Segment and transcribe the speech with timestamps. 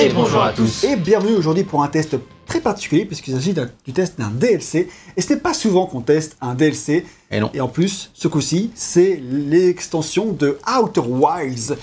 [0.00, 0.84] Et bonjour à tous.
[0.84, 4.88] Et bienvenue aujourd'hui pour un test très particulier puisqu'il s'agit d'un- du test d'un DLC.
[5.16, 7.04] Et ce n'est pas souvent qu'on teste un DLC.
[7.30, 7.50] Et non.
[7.54, 11.76] Et en plus, ce coup-ci, c'est l'extension de Outer Wilds.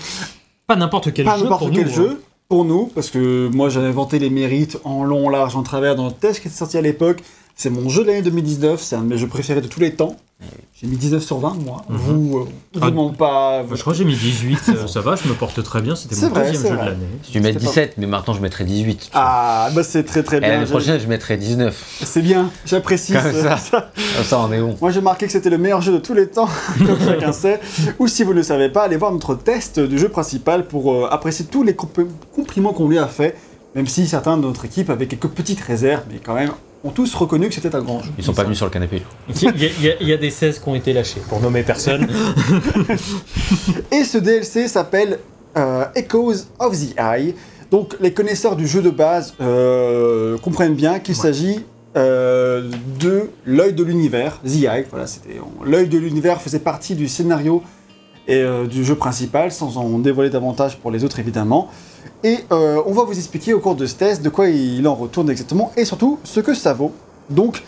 [0.65, 1.93] Pas n'importe quel pas jeu n'importe quel nous.
[1.93, 2.09] jeu.
[2.13, 2.23] hein.
[2.49, 6.05] Pour nous, parce que moi j'avais vanté les mérites en long, large, en travers dans
[6.07, 7.21] le test qui était sorti à l'époque.
[7.59, 9.93] C'est mon jeu de l'année 2019, c'est un de mes jeux préférés de tous les
[9.95, 10.15] temps.
[10.79, 11.81] J'ai mis 19 sur 20, moi.
[11.89, 11.97] Mhm.
[11.97, 12.41] Vous, euh,
[12.75, 13.63] vous Ah, demande pas.
[13.63, 15.95] Moi, je crois que j'ai mis 18, euh, ça va, je me porte très bien,
[15.95, 16.85] c'était mon vrai, deuxième c'est jeu vrai.
[16.85, 17.05] de l'année.
[17.27, 19.09] Je vais mettre C'était pas- 17, mais maintenant je mettrai 18.
[19.15, 20.49] Ah, bah c'est très très Et bien.
[20.49, 22.01] l'année prochaine, je mettrai 19.
[22.05, 23.57] C'est bien, j'apprécie Comme ça.
[23.57, 23.91] ça.
[24.15, 24.77] Comme ça, on est bon.
[24.79, 27.59] Moi j'ai marqué que c'était le meilleur jeu de tous les temps, comme chacun sait.
[27.97, 30.93] Ou si vous ne le savez pas, allez voir notre test du jeu principal pour
[30.93, 33.35] euh, apprécier tous les comp- compliments qu'on lui a fait,
[33.73, 36.51] même si certains de notre équipe avaient quelques petites réserves, mais quand même
[36.83, 38.11] ont tous reconnu que c'était un grand jeu.
[38.17, 39.01] Ils sont pas venus sur le canapé.
[39.29, 39.43] Il
[39.81, 42.07] y, a- y y des 16 qui ont été lâchés, pour nommer personne.
[43.91, 45.19] Et ce DLC s'appelle
[45.57, 47.33] euh, Echoes of the Eye.
[47.71, 51.65] Donc les connaisseurs du jeu de base euh, comprennent bien qu'il s'agit
[51.97, 54.85] euh, de l'œil de l'univers, The Eye.
[54.89, 57.63] Voilà, c'était l'œil de l'univers faisait partie du scénario
[58.27, 61.69] et euh, du jeu principal, sans en dévoiler davantage pour les autres évidemment.
[62.23, 64.95] Et euh, on va vous expliquer au cours de ce test de quoi il en
[64.95, 66.91] retourne exactement et surtout ce que ça vaut.
[67.29, 67.63] Donc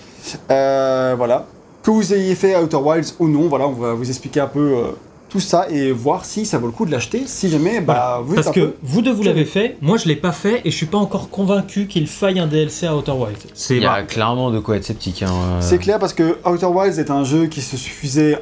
[0.52, 1.46] euh, voilà,
[1.84, 4.60] que vous ayez fait Outer Wilds ou non, voilà, on va vous expliquer un peu
[4.60, 4.84] euh,
[5.30, 7.24] tout ça et voir si ça vaut le coup de l'acheter.
[7.26, 10.08] Si jamais, bah, vous êtes Parce que peu- vous deux vous l'avez fait, moi je
[10.08, 13.12] l'ai pas fait et je suis pas encore convaincu qu'il faille un DLC à Outer
[13.12, 13.48] Wilds.
[13.54, 15.24] C'est Il y a bah, clairement de quoi être sceptique.
[15.24, 15.32] Hein.
[15.32, 15.58] euh.
[15.62, 18.42] C'est clair parce que Outer Wilds est un jeu qui se suffisait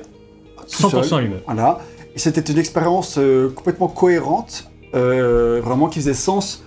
[0.72, 1.02] tout seul.
[1.02, 1.40] 100% lui-même.
[1.46, 1.80] Voilà.
[2.16, 6.64] Et c'était une expérience euh, complètement cohérente, euh, vraiment qui faisait sens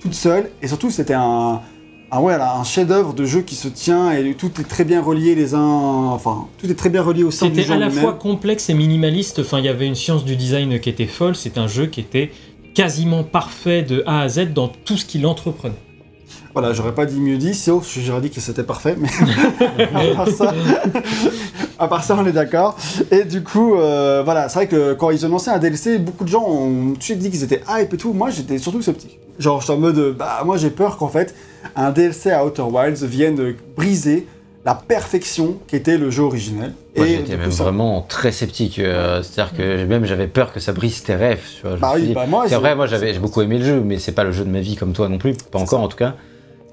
[0.00, 0.50] toute seule.
[0.62, 1.60] Et surtout, c'était un,
[2.10, 5.02] un, ouais, là, un chef-d'œuvre de jeu qui se tient et tout est très bien
[5.02, 5.60] relié les uns.
[5.60, 8.74] Enfin, tout est très bien relié au sein du C'était à la fois complexe et
[8.74, 11.86] minimaliste, enfin il y avait une science du design qui était folle, c'est un jeu
[11.86, 12.30] qui était
[12.74, 15.74] quasiment parfait de A à Z dans tout ce qu'il entreprenait.
[16.54, 19.08] Voilà, j'aurais pas dit mieux dit, sauf que j'aurais dit que c'était parfait, mais
[20.12, 20.54] à part ça,
[21.78, 22.76] à part ça, on est d'accord.
[23.10, 26.24] Et du coup, euh, voilà, c'est vrai que quand ils ont lancé un DLC, beaucoup
[26.24, 28.12] de gens ont tout de suite dit qu'ils étaient hype et tout.
[28.12, 29.18] Moi, j'étais surtout sceptique.
[29.38, 31.34] Genre, j'étais en mode, bah, moi, j'ai peur qu'en fait,
[31.74, 34.26] un DLC à Outer Wilds vienne briser
[34.64, 36.72] la perfection qu'était le jeu originel.
[36.96, 38.78] Moi, et j'étais même ça- vraiment très sceptique.
[38.78, 41.42] euh, C'est-à-dire que même j'avais peur que ça brise tes rêves.
[41.60, 43.80] Tu vois, Bah oui, bah moi, c'est vrai, moi j'avais j'ai beaucoup aimé le jeu,
[43.84, 45.88] mais c'est pas le jeu de ma vie comme toi non plus, pas encore en
[45.88, 46.14] tout cas.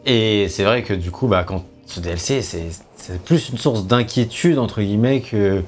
[0.06, 4.58] Et c'est vrai que du coup, bah, quand ce DLC, c'est plus une source d'inquiétude
[4.58, 5.62] entre guillemets que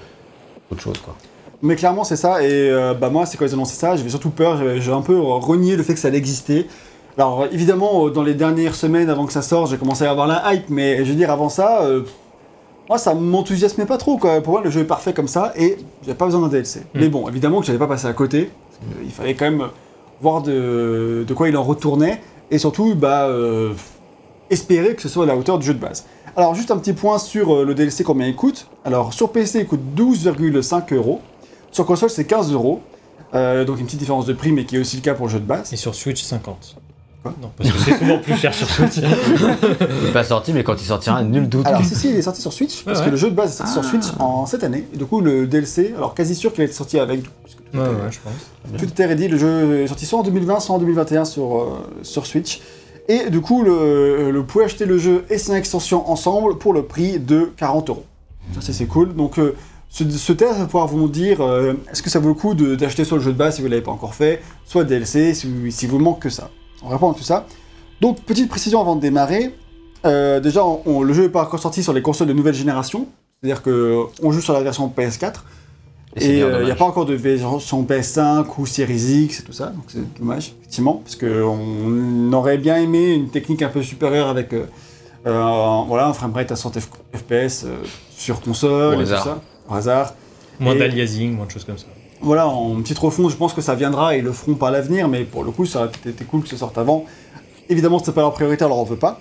[0.71, 1.15] autre chose quoi.
[1.63, 2.43] Mais clairement, c'est ça.
[2.43, 4.57] Et euh, bah, moi, c'est quand ils ont lancé ça, j'avais surtout peur.
[4.57, 6.67] J'avais j'ai un peu renié le fait que ça allait exister.
[7.17, 10.27] Alors, évidemment, euh, dans les dernières semaines avant que ça sorte, j'ai commencé à avoir
[10.27, 10.69] la hype.
[10.69, 12.01] Mais je veux dire, avant ça, euh,
[12.89, 14.17] moi, ça m'enthousiasmait pas trop.
[14.17, 14.41] Quoi.
[14.41, 16.81] Pour moi, le jeu est parfait comme ça et j'avais pas besoin d'un DLC.
[16.95, 18.49] Mais bon, évidemment que j'allais pas passer à côté.
[18.69, 19.69] parce que Il fallait quand même
[20.19, 22.21] voir de, de quoi il en retournait.
[22.51, 23.29] Et surtout, bah,
[24.49, 26.05] espérer que ce soit à la hauteur du jeu de base.
[26.35, 28.67] Alors, juste un petit point sur euh, le DLC, combien il coûte.
[28.85, 31.21] Alors, sur PC, il coûte 12,5 euros.
[31.71, 32.81] Sur console, c'est 15 euros.
[33.35, 35.31] Euh, donc, une petite différence de prix, mais qui est aussi le cas pour le
[35.31, 35.71] jeu de base.
[35.73, 36.77] Et sur Switch 50.
[37.21, 37.33] Quoi?
[37.41, 38.97] Non, parce que c'est souvent plus cher sur Switch.
[38.97, 41.65] Il est pas sorti, mais quand il sortira, nul doute.
[41.65, 43.11] Alors, si, si, il est sorti sur Switch, parce Ah que ouais.
[43.11, 44.85] le jeu de base est sorti sur Switch en cette année.
[44.93, 47.21] Et du coup, le DLC, alors quasi sûr qu'il va être sorti avec.
[47.21, 47.25] ouais,
[47.73, 48.77] était, ouais, je pense.
[48.77, 49.29] tout était ready.
[49.29, 51.67] Le jeu est sorti soit en 2020, soit en 2021 sur, euh,
[52.01, 52.59] sur Switch.
[53.09, 56.83] Et du coup, le, vous pouvez acheter le jeu et son extension ensemble pour le
[56.83, 58.05] prix de 40 euros.
[58.59, 59.13] Ça, c'est- cool.
[59.15, 59.55] Donc, euh,
[59.89, 60.03] ce,
[60.33, 63.23] test va pouvoir vous dire euh, est-ce que ça vaut le coup d'acheter soit le
[63.23, 65.85] jeu de base si vous ne l'avez pas encore fait, soit DLC si vous, si
[65.87, 66.49] vous manque que ça.
[66.83, 67.45] On répond à tout ça.
[68.01, 69.53] Donc, petite précision avant de démarrer.
[70.05, 73.07] Euh, déjà, le jeu n'est pas encore sorti sur les consoles de nouvelle génération.
[73.41, 75.43] C'est-à-dire qu'on joue sur la version PS4.
[76.15, 79.53] Et bien il n'y a pas encore de version PS5 ou Series X et tout
[79.53, 84.27] ça, donc c'est dommage, effectivement, parce qu'on aurait bien aimé une technique un peu supérieure
[84.27, 84.65] avec euh,
[85.25, 86.81] euh, un- voilà, un framerate à 100 F-
[87.15, 87.77] FPS euh,
[88.15, 89.23] sur console Au et tout hasard.
[89.23, 90.13] ça, au hasard.
[90.59, 91.87] Moins d'aliasing, moins de choses comme ça.
[92.21, 95.07] Voilà, en petite refonte, je pense que ça viendra et ils le feront par l'avenir,
[95.09, 97.05] mais pour le coup, ça aurait peut-être été cool que ce sorte avant.
[97.69, 99.19] Évidemment, c'est pas leur priorité, alors on veut pas.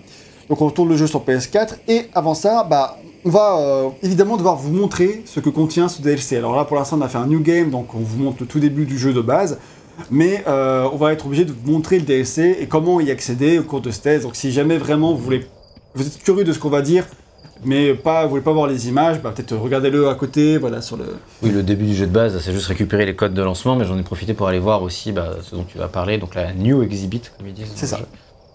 [0.49, 4.37] Donc on retourne le jeu sur PS4, et avant ça, bah, on va euh, évidemment
[4.37, 6.37] devoir vous montrer ce que contient ce DLC.
[6.37, 8.47] Alors là, pour l'instant, on a fait un new game, donc on vous montre le
[8.47, 9.59] tout début du jeu de base,
[10.11, 13.59] mais euh, on va être obligé de vous montrer le DLC et comment y accéder
[13.59, 14.25] au cours de ce test.
[14.25, 15.47] Donc si jamais vraiment vous voulez,
[15.95, 17.07] vous êtes curieux de ce qu'on va dire,
[17.65, 20.97] mais pas, vous voulez pas voir les images, bah, peut-être regardez-le à côté, voilà, sur
[20.97, 21.05] le,
[21.43, 23.85] Oui, le début du jeu de base, c'est juste récupérer les codes de lancement, mais
[23.85, 26.53] j'en ai profité pour aller voir aussi bah, ce dont tu vas parler, donc la
[26.55, 27.71] New Exhibit, comme ils disent.
[27.77, 27.99] C'est ça.
[27.99, 28.07] jeu.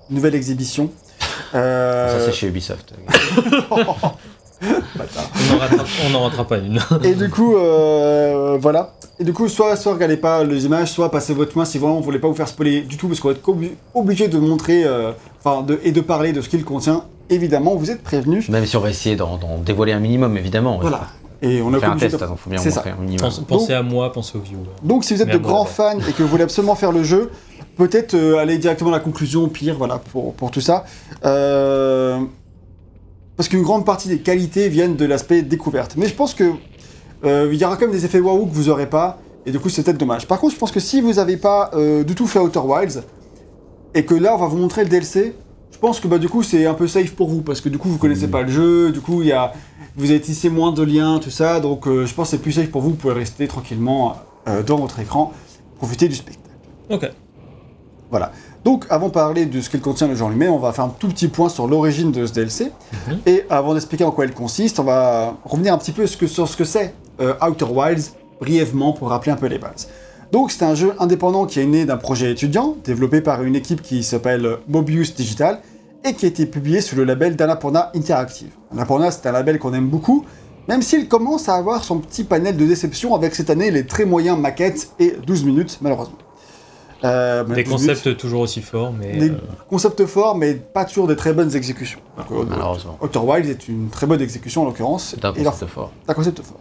[0.09, 0.89] nouvelle exhibition.
[1.55, 2.93] Euh, Ça, c'est chez Ubisoft.
[4.61, 6.79] On n'en rattrape, pas une.
[7.03, 8.93] Et du coup, euh, voilà.
[9.19, 11.95] Et du coup, soit, soit regardez pas les images, soit passez votre main si vraiment
[11.97, 14.37] vous voulez pas vous faire spoiler du tout, parce qu'on va être obli- obligé de
[14.37, 15.11] montrer, euh,
[15.43, 17.03] enfin, de, et de parler de ce qu'il contient.
[17.29, 18.47] Évidemment, vous êtes prévenus.
[18.49, 20.77] Même si on va essayer d'en dévoiler un minimum, évidemment.
[20.79, 21.01] Voilà.
[21.41, 23.19] Et on On a fait un obligé test, de- donc faut bien un minimum.
[23.19, 24.61] Pense- Pensez à moi, pensez aux viewers.
[24.83, 25.69] Donc, si vous êtes Mais de moi, grands ouais.
[25.69, 27.29] fans et que vous voulez absolument faire le jeu,
[27.77, 30.85] peut-être euh, aller directement à la conclusion, au pire, voilà, pour, pour tout ça.
[31.25, 32.19] Euh,
[33.37, 35.95] Parce qu'une grande partie des qualités viennent de l'aspect découverte.
[35.95, 36.51] Mais je pense que
[37.23, 39.59] euh, il y aura quand même des effets waouh que vous aurez pas, et du
[39.59, 40.27] coup, c'est peut-être dommage.
[40.27, 43.03] Par contre, je pense que si vous n'avez pas euh, du tout fait Outer Wilds,
[43.93, 45.33] et que là, on va vous montrer le DLC,
[45.71, 47.77] je pense que bah, du coup, c'est un peu safe pour vous, parce que du
[47.77, 49.53] coup, vous connaissez pas le jeu, du coup, il y a,
[49.95, 52.51] vous avez tissé moins de liens, tout ça, donc euh, je pense que c'est plus
[52.51, 54.17] safe pour vous, vous pouvez rester tranquillement
[54.47, 55.33] euh, dans votre écran,
[55.77, 56.49] profiter du spectacle.
[56.89, 57.09] Ok.
[58.09, 58.31] Voilà.
[58.67, 60.83] Donc, avant de parler de ce qu'il contient le jeu en lui-même, on va faire
[60.83, 62.73] un tout petit point sur l'origine de ce DLC.
[62.91, 63.19] Mhm.
[63.25, 66.57] Et avant d'expliquer en quoi elle consiste, on va revenir un petit peu sur ce
[66.57, 68.11] que c'est euh, Outer Wilds,
[68.41, 69.87] brièvement pour rappeler un peu les bases.
[70.33, 73.81] Donc, c'est un jeu indépendant qui est né d'un projet étudiant, développé par une équipe
[73.81, 75.61] qui s'appelle Mobius Digital,
[76.03, 78.51] et qui a été publié sous le label d'Annapurna Interactive.
[78.73, 80.25] Annapurna, c'est un label qu'on aime beaucoup,
[80.67, 84.03] même s'il commence à avoir son petit panel de déception avec cette année les très
[84.03, 86.17] moyens maquettes et 12 minutes, malheureusement.
[87.03, 87.87] Euh, Des 12 minutes.
[87.95, 89.17] concepts toujours aussi forts, mais.
[89.17, 89.35] Des euh,
[89.69, 91.99] concepts forts, mais pas toujours des très bonnes exécutions.
[92.17, 92.97] Donc, euh, Malheureusement.
[93.01, 95.13] Outer Wilds est une très bonne exécution en l'occurrence.
[95.15, 95.91] C'est un leur- concept fort.
[96.07, 96.57] un concept fort.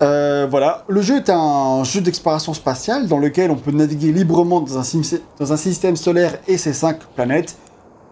[0.00, 4.60] Euh, voilà, le jeu est un jeu d'exploration spatiale dans lequel on peut naviguer librement
[4.60, 5.02] dans un, sim-
[5.40, 7.56] dans un système solaire et ses cinq planètes,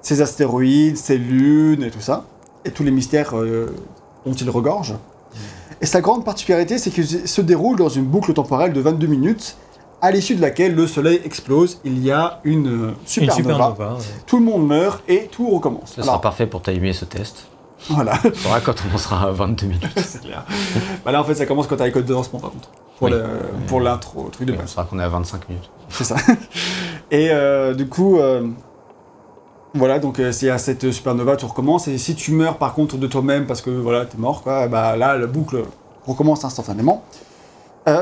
[0.02, 2.24] ses astéroïdes, ses lunes et tout ça,
[2.64, 3.72] et tous les mystères euh,
[4.24, 4.94] dont il regorge.
[5.80, 9.56] Et sa grande particularité, c'est qu'il se déroule dans une boucle temporelle de 22 minutes,
[10.06, 14.04] à l'issue de laquelle le soleil explose, il y a une euh, Une supernova, ouais.
[14.26, 15.92] tout le monde meurt et tout recommence.
[15.96, 17.46] Ce sera parfait pour timer ce test.
[17.90, 18.14] voilà.
[18.24, 19.86] On saura quand on sera à 22 minutes.
[19.96, 20.44] C'est clair.
[21.04, 22.68] bah là, en fait, ça commence quand t'as les codes de lancement, par contre.
[22.98, 23.10] Pour Oui.
[23.12, 23.24] le-
[23.66, 24.70] pour l'intro, truc de On base.
[24.70, 25.68] saura qu'on est à 25 minutes.
[25.90, 26.16] C'est ça.
[27.10, 28.48] Et euh, du coup, euh,
[29.74, 31.88] voilà, donc euh, c'est à cette supernova, tu recommences.
[31.88, 34.96] Et si tu meurs, par contre, de toi-même parce que voilà, t'es mort, quoi, bah
[34.96, 35.64] là, la boucle
[36.06, 37.04] recommence instantanément.
[37.88, 37.92] Euh,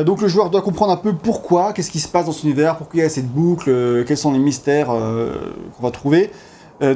[0.00, 2.44] euh, donc le joueur doit comprendre un peu pourquoi, qu'est-ce qui se passe dans cet
[2.44, 5.90] univers, pourquoi il y a cette boucle, euh, quels sont les mystères euh, qu'on va
[5.90, 6.30] trouver.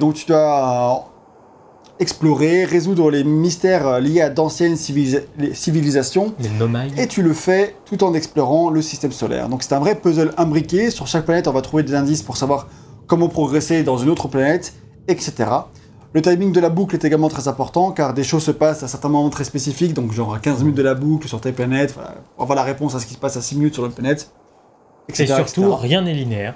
[0.00, 1.08] Donc tu dois
[2.00, 5.22] explorer, résoudre les mystères liés à d'anciennes civilisa-
[5.54, 6.92] civilisations, Les nomailles.
[6.98, 9.48] et tu le fais tout en explorant le système solaire.
[9.48, 10.90] Donc c'est un vrai puzzle imbriqué.
[10.90, 12.66] Sur chaque planète, on va trouver des indices pour savoir
[13.06, 14.72] comment progresser dans une autre planète,
[15.06, 15.32] etc.
[16.12, 18.88] Le timing de la boucle est également très important car des choses se passent à
[18.88, 21.92] certains moments très spécifiques, donc genre à 15 minutes de la boucle sur telle planète,
[21.94, 24.30] voilà, avoir la réponse à ce qui se passe à 6 minutes sur l'autre planète,
[25.08, 25.24] etc.
[25.24, 25.76] Et surtout, etc.
[25.80, 26.54] rien n'est linéaire.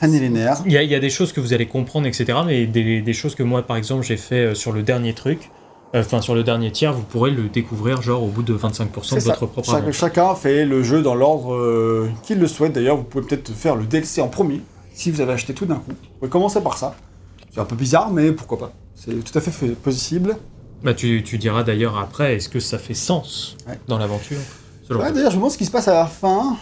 [0.00, 0.58] rien n'est linéaire.
[0.66, 2.38] Il y, a, il y a des choses que vous allez comprendre, etc.
[2.46, 5.50] Mais des, des choses que moi, par exemple, j'ai fait euh, sur le dernier truc,
[5.94, 8.86] euh, enfin sur le dernier tiers, vous pourrez le découvrir genre au bout de 25%
[9.02, 9.30] C'est de ça.
[9.30, 9.92] votre propre aventure.
[9.92, 12.72] chacun fait le jeu dans l'ordre euh, qu'il le souhaite.
[12.74, 14.60] D'ailleurs, vous pouvez peut-être faire le DLC en premier
[14.92, 15.90] si vous avez acheté tout d'un coup.
[15.90, 16.94] Vous pouvez commencer par ça.
[17.54, 18.72] C'est un peu bizarre, mais pourquoi pas.
[18.96, 20.36] C'est tout à fait fait- possible.
[20.82, 23.78] Bah, tu, tu diras d'ailleurs après, est-ce que ça fait sens Ouais.
[23.88, 24.38] dans l'aventure
[24.90, 26.56] Ouais, D'ailleurs, je me demande ce qui se passe à la fin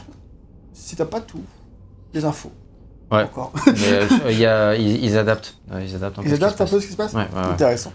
[0.73, 1.41] si t'as pas tout.
[2.15, 2.53] Les infos.
[3.11, 3.23] Ouais.
[3.25, 3.53] Encore.
[3.67, 5.57] Mais, euh, il y a- ils, ils adaptent.
[5.73, 6.29] Ouais, Ils adaptent un peu.
[6.29, 6.81] Ils ce qui adaptent se un peu passe.
[6.83, 7.53] ce qui se passe Ouais, ouais, ouais.
[7.53, 7.93] Intéressant.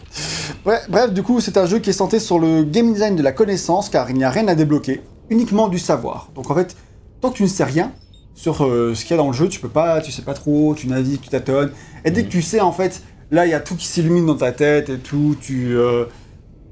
[0.65, 3.23] Ouais, bref, du coup, c'est un jeu qui est centré sur le game design de
[3.23, 6.29] la connaissance, car il n'y a rien à débloquer, uniquement du savoir.
[6.35, 6.75] Donc en fait,
[7.21, 7.91] tant que tu ne sais rien
[8.37, 10.35] sur euh, ce qu'il y a dans le jeu, tu peux pas, tu sais pas
[10.35, 11.71] trop, tu navigues, tu tâtonnes.
[12.05, 13.01] Et dès que tu sais, en fait,
[13.31, 16.05] là, il y a tout qui s'illumine dans ta tête et tout, tu, euh,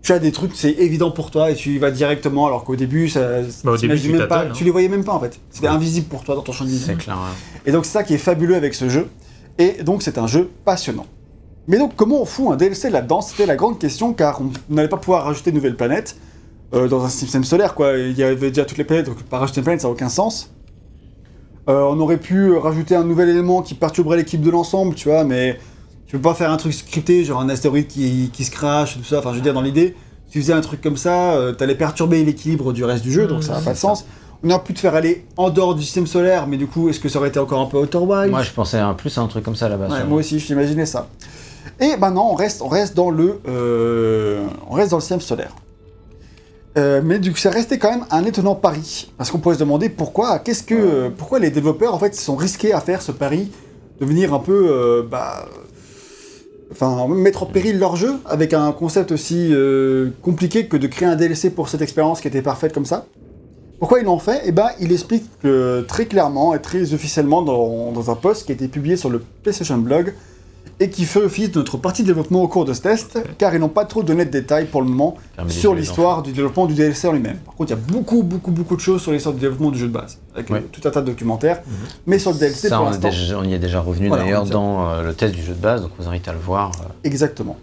[0.03, 2.75] tu as des trucs, c'est évident pour toi et tu y vas directement, alors qu'au
[2.75, 4.51] début, ça, Bah, au début, t'imagines tu même pas, hein.
[4.53, 5.39] tu les voyais même pas en fait.
[5.49, 6.85] C'était invisible pour toi dans ton champ de vision.
[6.95, 7.15] C'est clair.
[7.15, 7.61] ouais.
[7.65, 9.07] Et donc c'est ça qui est fabuleux avec ce jeu.
[9.57, 11.07] Et donc c'est un jeu passionnant.
[11.67, 13.21] Mais donc comment on fout un DLC là-dedans?
[13.21, 16.15] C'était la grande question car on n'allait pas pouvoir rajouter de nouvelles planètes
[16.75, 17.97] euh, dans un système solaire quoi.
[17.97, 20.09] Il y avait déjà toutes les planètes, donc pas rajouter une planète ça n'a aucun
[20.09, 20.51] sens.
[21.67, 25.23] Euh, on aurait pu rajouter un nouvel élément qui perturberait l'équipe de l'ensemble, tu vois,
[25.23, 25.57] mais
[26.05, 29.03] tu peux pas faire un truc scripté, genre un astéroïde qui, qui se crache, tout
[29.03, 29.19] ça.
[29.19, 29.95] Enfin je veux dire dans l'idée,
[30.27, 33.25] si tu faisais un truc comme ça, euh, t'allais perturber l'équilibre du reste du jeu,
[33.25, 34.05] donc ça n'a Mmh, pas de sens.
[34.43, 36.99] On aurait pu te faire aller en dehors du système solaire, mais du coup, est-ce
[36.99, 39.21] que ça aurait été encore un peu Outer Wilds Moi, je pensais un plus à
[39.21, 39.87] un truc comme ça là-bas.
[39.87, 41.07] Ouais, moi aussi, j'imaginais ça.
[41.79, 45.55] Et maintenant, on reste, on reste dans le, euh, on reste dans le système solaire.
[46.77, 49.59] Euh, mais du coup, ça restait quand même un étonnant pari, parce qu'on pourrait se
[49.59, 53.49] demander pourquoi, qu'est-ce que, pourquoi les développeurs en fait sont risqués à faire ce pari
[54.01, 55.47] de venir un peu, euh, bah,
[56.71, 61.07] enfin, mettre en péril leur jeu avec un concept aussi euh, compliqué que de créer
[61.07, 63.05] un DLC pour cette expérience qui était parfaite comme ça?
[63.79, 64.41] Pourquoi ils l'ont fait?
[64.45, 65.25] Eh ben, il explique
[65.87, 69.21] très clairement et très officiellement dans, dans un post qui a été publié sur le
[69.43, 70.13] PlayStation Blog.
[70.81, 73.53] Et qui fait office de notre partie de développement au cours de ce test, car
[73.55, 75.15] ils n'ont pas trop donné de détails pour le moment
[75.47, 77.37] sur l'histoire du développement du DLC en lui-même.
[77.37, 79.79] Par contre, il y a beaucoup, beaucoup, beaucoup de choses sur l'histoire du développement du
[79.79, 80.57] jeu de base, avec Ouais.
[80.57, 81.61] euh, tout un tas de documentaires,
[82.05, 84.43] mais sur le DLC Ça, pour on, déjà- on y est déjà revenu Voilà, d'ailleurs
[84.45, 86.71] dans euh, le test du jeu de base, donc on vous invite à le voir.
[86.81, 86.87] euh.
[87.05, 87.55] Exactement.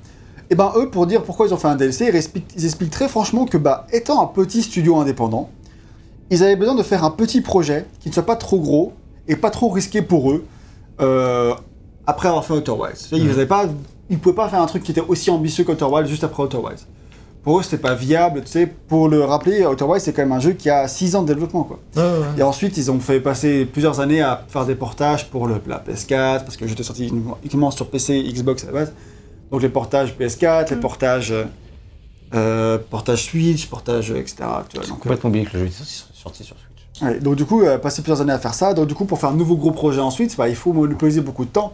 [0.48, 2.90] Et ben eux, pour dire pourquoi ils ont fait un DLC, ils expliquent, ils expliquent
[2.90, 5.50] très franchement que bah, étant un petit studio indépendant,
[6.30, 8.94] ils avaient besoin de faire un petit projet qui ne soit pas trop gros
[9.28, 10.44] et pas trop risqué pour eux
[11.00, 11.54] euh,
[12.12, 13.08] après avoir fait Outer Wilds.
[13.12, 13.66] Ils pas,
[14.10, 16.58] ils pouvaient pas faire un truc qui était aussi ambitieux qu'Outer Wilds juste après Outer
[16.58, 16.86] Wilds.
[17.42, 18.42] Pour eux, c'était pas viable.
[18.44, 21.16] Tu sais, pour le rappeler, Outer Wilds c'est quand même un jeu qui a 6
[21.16, 21.80] ans de développement quoi.
[22.38, 25.78] Et ensuite, ils ont fait passer plusieurs années à faire des portages pour le, la
[25.78, 27.08] PS4, parce que j'étais sorti
[27.42, 28.92] uniquement sur PC, Xbox à la base.
[29.50, 31.44] Donc les portages PS4, les portages, euh,
[32.34, 34.36] euh, portages Switch, portages, euh, etc.
[34.68, 37.02] Tu vois, donc, complètement oublié que le jeu était sorti, sorti sur Switch.
[37.02, 38.72] euh, ouais, donc du coup, euh, passer plusieurs années à faire ça.
[38.72, 41.44] Donc du coup, pour faire un nouveau gros projet ensuite, bah, il faut monopoliser beaucoup
[41.44, 41.72] de temps.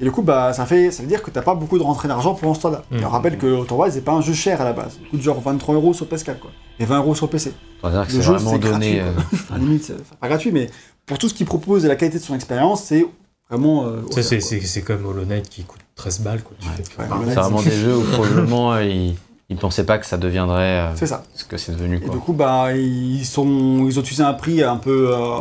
[0.00, 2.08] Et du coup, bah, ça, fait, ça veut dire que t'as pas beaucoup de rentrée
[2.08, 2.82] d'argent pour ce temps-là.
[2.90, 3.00] Mhm.
[3.00, 4.98] Et on rappelle que Outer Wilds c'est pas un jeu cher à la base.
[5.02, 6.50] Il coûte genre 23 euros sur PS4 quoi.
[6.78, 7.52] Et 20 euros sur PC.
[7.82, 8.96] Que c'est jeu, vraiment c'est donné.
[8.96, 10.70] gratuit, euh, Enfin, limite, c'est pas gratuit, mais
[11.06, 13.06] pour tout ce qu'il propose et la qualité de son expérience, c'est
[13.50, 13.84] vraiment.
[13.86, 16.42] euh, c'est- comme Hollow Knight qui coûte 13 balles.
[16.42, 16.56] Quoi.
[16.62, 17.06] Ouais.
[17.06, 19.16] Ouais, c'est vraiment des jeux où probablement euh, ils,
[19.48, 21.24] ils pensaient pas que ça deviendrait euh, C'est ça.
[21.34, 21.96] ce que c'est devenu.
[21.96, 22.14] Et Quoi.
[22.14, 25.38] du coup, bah, ils, sont, ils ont utilisé un prix un peu euh,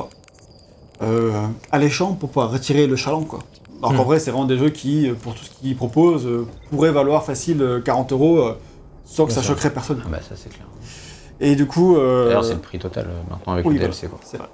[1.01, 1.31] euh,
[1.71, 3.39] alléchant pour pouvoir retirer le chaland, quoi.
[3.81, 4.07] Alors qu'en Hmm.
[4.07, 7.23] vrai, c'est vraiment des jeux qui, euh, pour tout ce qu'ils proposent, euh, pourraient valoir
[7.23, 8.57] facile euh, 40 euros euh,
[9.05, 9.53] sans que ça sûr.
[9.53, 10.01] choquerait personne.
[10.05, 10.67] Ah bah ça c'est clair.
[11.39, 11.95] Et du coup.
[11.97, 14.19] euh, D'ailleurs c'est le prix total euh, maintenant avec oui, le voilà, DLC quoi.
[14.23, 14.47] C'est vrai.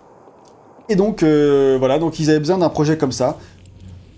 [0.88, 3.38] Et donc, euh, voilà, donc ils avaient besoin d'un projet comme ça.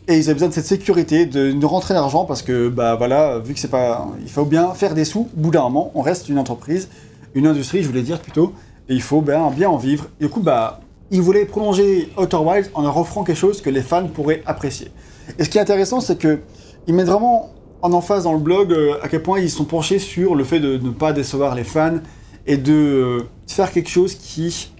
[0.09, 3.39] Et ils avaient besoin de cette sécurité, de, de rentrer l'argent, parce que, bah voilà,
[3.39, 4.07] vu que c'est pas.
[4.21, 6.89] Il faut bien faire des sous, au bout d'un moment, on reste une entreprise,
[7.35, 8.53] une industrie, je voulais dire plutôt,
[8.89, 10.05] et il faut ben, bien en vivre.
[10.19, 10.79] Et du coup, bah,
[11.11, 14.89] ils voulaient prolonger Outer Wilds en leur offrant quelque chose que les fans pourraient apprécier.
[15.37, 16.39] Et ce qui est intéressant, c'est que
[16.87, 19.99] ils mettent vraiment en emphase dans le blog euh, à quel point ils sont penchés
[19.99, 21.99] sur le fait de ne pas décevoir les fans
[22.45, 24.71] et de euh, faire quelque chose qui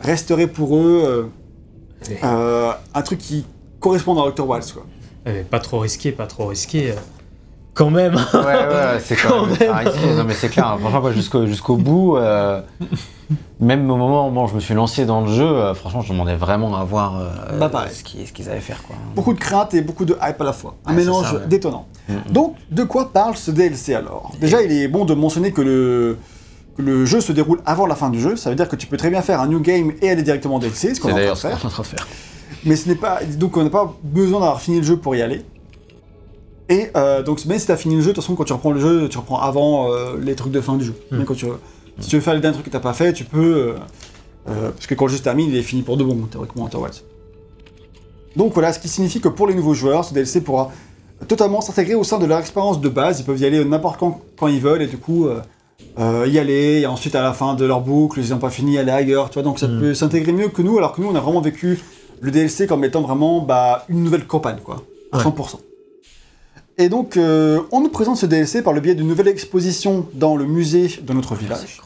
[0.00, 1.30] resterait pour eux
[2.22, 3.44] euh, un truc qui
[3.80, 4.72] correspond à Outer Wilds.
[4.72, 4.86] Quoi.
[5.26, 6.94] Euh, pas trop risqué, pas trop risqué.
[7.78, 8.14] Quand même.
[8.16, 10.16] Ouais, ouais, c'est quand, Quand même.
[10.16, 10.66] non, mais c'est clair.
[10.66, 10.76] hein.
[10.80, 12.60] Franchement, moi, jusqu'au jusqu'au bout, euh,
[13.60, 16.12] même au moment où bon, je me suis lancé dans le jeu, euh, franchement, je
[16.12, 18.82] demandais vraiment à voir euh, Bah, ce qu'ils ce qu'ils allaient faire.
[18.82, 18.96] Quoi.
[19.14, 20.74] Beaucoup de crainte et beaucoup de hype à la fois.
[20.86, 21.46] Un Ouais, c'est mélange ça, ouais.
[21.46, 21.86] détonnant.
[22.30, 24.32] Donc, de quoi parle ce DLC alors?
[24.40, 26.18] Déjà, il est bon de mentionner que le,
[26.76, 28.34] que le jeu se déroule avant la fin du jeu.
[28.34, 30.56] Ça veut dire que tu peux très bien faire un new game et aller directement
[30.56, 31.50] au DLC, ce qu'on est est en train
[31.82, 32.06] de faire.
[32.64, 33.20] Mais ce n'est pas.
[33.36, 35.44] Donc, on n'a pas besoin d'avoir fini le jeu pour y aller.
[36.70, 38.52] Et euh, donc, même si tu as fini le jeu, de toute façon, quand tu
[38.52, 40.94] reprends le jeu, tu reprends avant euh, les trucs de fin du jeu.
[41.10, 41.18] Mm.
[41.18, 41.46] Mais quand tu,
[42.00, 43.74] si tu veux faire les derniers trucs que t'as pas fait, tu peux.
[44.48, 46.64] euh, parce que quand le jeu se termine, il est fini pour de bon, théoriquement,
[46.64, 47.02] Outer Wilds.
[48.36, 50.70] Donc voilà, ce qui signifie que pour les nouveaux joueurs, ce DLC pourra
[51.26, 53.20] totalement s'intégrer au sein de leur expérience de base.
[53.20, 55.28] Ils peuvent y aller n'importe quand, quand ils veulent, et du coup,
[55.98, 58.92] y aller, et ensuite à la fin de leur boucle, ils n'ont pas fini, aller
[58.92, 59.42] ailleurs, tu vois.
[59.42, 59.80] Donc ça Mm.
[59.80, 61.80] peut s'intégrer mieux que nous, alors que nous, on a vraiment vécu
[62.20, 64.82] le DLC comme étant vraiment bah, une nouvelle campagne, quoi,
[65.12, 65.24] à Ouais.
[65.24, 65.58] 100%.
[66.78, 70.36] Et donc, euh, on nous présente ce DLC par le biais d'une nouvelle exposition dans
[70.36, 71.80] le musée de notre village.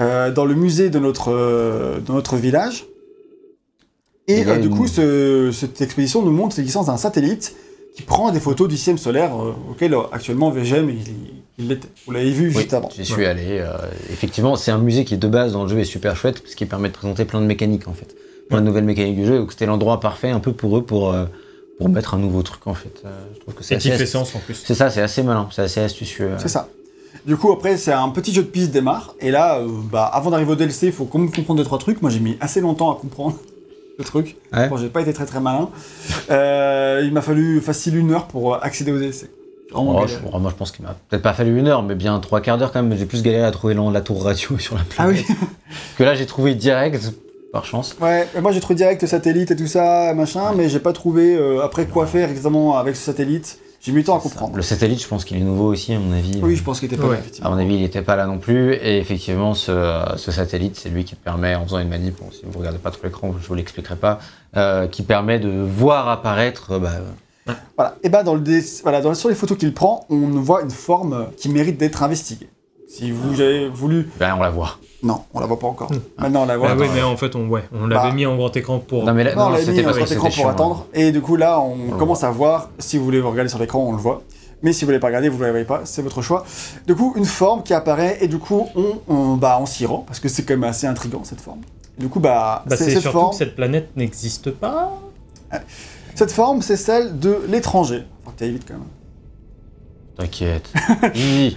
[0.00, 2.86] Euh, dans le musée de notre, euh, de notre village.
[4.26, 7.54] Et du coup, ce- cette exposition nous montre l'existence d'un satellite
[7.94, 9.32] qui prend des photos du système solaire
[9.70, 10.96] auquel actuellement VGM il,
[11.58, 11.88] il l'était.
[12.06, 12.88] Vous l'avez vu Oui, juste avant.
[12.96, 13.62] j'y suis allé.
[14.10, 16.66] effectivement, c'est un musée qui, de base, dans le jeu, est super chouette, parce qu'il
[16.68, 18.16] permet de présenter plein de mécaniques, en fait.
[18.48, 21.14] Plein de nouvelles mécaniques du jeu, donc c'était l'endroit parfait, un peu pour eux, pour,
[21.78, 23.02] pour mettre un nouveau truc, en fait.
[23.04, 24.54] Euh, je trouve que c'est Et qui assez fait astu- sens en plus.
[24.64, 26.30] C'est ça, c'est assez malin, c'est assez astucieux.
[26.38, 26.68] C'est ça.
[27.26, 29.14] Du coup, après, c'est un petit jeu de piste démarre.
[29.20, 31.78] Et là, euh, bah, avant d'arriver au DLC, il faut quand même comprendre deux, trois
[31.78, 32.02] trucs.
[32.02, 33.36] Moi, j'ai mis assez longtemps à comprendre
[33.98, 34.36] le truc.
[34.52, 34.68] Ouais.
[34.68, 35.68] Bon, j'ai pas été très très malin.
[36.30, 39.30] Euh, il m'a fallu facile une heure pour euh, accéder au DLC.
[39.74, 42.18] Oh, je- oh, moi, je pense qu'il m'a peut-être pas fallu une heure, mais bien
[42.20, 42.96] trois quarts d'heure quand même.
[42.98, 45.24] J'ai plus galéré à trouver la, la tour radio sur la Ah planète.
[45.28, 45.34] oui
[45.96, 47.12] Que là, j'ai trouvé direct,
[47.52, 47.96] par chance.
[48.00, 50.92] Ouais, mais moi j'ai trouvé direct le satellite et tout ça, machin, mais j'ai pas
[50.92, 53.58] trouvé euh, après quoi faire exactement avec ce satellite.
[53.80, 54.54] J'ai mis le temps à comprendre.
[54.56, 56.38] Le satellite, je pense qu'il est nouveau aussi, à mon avis.
[56.40, 57.16] Oui, je pense qu'il était pas Ouais.
[57.16, 58.74] là, À mon avis, il n'était pas là non plus.
[58.74, 62.30] Et effectivement, ce, ce satellite, c'est lui qui te permet, en faisant une manip, bon,
[62.30, 64.20] si vous regardez pas tout l'écran, je vous l'expliquerai pas,
[64.56, 67.96] euh, qui permet de voir apparaître euh, bah, Voilà.
[68.04, 70.70] Et bah dans le dé- voilà, dans, sur les photos qu'il prend, on voit une
[70.70, 72.48] forme qui mérite d'être investiguée.
[72.88, 74.08] Si vous avez voulu.
[74.20, 74.78] ben, on la voit.
[75.02, 75.90] Non, on la voit pas encore.
[75.92, 75.98] Hmm.
[76.18, 76.68] Maintenant on la voit.
[76.70, 78.14] Ah oui, mais en fait, on, ouais, on l'avait Bah.
[78.14, 79.04] mis en grand écran pour.
[79.04, 80.36] Non, mais là, Non, on non, l'a mis c'était euh, pas sur c'était l'écran pour
[80.36, 80.86] chiant, attendre.
[80.94, 82.70] Et du coup là, on, commence à voir.
[82.78, 84.22] Si vous voulez vous regarder sur l'écran, on le voit.
[84.62, 86.44] Mais si vous voulez pas regarder, vous ne le voyez pas, c'est votre choix.
[86.86, 90.04] Du coup, une forme qui apparaît et du coup, on, on, bah, on s'y rend
[90.06, 91.62] parce que c'est quand même assez intriguant cette forme.
[91.98, 93.30] Du coup, bah, Bah, c'est cette surtout forme.
[93.30, 94.92] que cette planète n'existe pas.
[96.14, 98.04] Cette forme, c'est celle de l'étranger.
[98.24, 98.84] Faut que vite quand même.
[100.16, 100.70] T'inquiète.
[101.14, 101.56] Oui.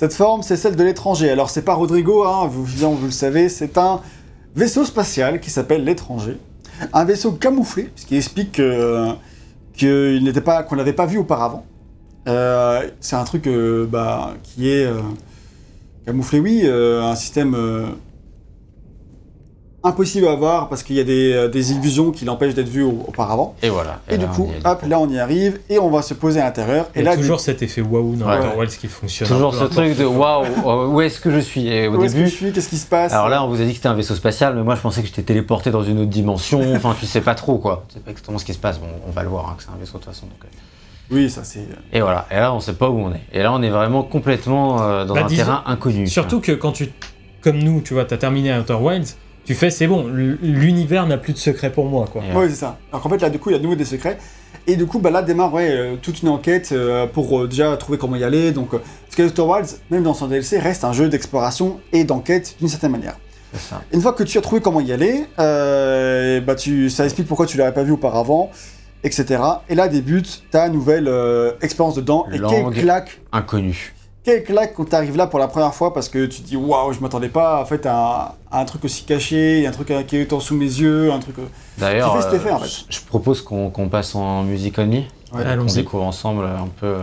[0.00, 1.28] Cette forme, c'est celle de l'étranger.
[1.28, 4.00] Alors, c'est pas Rodrigo, hein, vous, vous le savez, c'est un
[4.56, 6.38] vaisseau spatial qui s'appelle l'étranger.
[6.94, 9.12] Un vaisseau camouflé, ce qui explique que-
[9.78, 11.66] qu'on n'avait pas vu auparavant.
[12.28, 15.02] Euh, c'est un truc euh, bah, qui est euh,
[16.06, 17.54] camouflé, oui, un système
[19.82, 22.82] impossible à voir parce qu'il y a des, euh, des illusions qui l'empêchent d'être vu
[22.82, 23.54] au- auparavant.
[23.62, 24.00] Et voilà.
[24.10, 26.02] Et, du là, coup, on y est, hop, là on y arrive et on va
[26.02, 26.86] se poser à l'intérieur.
[26.94, 28.38] Il Et y a là, du- toujours cet effet waouh dans Ouais.
[28.38, 29.26] Outer Wilds qui fonctionne.
[29.28, 31.66] Toujours ce truc de waouh, euh, où est-ce que je suis?
[31.68, 32.52] Et au où est-ce que je suis?
[32.52, 33.12] Qu'est-ce qui se passe?
[33.12, 35.00] alors là, on vous a dit que c'était un vaisseau spatial, mais moi je pensais
[35.00, 36.60] que j'étais téléporté dans une autre dimension.
[36.76, 37.84] Enfin, tu sais pas trop quoi.
[37.88, 38.78] Tu sais pas exactement ce qui se passe.
[38.78, 40.26] Bon, on va le voir hein, que c'est un vaisseau de toute façon.
[40.26, 41.12] donc, euh.
[41.12, 41.66] Oui, ça c'est.
[41.92, 42.26] Et voilà.
[42.30, 43.20] Et là, on sait pas où on est.
[43.32, 46.06] Et là, on est vraiment complètement euh, dans Bah, un disons- terrain inconnu.
[46.06, 46.92] Surtout que quand tu,
[47.40, 49.16] comme nous, tu vois, t'as terminé Outer Wilds,
[49.50, 52.22] tu fais c'est bon, l'univers n'a plus de secret pour moi, quoi.
[52.36, 52.78] Oui, c'est ça.
[52.92, 54.16] Alors qu'en fait, là, du coup, il y a de nouveau des secrets.
[54.68, 57.76] Et du coup, bah, là démarre ouais, euh, toute une enquête euh, pour euh, déjà
[57.76, 58.52] trouver comment y aller.
[58.52, 62.04] Donc, euh, parce que Outer Wilds, même dans son DLC, reste un jeu d'exploration et
[62.04, 63.16] d'enquête d'une certaine manière.
[63.52, 63.82] c'est ça.
[63.92, 67.46] Une fois que tu as trouvé comment y aller, euh, bah, tu, ça explique pourquoi
[67.46, 68.52] tu l'avais pas vu auparavant,
[69.02, 69.42] etc.
[69.68, 72.26] Et là débute ta nouvelle euh, expérience dedans.
[72.32, 73.94] Et quelle claque Inconnu.
[74.22, 76.92] Quelle claque quand t'arrives là pour la première fois parce que tu te dis waouh,
[76.92, 80.16] je m'attendais pas en fait à, à un truc aussi caché, un truc euh, qui
[80.18, 81.38] est autant sous mes yeux, un truc.
[81.38, 81.46] euh,
[81.78, 82.84] D'ailleurs, Qui fait cet euh, en fait.
[82.90, 85.06] je- propose qu'on passe en musique only.
[85.32, 86.96] Ouais, qu'on découvre ensemble un peu.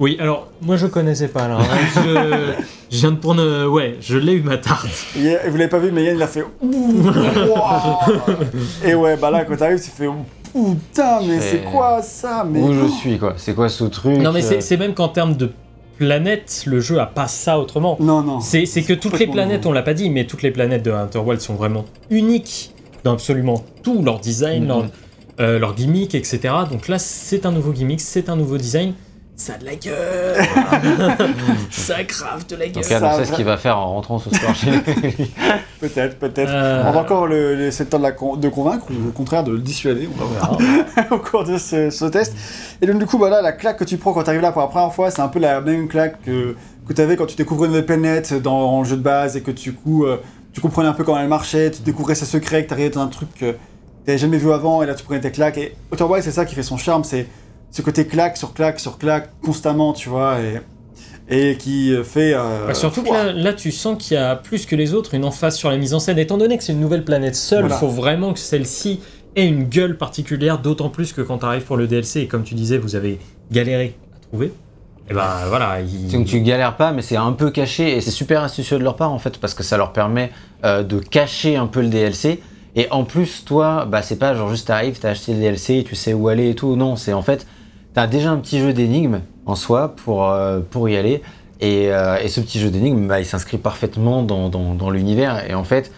[0.00, 1.58] Oui, alors moi je connaissais pas là.
[1.60, 1.64] hein.
[1.94, 2.54] je,
[2.90, 3.66] je viens de prendre.
[3.68, 4.88] Ouais, je l'ai eu ma tarte.
[5.16, 7.02] Et vous l'avez pas vu, mais Yann il a fait Ouh,
[8.84, 10.08] Et ouais, bah là quand t'arrives, tu fais
[10.52, 12.60] putain, mais c'est C'est- quoi ça mais...
[12.60, 13.34] Où je suis quoi?
[13.36, 15.50] C'est quoi ce truc Non, mais c'est euh, c'est même qu'en termes de
[15.98, 17.96] planète, le jeu a pas ça autrement.
[18.00, 18.40] Non, non.
[18.40, 20.82] C'est c'est que toutes les complètement planètes, on l'a pas dit, mais toutes les planètes
[20.82, 22.72] de Outer Wilds sont vraiment uniques
[23.04, 24.68] dans absolument tout, leur design, Mhm.
[24.68, 24.84] leur,
[25.40, 26.40] euh, leur gimmick, etc.
[26.70, 28.94] Donc là, c'est un nouveau gimmick, c'est un nouveau design.
[29.40, 30.36] Ça a de la gueule
[31.70, 33.78] Ça crave de la En gueule tout cas, Ça on sait ce qu'il va faire
[33.78, 34.80] en rentrant ce soir chez lui.
[35.80, 36.50] Peut-être, peut-être.
[36.52, 39.12] Euh, On va encore le, laisser le temps de, la con- de convaincre ou au
[39.12, 40.10] contraire de le dissuader.
[40.14, 40.58] On va voir.
[41.10, 42.34] au cours de ce, ce test.
[42.82, 44.60] Et donc, du coup, voilà, la claque que tu prends quand tu arrives là pour
[44.60, 46.54] la première fois, c'est un peu la même claque que,
[46.86, 49.40] que tu avais quand tu découvrais une nouvelle planète dans le jeu de base et
[49.40, 50.20] que du coup, euh,
[50.52, 53.00] tu comprenais un peu comment elle marchait, tu découvrais ses secrets, que tu arrivais dans
[53.00, 53.56] un truc que tu
[54.06, 55.56] n'avais jamais vu avant et là tu prenais tes claques.
[55.56, 57.26] Et Outer c'est ça qui fait son charme, c'est
[57.70, 60.60] ce côté claque sur claque sur claque constamment, tu vois, et,
[61.50, 62.32] et qui fait.
[62.34, 65.14] euh, Bah, surtout que là, là, tu sens qu'il y a plus que les autres
[65.14, 66.18] une emphase sur la mise en scène.
[66.18, 67.76] Étant donné que c'est une nouvelle planète seule, il Voilà.
[67.76, 69.00] faut vraiment que celle-ci
[69.36, 72.42] ait une gueule particulière, d'autant plus que quand tu arrives pour le DLC, et comme
[72.42, 73.18] tu disais, vous avez
[73.52, 74.52] galéré à trouver.
[75.08, 78.10] Et ben voilà, il- Donc tu galères pas, mais c'est un peu caché et c'est
[78.12, 80.30] super astucieux de leur part en fait parce que ça leur permet
[80.64, 82.40] euh, de cacher un peu le DLC.
[82.76, 85.96] Et en plus, toi, bah c'est pas genre juste t'arrives, t'as acheté le DLC, tu
[85.96, 86.76] sais où aller et tout.
[86.76, 87.44] Non, c'est en fait,
[87.94, 91.22] t'as déjà un petit jeu d'énigmes en soi pour, euh, pour y aller.
[91.60, 95.48] Et, euh, et ce petit jeu d'énigmes, bah, il s'inscrit parfaitement dans, dans, dans l'univers.
[95.48, 95.92] Et en fait,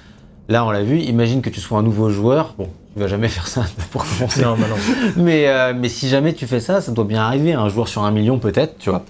[0.48, 2.54] là on l'a vu, imagine que tu sois un nouveau joueur.
[2.58, 4.42] Bon, tu vas jamais faire ça pour commencer.
[4.42, 4.76] Non, bah non.
[5.16, 7.52] Mais, euh, mais si jamais tu fais ça, ça doit bien arriver.
[7.52, 9.04] Un joueur sur un million peut-être, tu vois.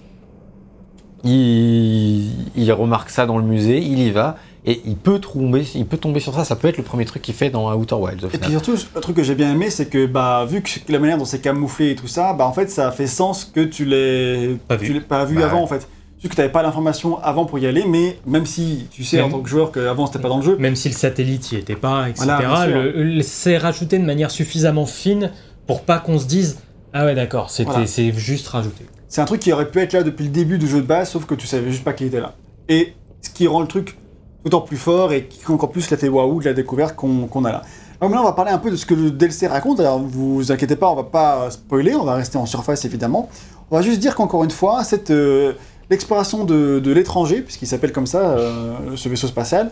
[1.24, 5.86] Il, il remarque ça dans le musée, il y va, et il peut, tomber, il
[5.86, 6.44] peut tomber sur ça.
[6.44, 8.40] Ça peut être le premier truc qu'il fait dans Outer Wilds au Et final.
[8.40, 11.18] puis surtout, le truc que j'ai bien aimé, c'est que bah, vu que la manière
[11.18, 14.56] dont c'est camouflé et tout ça, bah en fait ça fait sens que tu l'aies
[14.68, 14.86] Pas vu.
[14.86, 15.62] tu l'aies pas vu Bah avant ouais.
[15.62, 15.88] en fait.
[16.22, 19.20] Vu que tu n'avais pas l'information avant pour y aller, mais même si tu sais
[19.20, 21.56] en tant que joueur qu'avant c'était pas dans le jeu, Même si le satellite y
[21.56, 22.26] était pas, etc.
[22.26, 22.82] Voilà, bien sûr.
[22.82, 25.32] le- le- c'est rajouté de manière suffisamment fine
[25.66, 26.60] pour pas qu'on se dise
[26.92, 27.86] Ah ouais, d'accord, c'était Voilà.
[27.88, 28.86] c'est juste rajouté.
[29.08, 31.10] c'est un truc qui aurait pu être là depuis le début du jeu de base,
[31.10, 32.36] sauf que tu savais juste pas qu'il était là.
[32.68, 33.96] Et ce qui rend le truc
[34.44, 37.62] d'autant plus fort et qui encore plus l'effet waouh de la découverte qu'on a là.
[38.00, 39.78] Alors maintenant, on va parler un peu de ce que le DLC raconte.
[39.78, 43.28] Alors, vous inquiétez pas, on va pas spoiler, on va rester en surface évidemment.
[43.70, 45.52] On va juste dire qu'encore une fois, cette euh,
[45.88, 49.70] l'exploration de, de l'étranger, puisqu'il s'appelle comme ça, euh, ce vaisseau spatial,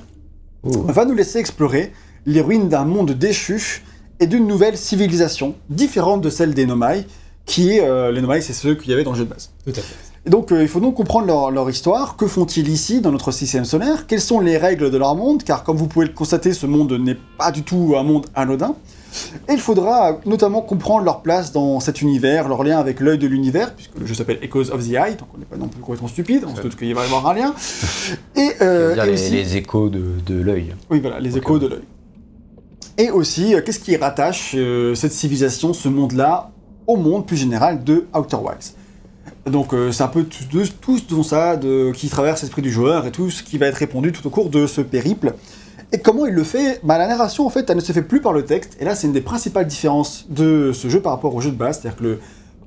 [0.63, 1.93] va nous laisser explorer
[2.27, 3.83] les ruines d'un monde déchu
[4.21, 7.07] et d'une nouvelle civilisation différente de celle des Nomai,
[7.47, 9.51] qui est euh, les Nomai, c'est ceux qu'il y avait dans le jeu de base.
[9.65, 10.10] Tout à fait.
[10.27, 12.17] Et donc, euh, il faut donc comprendre leur, leur histoire.
[12.17, 14.07] Que font-ils ici, dans notre système solaire?
[14.07, 15.43] Quelles sont les règles de leur monde?
[15.45, 18.75] Car, comme vous pouvez le constater, ce monde n'est pas du tout un monde anodin.
[19.49, 23.27] Et il faudra notamment comprendre leur place dans cet univers, leur lien avec l'œil de
[23.27, 25.81] l'univers, puisque le jeu s'appelle Echoes of the Eye, donc on n'est pas non plus
[25.81, 27.55] complètement stupide, on se doute qu'il va y avoir un lien.
[28.37, 30.75] Et, euh, et les, aussi- les échos de, de l'œil.
[30.91, 31.83] oui, voilà, les échos de l'œil.
[32.99, 36.51] Et aussi, euh, qu'est-ce qui rattache euh, cette civilisation, ce monde-là,
[36.87, 38.75] au monde plus général de Outer Wilds?
[39.47, 41.59] Donc, euh, c'est un peu ce dont ça
[41.95, 44.51] qui traverse l'esprit du joueur et tout ce qui va être répondu tout au cours
[44.51, 45.35] de ce périple.
[45.93, 46.81] Et comment il le fait?
[46.85, 48.77] Bah, La narration, en fait, elle ne se fait plus par le texte.
[48.81, 51.57] Et là, c'est une des principales différences de ce jeu par rapport au jeu de
[51.57, 51.81] base.
[51.81, 52.19] C'est-à-dire que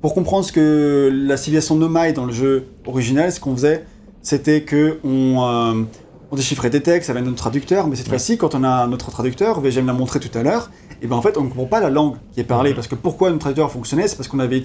[0.02, 3.84] pour comprendre ce que la civilisation Nomai dans le jeu original, ce qu'on faisait,
[4.20, 5.82] c'était que on, euh,
[6.34, 9.60] on déchiffrait des textes avec notre traducteur, mais cette fois-ci, quand on a notre traducteur,
[9.60, 10.70] VGM l'a montré tout à l'heure,
[11.00, 12.74] et ben en fait, on ne comprend pas la langue qui est parlée.
[12.74, 14.58] Parce que pourquoi notre traducteur fonctionnait C'est parce qu'on avait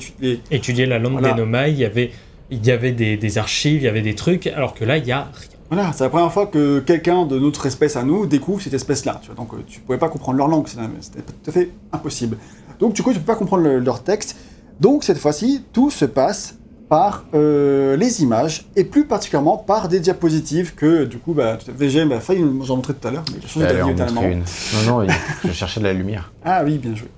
[0.51, 0.85] étudié.
[0.85, 1.33] La langue Voilà.
[1.33, 2.11] des Nomai, il y avait,
[2.51, 5.05] il y avait des, des archives, il y avait des trucs, alors que là, il
[5.05, 5.29] y a rien.
[5.71, 9.19] Voilà, c'est la première fois que quelqu'un de notre espèce à nous découvre cette espèce-là.
[9.21, 9.35] tu vois.
[9.35, 12.37] Donc euh, tu pouvais pas comprendre leur langue, c'était tout à fait impossible.
[12.79, 14.35] Donc du coup, tu peux pas comprendre le- leur texte.
[14.79, 16.55] Donc cette fois-ci, tout se passe
[16.89, 22.11] par euh, les images et plus particulièrement par des diapositives que du coup, bah, VGM
[22.11, 24.43] a failli nous en montrer tout à l'heure, mais il a changé d'avis une.
[24.87, 25.07] Non, non,
[25.45, 26.31] je cherchais de la lumière.
[26.43, 27.09] Ah oui, bien joué.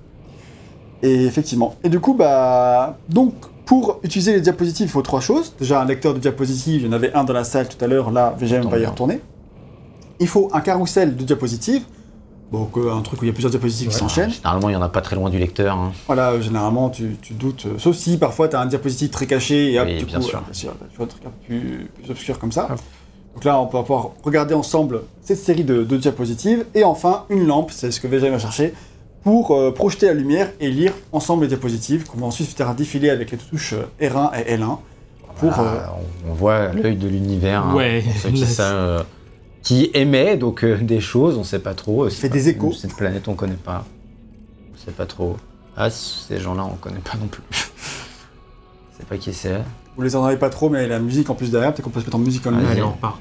[1.02, 1.76] Et effectivement.
[1.82, 2.98] Et du coup, bah.
[3.08, 5.54] Donc, pour utiliser les diapositives, il faut trois choses.
[5.58, 7.88] Déjà, un lecteur de diapositives, il y en avait un dans la salle tout à
[7.88, 9.20] l'heure, là, VGM va y retourner.
[10.20, 11.82] Il faut un carrousel de diapositives.
[12.52, 14.30] Donc, euh, un truc où il y a plusieurs diapositives qui s'enchaînent.
[14.30, 15.76] Généralement, il y en a pas très loin du lecteur.
[15.76, 15.92] hein.
[16.06, 17.64] Voilà, euh, généralement, tu, tu doutes.
[17.66, 20.18] euh, sauf si parfois, tu as un diapositive très caché et hop, Oui, du bien
[20.18, 20.38] coup, sûr.
[20.38, 22.68] euh, tu vois un truc un peu plus, plus obscur comme ça.
[22.70, 22.74] Ah.
[23.34, 26.66] Donc là, on peut pouvoir regarder ensemble cette série de, de diapositives.
[26.74, 28.74] Et enfin, une lampe, c'est ce que VGM va chercher,
[29.24, 33.08] pour euh, projeter la lumière et lire ensemble les diapositives, qu'on va ensuite faire défiler
[33.08, 34.76] avec les touches euh, R1 et L1.
[35.38, 35.94] Pour, Ah,
[36.28, 37.64] on, voit l'œil de l'univers.
[37.64, 38.02] hein, Ouais.
[38.02, 39.02] pour ceux qui, savent, euh,
[39.62, 42.08] qui émet donc euh, des choses, on sait pas trop.
[42.10, 42.72] fait des échos.
[42.72, 43.84] Cette planète, on connaît pas.
[44.74, 45.36] On sait pas trop.
[45.76, 47.42] Ah, ces gens-là, on connaît pas non plus.
[47.52, 49.62] Je sais pas qui c'est.
[49.96, 52.06] vous les entendez pas trop, mais la musique en plus derrière, peut-être qu'on peut se
[52.06, 52.66] mettre en musique en Vas-y.
[52.66, 53.20] Allez, on repart.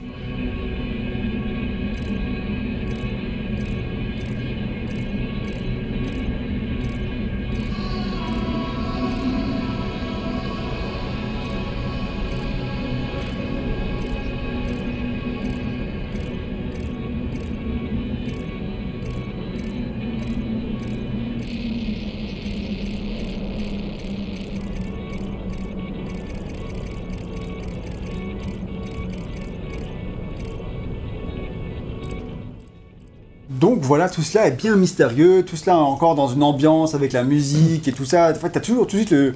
[33.92, 37.90] Voilà, tout cela est bien mystérieux, tout cela encore dans une ambiance avec la musique
[37.90, 38.32] et tout ça.
[38.32, 39.36] En fait, t'as toujours tout de suite le,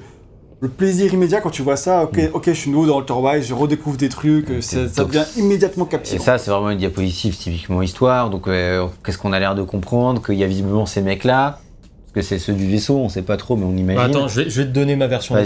[0.60, 2.04] le plaisir immédiat quand tu vois ça.
[2.04, 5.26] Ok, ok, je suis nouveau dans le Wise, je redécouvre des trucs, ça, ça devient
[5.36, 6.24] immédiatement Et captivant.
[6.24, 8.30] ça, c'est vraiment une diapositive typiquement histoire.
[8.30, 11.58] Donc, euh, qu'est-ce qu'on a l'air de comprendre Qu'il y a visiblement ces mecs-là.
[12.16, 13.96] Que c'est ceux du vaisseau, on sait pas trop, mais on imagine.
[14.00, 15.36] Bah, attends, je vais, je vais te donner ma version.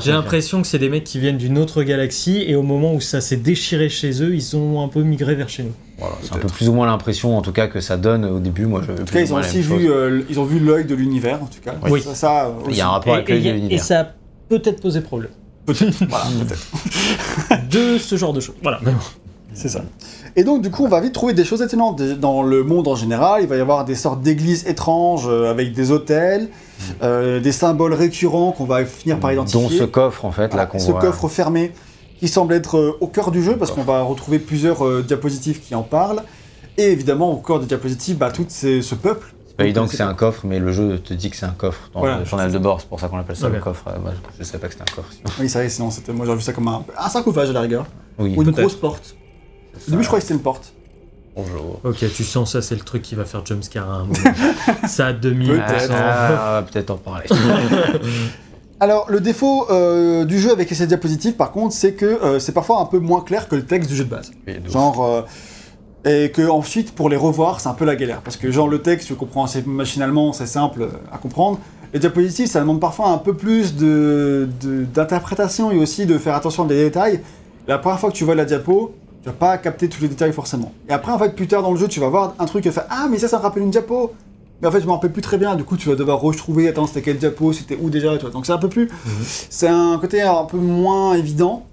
[0.00, 3.00] J'ai l'impression que c'est des mecs qui viennent d'une autre galaxie et au moment où
[3.00, 5.72] ça s'est déchiré chez eux, ils ont un peu migré vers chez nous.
[5.98, 8.38] Voilà, c'est un peu plus ou moins l'impression, en tout cas, que ça donne au
[8.38, 8.66] début.
[8.66, 10.94] Moi, je En tout cas, ils ont aussi vu, euh, ils ont vu l'œil de
[10.94, 11.74] l'univers, en tout cas.
[11.90, 12.00] Oui.
[12.00, 13.82] Ça, ça, Il y a un rapport Et, avec et- l'œil de et l'univers.
[13.84, 14.06] ça a
[14.48, 15.32] peut-être posé problème
[15.66, 17.68] Peut-être, voilà, peut-être.
[17.68, 18.54] de ce genre de choses.
[18.62, 18.78] Voilà.
[19.54, 19.82] C'est ça.
[20.36, 22.94] Et donc, du coup, on va vite trouver des choses étonnantes dans le monde en
[22.96, 23.42] général.
[23.42, 26.48] Il va y avoir des sortes d'églises étranges euh, avec des hôtels,
[27.02, 29.60] euh, des symboles récurrents qu'on va finir par identifier.
[29.60, 31.00] Dont ce coffre, en fait, là qu'on ce voit.
[31.00, 31.72] coffre fermé
[32.18, 35.74] qui semble être euh, au cœur du jeu parce qu'on va retrouver plusieurs diapositives qui
[35.74, 36.22] en parlent.
[36.78, 39.34] Et évidemment, au cœur des diapositives, bah, tout ces- ce peuple.
[39.48, 41.50] C'est pas évident que c'est un coffre, mais le jeu te dit que c'est un
[41.50, 41.90] coffre.
[41.92, 42.20] Dans Voilà.
[42.20, 43.84] le journal de bord, c'est pour ça qu'on appelle ça le coffre.
[43.88, 45.10] Euh, moi, je savais pas que c'était un coffre.
[45.12, 45.24] sinon.
[45.38, 47.60] Oui, c'est vrai, sinon, c'était- moi j'aurais vu ça comme un, un sarcophage à la
[47.60, 47.84] rigueur.
[48.18, 49.14] Oui, Ou une grosse porte.
[49.74, 50.72] Au début, je croyais que c'était une porte.
[51.36, 51.80] bonjour.
[51.84, 54.14] Ok, tu sens ça, c'est le truc qui va faire jumpscare à un moment.
[54.86, 55.46] ça a 2000%.
[55.46, 55.92] Peut-être.
[55.94, 57.26] Ah, peut-être en parler.
[58.80, 62.52] Alors, le défaut euh, du jeu avec ces diapositives, par contre, c'est que euh, c'est
[62.52, 64.32] parfois un peu moins clair que le texte du jeu de base.
[64.46, 64.54] Oui.
[64.68, 65.04] Genre.
[65.04, 65.22] euh,
[66.04, 68.22] et que ensuite, pour les revoir, c'est un peu la galère.
[68.22, 71.60] Parce que, genre, le texte, tu le comprends assez machinalement, c'est simple à comprendre.
[71.94, 76.34] Les diapositives, ça demande parfois un peu plus de- de- d'interprétation et aussi de faire
[76.34, 77.20] attention des détails.
[77.68, 80.32] La première fois que tu vois la diapo, tu vas pas capter tous les détails
[80.32, 80.72] forcément.
[80.88, 82.70] Et après, en fait, plus tard dans le jeu, tu vas voir un truc et
[82.70, 84.12] faire Ah, mais ça, ça me rappelle une diapo
[84.60, 85.56] mais en fait, je me rappelle plus très bien.
[85.56, 86.68] Du coup, tu vas devoir retrouver.
[86.68, 88.30] Attends, c'était quelle diapo C'était où déjà tu vois.
[88.30, 88.88] Donc, c'est un peu plus.
[89.50, 91.66] C'est un côté un peu moins évident.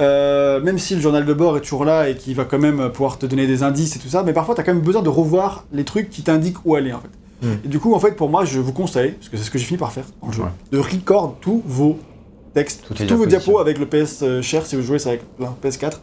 [0.00, 2.90] Euh, même si le journal de bord est toujours là et qui va quand même
[2.90, 5.02] pouvoir te donner des indices et tout ça, mais parfois tu as quand même besoin
[5.02, 7.46] de revoir les trucs qui t'indiquent où aller en fait.
[7.46, 7.52] Mm.
[7.66, 9.58] Et du coup, en fait, pour moi, je vous conseille, parce que c'est ce que
[9.58, 10.48] j'ai fini par faire le jeu, Ouais.
[10.72, 11.98] de record tous vos
[12.54, 15.46] textes, tous vos diapos avec le PS euh, cher si vous jouez c'est avec le
[15.62, 15.98] PS4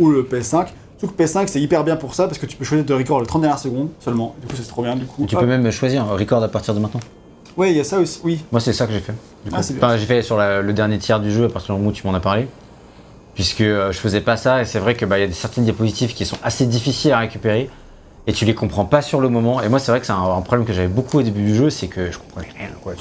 [0.00, 0.66] ou le PS5.
[0.98, 3.20] Surtout que PS5 c'est hyper bien pour ça parce que tu peux choisir de record
[3.20, 4.34] le 30 dernières secondes seulement.
[4.40, 4.96] Du coup, c'est trop bien.
[4.96, 5.40] Du coup, Tu hop.
[5.42, 7.00] peux même choisir un record à partir de maintenant.
[7.56, 8.44] Ouais, il y a ça aussi, oui.
[8.52, 9.12] Moi, c'est ça que j'ai fait.
[9.44, 9.66] du Ah, coup.
[9.76, 11.94] Enfin, j'ai fait sur la- le dernier tiers du jeu à partir du moment où
[11.94, 12.48] tu m'en as parlé.
[13.34, 16.14] Puisque euh, je faisais pas ça, et c'est vrai qu'il y a des certaines diapositives
[16.14, 17.70] qui sont assez difficiles à récupérer,
[18.26, 19.62] et tu les comprends pas sur le moment.
[19.62, 21.54] Et moi, c'est vrai que c'est un, un problème que j'avais beaucoup au début du
[21.54, 22.92] jeu, c'est que je comprenais rien, quoi.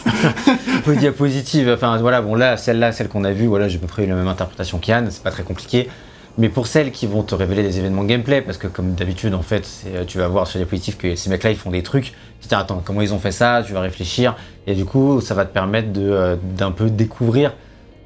[0.87, 3.87] Aux diapositives, enfin voilà, bon là, celle-là, celle qu'on a vue, voilà, j'ai à peu
[3.87, 5.89] près eu la même interprétation qu'Yann, c'est pas très compliqué.
[6.37, 9.41] Mais pour celles qui vont te révéler des événements gameplay, parce que comme d'habitude, en
[9.41, 12.13] fait, c'est- tu vas voir sur les diapositives que ces mecs-là, ils font des trucs.
[12.39, 13.61] Tu te dis, attends, comment ils ont fait ça?
[13.65, 14.35] Tu vas réfléchir.
[14.65, 17.53] Et du coup, ça va te permettre euh, d'un peu découvrir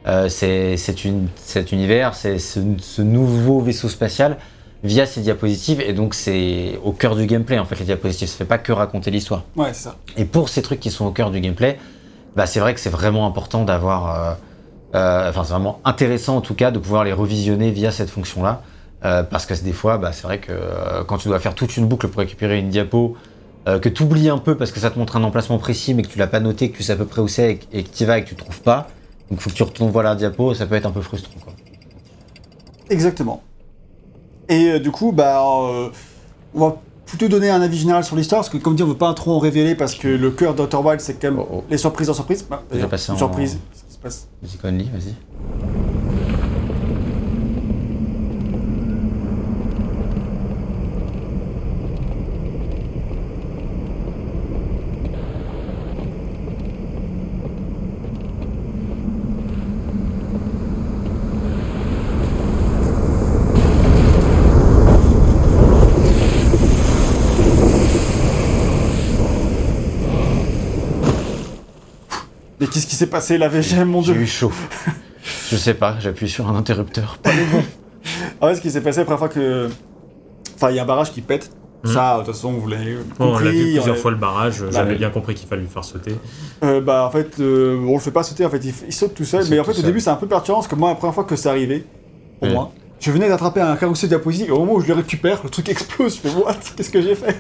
[0.05, 4.38] euh, c'est- cet univers, c'est ce, ce nouveau vaisseau spatial
[4.83, 5.79] via ces diapositives.
[5.79, 8.27] Et donc, c'est au cœur du gameplay, en fait, les diapositives.
[8.27, 9.43] Ça fait pas que raconter l'histoire.
[9.55, 9.95] Ouais, c'est ça.
[10.17, 11.77] Et pour ces trucs qui sont au cœur du gameplay,
[12.36, 14.19] bah, c'est vrai que c'est vraiment important d'avoir.
[14.19, 14.33] euh,
[14.95, 18.62] euh, Enfin, c'est vraiment intéressant en tout cas de pouvoir les revisionner via cette fonction-là.
[19.06, 21.75] Euh, parce que des fois, bah, c'est vrai que euh, quand tu dois faire toute
[21.75, 23.15] une boucle pour récupérer une diapo,
[23.65, 26.10] que tu oublies un peu parce que ça te montre un emplacement précis mais que
[26.10, 27.84] tu l'as pas noté, que tu sais à peu près où c'est et, que- et
[27.84, 28.89] que tu y vas et que tu trouves pas,
[29.32, 31.32] donc faut que tu retournes voir la diapo, ça peut être un peu frustrant.
[31.41, 31.53] Quoi.
[32.89, 33.41] Exactement.
[34.49, 35.91] Et du coup, bah, on
[36.60, 36.75] va
[37.06, 39.32] plutôt donner un avis général sur l'histoire, parce que comme dit, on veut pas trop
[39.34, 41.63] en révéler, parce que le cœur d'Outer Wild, c'est quand même Oh, oh.
[41.69, 42.45] les surprises en surprise.
[42.49, 43.60] Bah, une en- surprise,
[44.03, 44.27] passe.
[44.41, 46.02] Vas-y, Conley, vas-y.
[72.93, 74.51] Qui s'est passé, la VGM, mon J'ai dieu eu chaud.
[75.49, 77.17] Je sais pas, j'appuie sur un interrupteur.
[78.41, 79.69] Ah ouais, ce qui s'est passé la première fois que.
[80.56, 81.49] Enfin, il y a un barrage qui pète.
[81.86, 81.93] Mhm.
[81.93, 84.17] Ça, de toute façon, vous l'avez Bon, on l'a vu compris, plusieurs on- fois le
[84.17, 84.97] barrage, j'avais ouais.
[84.97, 86.12] bien compris qu'il fallait le faire sauter.
[86.63, 89.23] Euh, bah en fait, euh, on le fait pas sauter, en fait, il, saute tout
[89.23, 89.45] seul.
[89.45, 89.86] Il mais en fait, au seul.
[89.86, 91.86] début, c'est un peu perturbant parce que moi, la première fois que c'est arrivé,
[92.39, 92.53] pour Oui.
[92.53, 94.51] moi, je venais d'attraper un carrousel diapositive.
[94.51, 96.17] Au moment où je le récupère, le truc explose.
[96.21, 96.56] Je fais what?
[96.75, 97.38] Qu'est-ce que j'ai fait?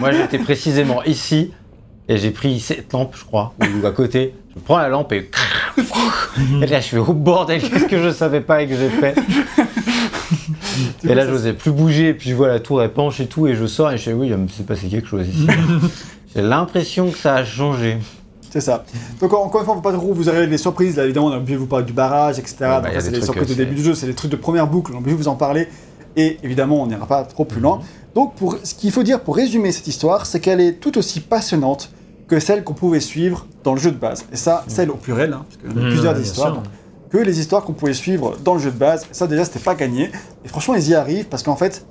[0.00, 1.52] Moi, j'étais précisément ici
[2.10, 4.34] et j'ai pris cette lampe, je crois, ou à côté.
[4.56, 5.30] Je prends la lampe et.
[6.60, 9.14] et là, je fais oh bordel, qu'est-ce que je savais pas et que j'ai fait
[11.08, 13.46] Et là, j'osais plus bouger, et puis je vois la tour, elle penche et tout,
[13.46, 15.46] et je sors et je fais oui, il me s'est passé quelque chose ici.
[16.34, 17.98] j'ai l'impression que ça a changé.
[18.50, 18.84] C'est ça.
[19.20, 20.96] Donc en- encore une fois, on va pas trop vous arriver des surprises.
[20.96, 22.56] Là, évidemment, on a obligé de vous parler du barrage, etc.
[22.58, 24.66] bah, c'est des les trucs, surprises au début du jeu, c'est les trucs de première
[24.66, 24.90] boucle.
[24.92, 25.68] On a obligé de vous en parler.
[26.16, 27.80] Et évidemment, on n'ira pas trop plus loin.
[28.16, 31.20] Donc, pour, ce qu'il faut dire pour résumer cette histoire, c'est qu'elle est tout aussi
[31.20, 31.92] passionnante
[32.30, 34.24] que celle qu'on pouvait suivre dans le jeu de base.
[34.32, 36.54] Et ça, celle au pluriel, hein, parce qu'il y a Mmh, plusieurs histoires.
[36.54, 36.62] sûr.
[37.10, 39.04] que les histoires qu'on pouvait suivre dans le jeu de base.
[39.10, 40.12] Ça, déjà, c'était pas gagné.
[40.44, 41.84] Et franchement, ils y arrivent parce qu'en fait,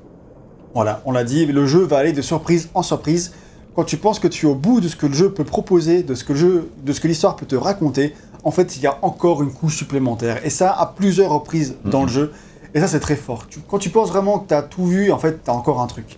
[0.74, 3.34] voilà, on l'a dit, le jeu va aller de surprise en surprise.
[3.76, 6.04] Quand tu penses que tu es au bout de ce que le jeu peut proposer,
[6.04, 8.14] de ce que le jeu, de ce que l'histoire peut te raconter,
[8.46, 10.40] en fait, il y a encore une couche supplémentaire.
[10.46, 12.06] Et ça, à plusieurs reprises dans Mhm.
[12.08, 12.32] le jeu.
[12.74, 13.48] Et ça, c'est très fort.
[13.50, 15.82] Tu- quand tu penses vraiment que tu as tout vu, en fait, tu as encore
[15.82, 16.18] un truc.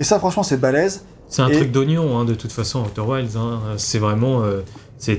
[0.00, 1.04] Et ça, franchement, c'est balèze.
[1.30, 3.36] C'est un Et- truc d'oignon, hein, de toute façon, Outer Wilds.
[3.38, 3.60] hein.
[3.78, 4.42] C'est vraiment.
[4.42, 4.60] euh,
[4.98, 5.18] c'est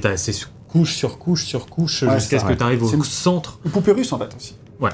[0.72, 3.60] couche sur couche sur couche Ouais, jusqu'à ce que tu arrives au centre.
[3.66, 4.56] Une poupée russe, en fait, aussi.
[4.80, 4.92] Ouais.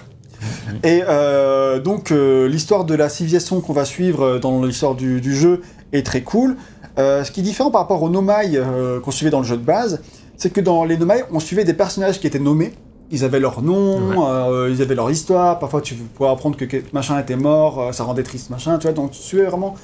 [0.83, 5.19] Et euh, donc, euh, l'histoire de la civilisation qu'on va suivre euh, dans l'histoire du,
[5.19, 5.61] du jeu
[5.93, 6.55] est très cool.
[6.97, 8.59] Ce qui est différent par rapport aux Nomai
[9.03, 10.01] qu'on suivait dans le jeu de base,
[10.35, 12.73] c'est que dans les Nomai, on suivait des personnages qui étaient nommés.
[13.11, 14.15] Ils avaient leur nom, Ouais.
[14.51, 15.59] euh, ils avaient leur histoire.
[15.59, 18.77] Parfois, tu pouvais apprendre que que machin était mort, euh, ça rendait triste, machin.
[18.79, 19.75] Tu vois, donc tu suivais vraiment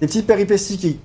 [0.00, 0.98] des petites péripéties qui,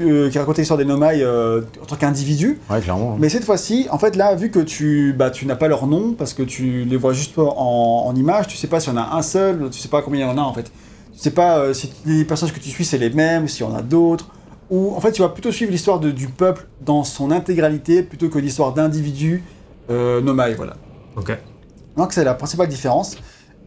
[0.00, 2.58] euh, qui racontaient l'histoire des Nomai euh, en tant qu'individus.
[2.70, 3.16] Ouais, clairement.
[3.18, 6.14] Mais cette fois-ci, en fait, là, vu que tu, bah, tu n'as pas leur nom,
[6.14, 9.00] parce que tu les vois juste en, en image, tu sais pas s'il y en
[9.00, 10.64] a un seul, tu sais pas combien il y en a en fait.
[11.12, 13.68] Tu sais pas euh, si les personnages que tu suis c'est les mêmes, s'il y
[13.68, 14.28] en a d'autres.
[14.70, 18.28] Ou en fait, tu vas plutôt suivre l'histoire de- du peuple dans son intégralité plutôt
[18.30, 19.44] que l'histoire d'individus
[19.90, 20.74] euh, nomades, voilà.
[21.16, 21.36] Ok.
[21.96, 23.16] Donc c'est la principale différence.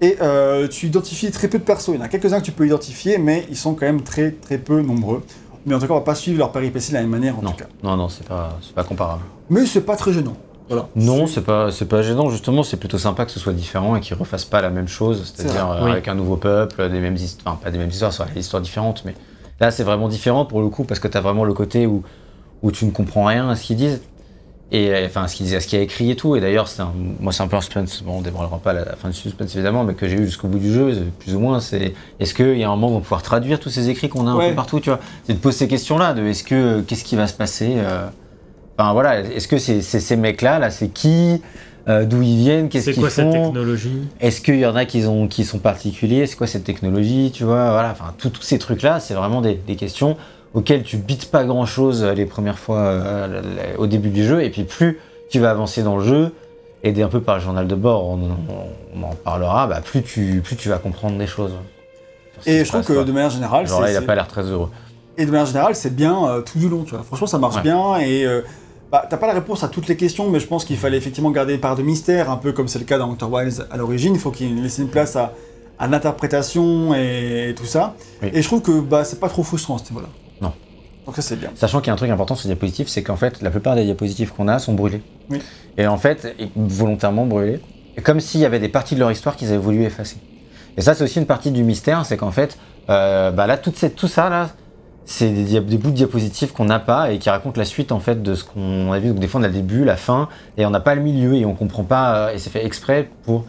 [0.02, 1.90] Et euh, tu identifies très peu de persos.
[1.90, 4.32] Il y en a quelques-uns que tu peux identifier, mais ils sont quand même très
[4.32, 5.24] très peu nombreux.
[5.66, 7.42] Mais en tout cas, on va pas suivre leur péripéties de la même manière en
[7.42, 7.66] Non, tout cas.
[7.84, 9.24] non, non, c'est pas, c'est pas comparable.
[9.50, 10.38] Mais c'est pas très gênant.
[10.70, 10.88] Voilà.
[10.96, 14.02] Non, c'est pas, c'est pas gênant, justement, c'est plutôt sympa que ce soit différent et
[14.02, 15.92] qu'ils refassent pas la même chose, c'est-à-dire euh, oui.
[15.92, 18.62] avec un nouveau peuple, des mêmes histoires, enfin pas des mêmes histoires, soit des histoires
[18.62, 19.16] différentes, mais
[19.62, 22.04] là c'est vraiment différent pour le coup parce que t'as vraiment le côté où,
[22.64, 24.02] où tu ne comprends rien à ce qu'ils disent,
[24.72, 27.42] et euh, enfin ce qu'il a écrit et tout, et d'ailleurs c'est un- moi c'est
[27.44, 29.94] un peu un suspense, bon on dévoilera pas la, la fin du suspense évidemment, mais
[29.94, 32.68] que j'ai eu jusqu'au bout du jeu, plus ou moins, c'est est-ce qu'il y a
[32.68, 34.50] un moment où on va pouvoir traduire tous ces écrits qu'on a un Ouais.
[34.50, 37.28] peu partout, tu vois, c'est de poser ces questions-là, de est-ce que, qu'est-ce qui va
[37.28, 38.08] se passer euh,
[38.78, 41.42] Enfin voilà, est-ce que c'est c'est ces mecs-là, là, c'est qui
[41.90, 43.32] Euh, D'où ils viennent Qu'est-ce C'est qu'ils quoi cette font?
[43.46, 44.02] technologie?
[44.20, 46.28] Est-ce qu'il y en a qui, ont, qui sont particuliers?
[46.28, 49.78] C'est quoi cette technologie Tu vois, voilà, enfin, tous ces trucs-là, c'est vraiment des, des
[49.78, 50.18] questions
[50.54, 53.42] auquel tu bites pas grand chose les premières fois euh,
[53.78, 56.32] au début du jeu, et puis plus tu vas avancer dans le jeu,
[56.84, 60.02] aidé un peu par le journal de bord, on, on- on en parlera, bah, plus,
[60.02, 61.52] tu, plus tu vas comprendre des choses.
[62.46, 63.04] Et je trouve que quoi.
[63.04, 64.70] de manière générale, Genre là, il a pas l'air très heureux.
[65.18, 67.04] Et de manière générale, c'est bien euh, tout du long, tu vois.
[67.04, 67.62] Franchement, ça marche Ouais.
[67.64, 68.42] bien et euh,
[68.92, 71.32] bah, t'as pas la réponse à toutes les questions, mais je pense qu'il fallait effectivement
[71.32, 73.78] garder une part de mystère, un peu comme c'est le cas dans Outer Wilds à
[73.78, 74.14] l'origine.
[74.14, 75.34] Il faut qu'il laisse une place à,
[75.80, 77.96] à l'interprétation et, tout ça.
[78.22, 78.30] Oui.
[78.34, 80.08] Et je trouve que bah, c'est pas trop frustrant à ce niveau-là.
[80.42, 80.54] Non.
[81.06, 81.52] Donc ça, c'est bien.
[81.56, 83.76] Sachant qu'il y a un truc important sur les diapositives, c'est qu'en fait, la plupart
[83.76, 85.02] des diapositives qu'on a sont brûlées.
[85.30, 85.40] Oui.
[85.78, 87.60] Et en fait, volontairement brûlées.
[88.04, 90.18] Comme s'il y avait des parties de leur histoire qu'ils avaient voulu effacer.
[90.78, 92.58] Et ça, c'est aussi une partie du mystère, c'est qu'en fait,
[92.90, 93.74] euh, bah là, tout
[94.08, 94.52] ça, là,
[95.06, 98.00] c'est des, des bouts de diapositives qu'on n'a pas et qui racontent la suite, en
[98.00, 99.10] fait, de ce qu'on a vu.
[99.10, 101.34] Donc, des fois, on a le début, la fin, et on n'a pas le milieu,
[101.36, 103.46] et on comprend pas, euh, et c'est fait exprès pour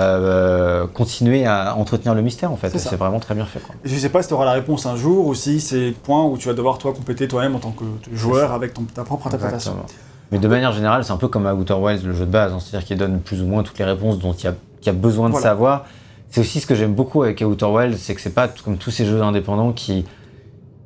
[0.00, 2.76] euh, continuer à entretenir le mystère, en fait.
[2.78, 3.74] C'est vraiment très bien fait, quoi.
[3.84, 6.24] Je sais pas si tu auras la réponse un jour ou si c'est le point
[6.24, 9.26] où tu vas devoir toi compléter toi-même en tant que joueur avec ton, ta propre
[9.26, 9.72] interprétation.
[9.72, 10.00] Exactement.
[10.32, 12.52] Mais de manière générale, c'est un peu comme à Outer Wilds, le jeu de base,
[12.52, 14.86] hein, c'est-à-dire qu'il donne plus ou moins toutes les réponses dont il y a, qu'il
[14.86, 15.48] y a besoin de Voilà.
[15.50, 15.84] savoir.
[16.30, 18.90] C'est aussi ce que j'aime beaucoup avec Outer Wilds, c'est que c'est pas comme tous
[18.90, 20.04] ces jeux indépendants qui.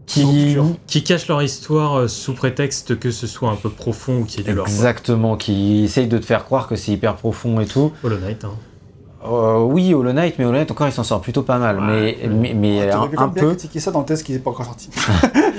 [0.07, 0.67] qui Obscurs.
[0.87, 4.41] Qui cachent leur histoire euh, sous prétexte que ce soit un peu profond ou qu'il
[4.41, 4.67] y ait du lore.
[4.67, 4.75] quoi.
[4.75, 7.93] Exactement, qui essayent de te faire croire que c'est hyper profond et tout.
[8.05, 8.51] Hollow Knight, hein.
[9.27, 11.79] Euh, oui, Hollow Knight, mais Hollow Knight encore il s'en sort plutôt pas mal.
[11.81, 12.17] Ouais.
[12.23, 13.49] Mais, mais, mais Tu un, un bien peu.
[13.49, 14.91] critiquer ça dans le test qui n'est pas encore sorti.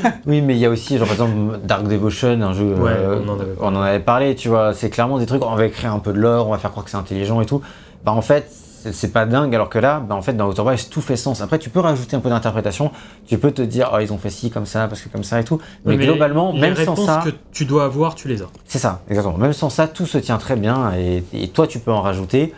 [0.25, 2.73] Oui, mais il y a aussi, genre par exemple, Dark Devotion, un jeu.
[2.73, 4.73] Ouais, euh, on en avait on en avait parlé, tu vois.
[4.73, 6.85] C'est clairement des trucs, on va écrire un peu de lore, on va faire croire
[6.85, 7.61] que c'est intelligent et tout.
[8.05, 10.89] Bah en fait, c'est- pas dingue, alors que là, bah en fait, dans Outer Wilds,
[10.89, 11.41] tout fait sens.
[11.41, 12.91] Après, tu peux rajouter un peu d'interprétation,
[13.27, 15.37] tu peux te dire, oh, ils ont fait ci comme ça, parce que comme ça
[15.41, 15.59] et tout.
[15.83, 18.45] Mais, Ouais, globalement, les même sans ça, que tu dois avoir, tu les as.
[18.65, 19.37] c'est ça, exactement.
[19.37, 22.53] Même sans ça, tout se tient très bien et, et toi, tu peux en rajouter,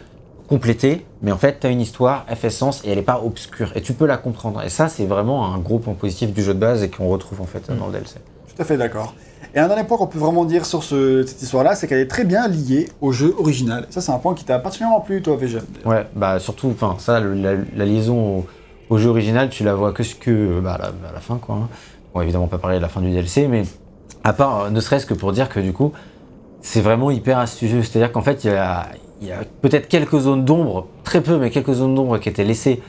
[0.55, 3.21] compléter, mais en fait, tu as une histoire, elle fait sens et elle est pas
[3.23, 4.61] obscure et tu peux la comprendre.
[4.63, 7.39] Et ça, c'est vraiment un gros point positif du jeu de base et qu'on retrouve
[7.41, 7.77] en fait Mm.
[7.77, 8.15] dans le DLC.
[8.53, 9.13] Tout à fait d'accord.
[9.55, 12.07] Et un dernier point qu'on peut vraiment dire sur ce- cette histoire-là, c'est qu'elle est
[12.07, 13.85] très bien liée au jeu original.
[13.89, 15.59] Ça, c'est un point qui t'a particulièrement plu, toi, VG.
[15.85, 18.45] Ouais, bah surtout, enfin, ça, le- la, la liaison au,
[18.89, 21.37] au jeu original, tu la vois que, ce que bah, à, la, à la fin,
[21.37, 21.55] quoi.
[21.55, 21.69] hein.
[22.13, 23.63] Bon, évidemment, pas parler de la fin du DLC, mais
[24.25, 25.93] à part, euh, ne serait-ce que pour dire que du coup,
[26.61, 27.83] c'est vraiment hyper astucieux.
[27.83, 28.85] C'est-à-dire qu'en fait, il y a,
[29.21, 32.43] il y a peut-être quelques zones d'ombre, très peu, mais quelques zones d'ombre qui étaient
[32.43, 32.81] laissées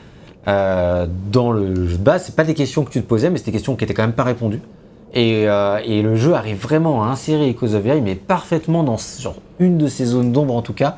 [0.47, 2.25] euh, dans le jeu de base.
[2.25, 4.03] C'est pas des questions que tu te posais, mais c'est des questions qui étaient quand
[4.03, 4.61] même pas répondues.
[5.13, 8.97] Et, euh, le jeu arrive vraiment à insérer Echoes of AI, mais parfaitement dans
[9.59, 10.97] une de ces zones d'ombre en tout cas.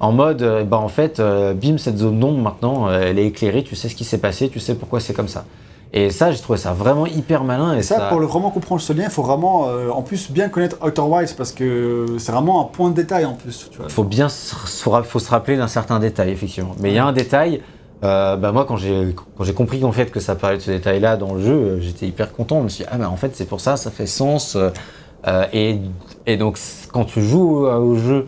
[0.00, 3.76] En mode, euh, bah en fait, bim, cette zone d'ombre maintenant, elle est éclairée, tu
[3.76, 5.44] sais ce qui s'est passé, tu sais pourquoi c'est comme ça.
[5.94, 7.76] Et ça, j'ai trouvé ça vraiment hyper malin.
[7.76, 10.30] Et ça, ça, pour le vraiment comprendre ce lien, il faut vraiment, euh, en plus,
[10.30, 13.70] bien connaître Outer Wilds parce que c'est vraiment un point de détail en plus.
[13.76, 13.90] Vois.
[13.90, 16.74] faut bien se, faut se rappeler d'un certain détail, effectivement.
[16.80, 17.60] Mais il y a un détail,
[18.04, 19.14] euh, bah moi, quand j'ai
[19.54, 22.32] compris en fait que ça parlait de ce détail-là dans le jeu, euh, j'étais hyper
[22.32, 22.58] content.
[22.58, 24.56] Je me suis dit, ah, bah en fait, c'est pour ça, ça fait sens.
[24.56, 25.78] euh, et,
[26.26, 26.58] et donc,
[26.90, 28.26] quand tu joues au, jeu,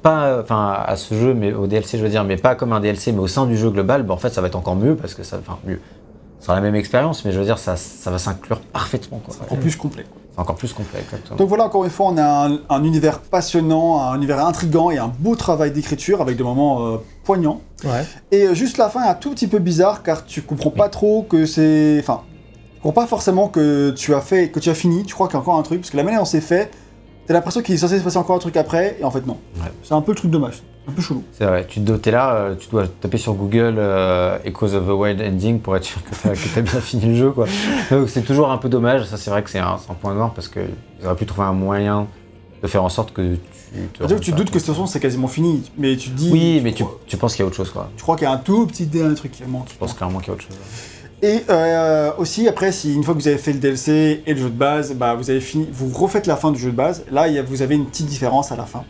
[0.00, 2.80] pas, enfin, à ce jeu, mais au DLC, je veux dire, mais pas comme un
[2.80, 4.94] DLC, mais au sein du jeu global, bah, en fait, ça va être encore mieux
[4.94, 5.80] parce que ça, enfin, mieux.
[6.44, 9.18] Sera la même expérience, mais je veux dire, ça, ça va s'inclure parfaitement.
[9.24, 9.34] quoi.
[9.48, 10.04] En plus complet.
[10.34, 11.36] C'est encore plus complet, exactement.
[11.38, 14.98] Donc voilà, encore une fois, on a un, un univers passionnant, un univers intrigant et
[14.98, 17.62] un beau travail d'écriture avec des moments euh, poignants.
[17.84, 18.04] Ouais.
[18.30, 20.90] Et euh, juste la fin est un tout petit peu bizarre car tu comprends pas
[20.90, 21.96] trop que c'est.
[22.00, 22.20] Enfin,
[22.74, 25.04] tu comprends pas forcément que tu as fait, que tu as fini.
[25.04, 26.70] Tu crois qu'il y a encore un truc parce que la manière dont c'est fait,
[27.26, 29.38] t'as l'impression qu'il est censé se passer encore un truc après et en fait non.
[29.56, 29.72] Ouais.
[29.82, 31.22] C'est un peu le truc dommage, un peu chelou.
[31.32, 34.90] C'est vrai, tu es là, euh, tu dois taper sur Google euh, Echoes of the
[34.90, 37.30] Wild Ending pour être sûr que tu as, bien fini le jeu.
[37.30, 37.46] quoi.
[37.90, 40.32] Donc c'est toujours un peu dommage, ça c'est vrai que c'est un, un point noir
[40.34, 40.62] parce qu'ils
[41.04, 42.06] auraient pu trouver un moyen
[42.62, 43.38] de faire en sorte que tu
[43.98, 44.04] te.
[44.06, 46.30] Que tu doutes que de toute façon c'est quasiment fini, mais tu te dis.
[46.32, 47.90] Oui, mais tu, tu penses qu'il y a autre chose quoi.
[47.96, 49.68] tu crois qu'il y a un tout petit dernier truc qui manque.
[49.72, 50.56] Je pense clairement qu'il y a autre chose.
[51.22, 54.38] Et euh, aussi, après, si une fois que vous avez fait le DLC et le
[54.38, 57.02] jeu de base, bah, vous avez fini, vous refaites la fin du jeu de base.
[57.10, 58.84] Là, il y a- vous avez une petite différence à la fin.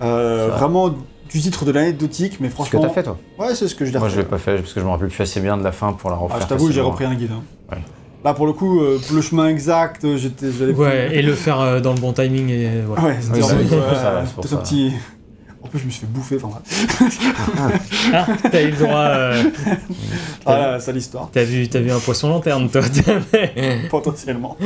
[0.00, 0.94] Euh, vraiment
[1.36, 2.80] du titre de l'anecdotique, mais Ce que franchement.
[2.80, 4.72] t'as fait toi Ouais, c'est ce que je l'ai Moi je l'ai pas fait parce
[4.72, 6.38] que je me rappelle plus assez bien de la fin pour la refaire.
[6.40, 7.30] Ah, je t'avoue, j'ai repris un guide.
[7.32, 7.42] hein.
[7.70, 7.82] Ouais.
[8.24, 10.46] Là, pour le coup, euh, le chemin exact, euh, j'étais.
[10.46, 12.48] Ouais, plus- et le faire euh, dans le bon timing.
[12.48, 13.02] Et, voilà.
[13.04, 14.92] Ouais, c'était euh, peut-être un petit.
[15.66, 16.36] En plus, je me suis fait bouffer.
[16.42, 16.60] Enfin,
[17.56, 18.10] bref.
[18.14, 18.94] Ah, t'as eu le droit.
[18.98, 19.42] euh,
[20.46, 22.82] Ah, là, c'est l'histoire, T'as vu, t'as vu un poisson lanterne, toi.
[23.90, 24.56] potentiellement.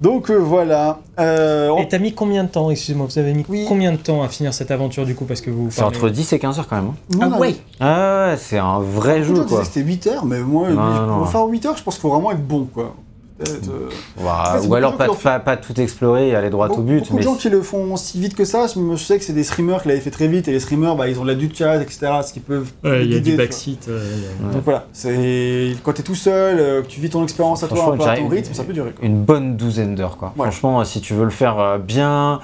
[0.00, 0.98] Donc, euh, voilà.
[1.20, 3.64] Euh, on- Et t'as mis combien de temps, excuse-moi, vous avez mis Oui.
[3.68, 5.68] combien de temps à finir cette aventure du coup Parce que vous.
[5.70, 6.92] C'est parlez- entre 10 et 15 heures quand même.
[7.14, 7.18] hein.
[7.30, 9.60] Ah a- ouais Ah ouais, c'est un vrai jeu quoi.
[9.60, 11.18] que C'était 8 heures, mais moi, Non, non.
[11.18, 12.94] pour faire 8 heures, je pense qu'il faut vraiment être bon, quoi.
[13.38, 13.88] Peut-être, euh,
[14.26, 17.00] En fait, ou alors pas, pas, pas tout explorer et aller droit au but.
[17.00, 19.32] Beaucoup mais de gens qui le font si vite que ça, je sais que c'est
[19.32, 21.34] des streamers qui l'avaient fait très vite et les streamers bah, ils ont de la
[21.34, 22.08] du chat, etc.
[22.26, 22.70] Ce qui peuvent.
[22.84, 23.88] Ouais, il y a du backseat.
[23.88, 23.98] euh,
[24.44, 24.52] Ouais.
[24.52, 27.92] Donc voilà, c'est quand t'es tout seul, euh, que tu vis ton expérience à toi,
[27.94, 28.90] un peu à ton rythme, ça peut durer.
[28.92, 29.06] quoi.
[29.06, 30.32] une bonne douzaine d'heures quoi.
[30.36, 30.50] Ouais.
[30.50, 32.40] Franchement, si tu veux le faire euh, bien,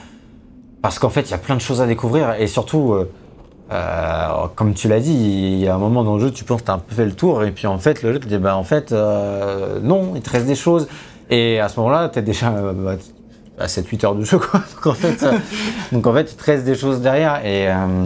[0.83, 3.11] parce qu'en fait il y a plein de choses à découvrir et surtout, euh,
[3.73, 6.61] euh, comme tu l'as dit, il y a un moment dans le jeu tu penses
[6.63, 8.37] que t'as un peu fait le tour et puis en fait le jeu te dit
[8.39, 10.87] bah en fait euh, non, il te reste des choses
[11.31, 12.97] et à ce moment-là t'es déjà euh, bah,
[13.59, 14.61] à 7-8 heures de jeu quoi.
[14.75, 15.33] Donc en fait, euh,
[15.93, 18.05] donc en fait il te reste des choses derrière et, euh,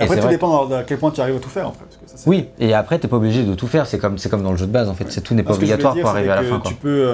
[0.00, 1.84] et Après, tout dépend de à quel point tu arrives à tout faire après.
[1.84, 4.16] Parce que ça, c'est- Oui, et après, t'es pas obligé de tout faire, c'est comme,
[4.18, 6.02] c'est comme dans le jeu de base en fait, tout n'est pas Parce obligatoire dire,
[6.02, 6.58] pour arriver à la fin.
[6.60, 6.70] Quoi.
[6.70, 7.12] Tu peux.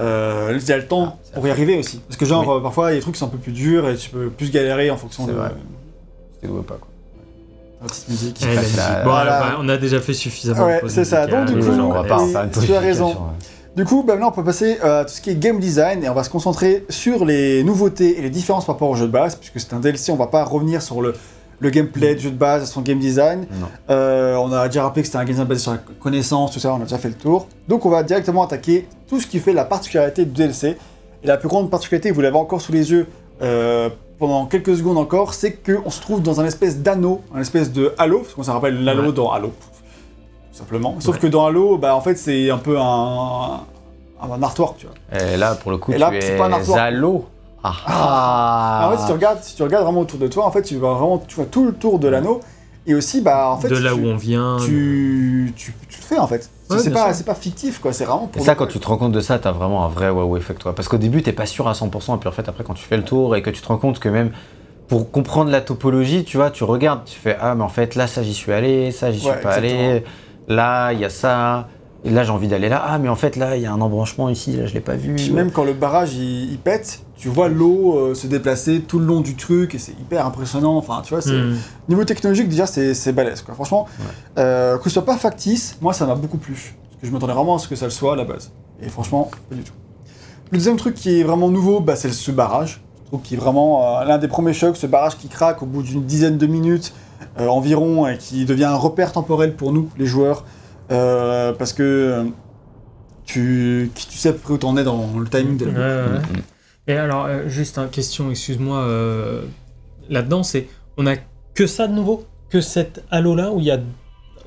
[0.00, 2.00] euh, il y a le temps Ah, pour y arriver aussi.
[2.08, 2.62] Parce que, genre, Oui.
[2.62, 4.28] parfois, il y a des trucs qui sont un peu plus durs et tu peux
[4.30, 5.50] plus galérer en fonction de vrai.
[6.40, 6.88] C'était ou pas quoi.
[7.82, 8.38] la petite musique.
[8.42, 8.76] Ouais, la c'est musique.
[8.78, 10.66] la- Bon, alors, bah, on a déjà fait suffisamment.
[10.66, 11.26] Ouais, c'est ça.
[11.26, 13.16] Donc, du coup, on va pas une tu as raison.
[13.76, 16.08] Du coup, bah, maintenant, on peut passer à tout ce qui est game design et
[16.08, 19.12] on va se concentrer sur les nouveautés et les différences par rapport au jeu de
[19.12, 21.14] base, puisque c'est un DLC, on va pas revenir sur le,
[21.60, 23.46] le gameplay du jeu de base, son game design.
[23.60, 23.66] Non.
[23.90, 26.58] Euh, on a déjà rappelé que c'était un game design basé sur la connaissance, tout
[26.58, 27.46] ça, on a déjà fait le tour.
[27.68, 30.76] Donc, on va directement attaquer tout ce qui fait la particularité du DLC.
[31.22, 33.06] Et la plus grande particularité, vous l'avez encore sous les yeux
[33.42, 33.88] euh,
[34.20, 37.92] pendant quelques secondes encore, c'est qu'on se trouve dans un espèce d'anneau, un espèce de
[37.98, 39.12] halo, parce qu'on se rappelle l'halo Ouais.
[39.12, 40.94] dans Halo, tout simplement.
[41.00, 41.22] Sauf Ouais.
[41.22, 43.60] que dans Halo, bah, en fait, c'est un peu un,
[44.22, 45.20] un artwork, tu vois.
[45.20, 46.78] Et là, pour le coup, Et là, tu c'est es pas un artwork.
[46.78, 47.24] Zalo.
[47.64, 49.14] Ah, Ah, en fait, si tu ah.
[49.14, 51.46] regardes, si tu regardes vraiment autour de toi, en fait, tu vois vraiment, tu vois
[51.46, 52.40] tout le tour de l'anneau,
[52.86, 54.56] et aussi, bah, en fait, de là tu, où on vient.
[54.64, 56.48] tu, tu, tu le fais en fait.
[56.70, 57.92] Ouais, c'est pas, pas fictif, quoi.
[57.92, 58.40] C'est vraiment pour.
[58.40, 60.60] Et ça, quand tu te rends compte de ça, t'as vraiment un vrai wow effect,
[60.60, 60.74] toi.
[60.74, 62.84] Parce qu'au début, t'es pas sûr à 100%, et puis en fait, après, quand tu
[62.84, 64.32] fais le tour et que tu te rends compte que même
[64.88, 68.06] pour comprendre la topologie, tu vois, tu regardes, tu fais Ah, mais en fait, là,
[68.06, 70.04] ça, j'y suis allé, ça, j'y suis Ouais, pas allé,
[70.48, 71.68] là, il y a ça,
[72.04, 72.82] et là, j'ai envie d'aller là.
[72.84, 74.94] Ah, mais en fait, là, il y a un embranchement ici, là, je l'ai pas
[74.94, 75.14] vu.
[75.14, 78.98] Puis même quand le barrage il, il pète, tu vois l'eau euh, se déplacer tout
[78.98, 80.76] le long du truc et c'est hyper impressionnant.
[80.76, 81.56] Enfin, tu vois, Hmm.
[81.88, 83.54] niveau technologique déjà c'est c'est balèze quoi.
[83.54, 83.86] Franchement,
[84.38, 86.54] euh, que ce soit pas factice, moi ça m'a beaucoup plu.
[86.54, 88.50] Parce que je m'attendais vraiment à ce que ça le soit à la base.
[88.82, 89.74] Et franchement, pas du tout.
[90.50, 92.80] Le deuxième truc qui est vraiment nouveau, bah, c'est ce barrage.
[93.04, 95.66] Je trouve qu'il est vraiment euh, l'un des premiers chocs, ce barrage qui craque au
[95.66, 96.94] bout d'une dizaine de minutes
[97.38, 100.44] euh, environ et qui devient un repère temporel pour nous, les joueurs.
[100.90, 102.24] Euh, parce que euh,
[103.24, 105.78] tu, tu sais à peu près où t'en es dans le timing de la Ouais,
[105.78, 106.42] ouais, ouais.
[106.88, 109.42] Et alors, euh, juste une question, excuse-moi, euh,
[110.08, 110.66] là-dedans, c'est
[110.96, 111.14] on a
[111.54, 112.24] que ça de nouveau?
[112.48, 113.78] Que cette halo-là ou il y a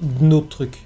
[0.02, 0.78] d'autres trucs?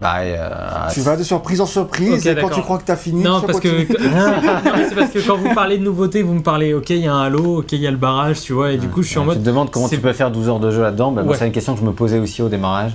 [0.00, 0.48] Bah, euh,
[0.92, 3.46] Tu vas de surprise en surprise et quand tu crois que t'as fini, Non, tu
[3.46, 6.96] parce que, c'est parce que quand vous parlez de nouveautés, vous me parlez, ok, il
[6.98, 9.02] y a un halo, ok, il y a le barrage, tu vois, et du coup,
[9.02, 9.42] je suis en Tu te mode.
[9.44, 11.12] demandes comment tu peux faire 12 heures de jeu là-dedans.
[11.12, 11.38] Bah, moi, Ouais.
[11.38, 12.92] c'est une question que je me posais aussi au démarrage.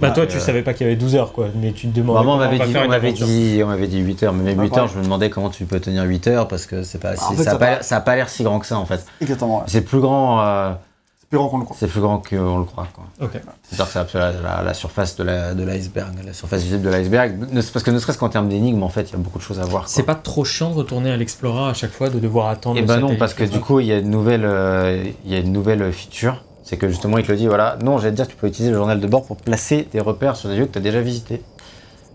[0.00, 1.94] Bah, toi, Euh, tu savais pas qu'il y avait 12 heures, quoi, mais tu te
[1.96, 2.18] demandais.
[2.18, 4.68] Vraiment, on m'avait va dit, dit, on m'avait dit 8 heures, mais même Ah, 8
[4.70, 4.84] pareil.
[4.84, 7.30] heures, je me demandais comment tu peux tenir 8 heures parce que c'est pas, En
[7.30, 7.82] si- fait, ça, a pas, va.
[7.82, 9.04] ça a pas l'air si grand que ça en fait.
[9.20, 9.64] Exactement, ouais.
[9.66, 10.72] C'est plus grand, euh,
[11.20, 11.76] c'est plus grand qu'on le croit.
[11.78, 12.86] c'est plus grand qu'on le croit.
[12.94, 13.04] Quoi.
[13.20, 13.32] Ok.
[13.62, 16.88] C'est-à-dire que c'est la, la- la surface de la- de l'iceberg, la, surface visible de
[16.90, 17.34] l'iceberg.
[17.72, 19.60] Parce que ne serait-ce qu'en termes d'énigmes, en fait, il y a beaucoup de choses
[19.60, 19.88] à voir.
[19.88, 22.78] C'est pas trop chiant de retourner à l'Explora à chaque fois, de devoir attendre.
[22.78, 25.34] Eh ben non, parce que du coup, il y a une nouvelle, euh, il y
[25.34, 26.42] a une nouvelle feature.
[26.70, 28.70] C'est que justement, il te le dit, voilà, non, j'allais te dire, tu peux utiliser
[28.70, 31.00] le journal de bord pour placer des repères sur des lieux que tu as déjà
[31.00, 31.42] visités.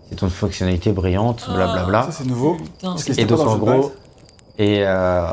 [0.09, 2.03] C'est une fonctionnalité brillante, blablabla.
[2.03, 2.55] Ça, c'est nouveau.
[2.81, 3.91] Parce Et donc, en gros,
[4.57, 5.25] et, euh,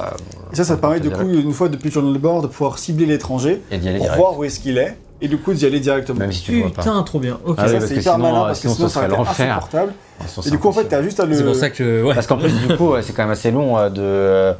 [0.52, 2.48] Et ça, ça te permet du coup, une fois depuis le journal de bord, de
[2.48, 5.38] pouvoir cibler l'étranger et d'y aller pour direct, voir où est-ce qu'il est et du
[5.38, 6.18] coup d'y aller directement.
[6.18, 6.82] même si tu le vois pas.
[6.82, 7.38] Putain, trop bien.
[7.44, 7.58] Ok.
[7.60, 9.16] Ah oui, ça, c'est hyper sinon, malin euh, parce que sinon, sinon, ce ça serait
[9.16, 9.92] insupportable.
[10.26, 11.34] Sinon, Et du coup, en fait, t'as juste à le.
[11.36, 12.02] C'est pour ça que.
[12.02, 12.14] Ouais.
[12.14, 14.58] Parce qu'en plus, du coup, ouais, c'est quand même assez long euh, de.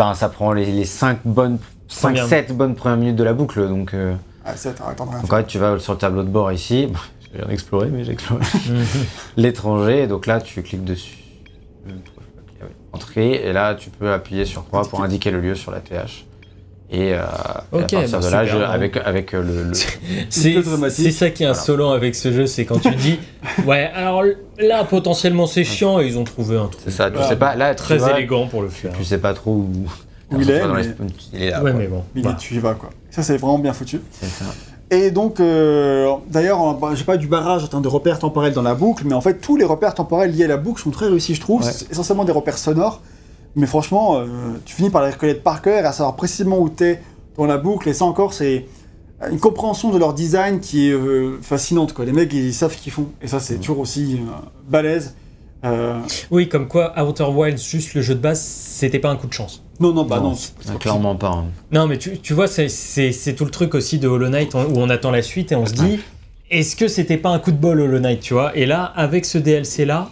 [0.00, 1.58] Euh, Enfin, ça prend les, les 5 bonnes.
[2.00, 3.66] Première- 5-7 bonnes premières minutes de la boucle.
[3.68, 6.22] Donc, euh, Ah, ça, t'as attends, rien donc en fait, tu vas sur le tableau
[6.22, 6.88] de bord ici.
[7.34, 8.42] J'ai rien exploré, mais j'ai exploré.
[9.36, 10.06] l'étranger.
[10.06, 11.18] Donc là, tu cliques dessus.
[11.88, 11.92] Euh,
[12.92, 13.32] Entrée.
[13.46, 16.24] Et là, tu peux appuyer sur croix pour indiquer le lieu sur la TH.
[16.90, 17.18] Et, euh,
[17.74, 19.62] et à partir bah de là, je- avec, avec euh, le.
[19.64, 19.74] le-
[20.30, 20.62] C'est
[21.10, 23.18] ça qui est insolent avec ce jeu, c'est quand tu dis
[23.66, 24.22] ouais alors
[24.58, 27.56] là potentiellement c'est chiant et ils ont trouvé un truc c'est ça, tu sais pas.
[27.56, 28.92] Là, tu très vois, élégant pour le faire.
[28.96, 29.70] Tu sais pas trop où.
[30.30, 30.90] Où il est, mais- les-
[31.34, 31.62] Il est là.
[31.62, 31.80] Ouais quoi.
[31.80, 32.04] mais bon.
[32.14, 32.88] Il est- tu y vas quoi.
[33.10, 34.00] Ça, c'est vraiment bien foutu.
[34.12, 34.44] C'est ça.
[34.90, 38.62] Et donc, euh, d'ailleurs, on- j'ai pas du barrage en termes de repères temporels dans
[38.62, 41.06] la boucle, mais en fait, tous les repères temporels liés à la boucle sont très
[41.08, 41.62] réussis, je trouve.
[41.62, 41.70] Ouais.
[41.70, 43.02] C'est essentiellement des repères sonores,
[43.58, 44.24] mais franchement, euh,
[44.64, 47.00] tu finis par les reconnaître par cœur et à savoir précisément où t'es
[47.36, 47.88] dans la boucle.
[47.88, 48.66] Et ça encore, c'est
[49.30, 51.92] une compréhension de leur design qui est euh, fascinante.
[51.92, 52.04] Quoi.
[52.04, 53.08] Les mecs, ils savent ce qu'ils font.
[53.20, 54.30] Et ça, c'est toujours aussi euh,
[54.68, 55.14] balèze.
[55.64, 55.98] Euh,
[56.30, 59.32] Oui comme quoi Outer Wilds juste le jeu de base c'était pas un coup de
[59.32, 59.60] chance.
[59.80, 60.34] non, non, bah non.
[60.68, 61.30] Non, Clairement pas.
[61.30, 61.46] hein.
[61.72, 64.54] Non mais tu, tu vois c'est- c'est c'est tout le truc aussi de Hollow Knight
[64.54, 65.98] où on attend la suite et on se dit
[66.48, 68.56] est-ce que c'était pas un coup de bol Hollow Knight tu vois?
[68.56, 70.10] Et là avec ce DLC là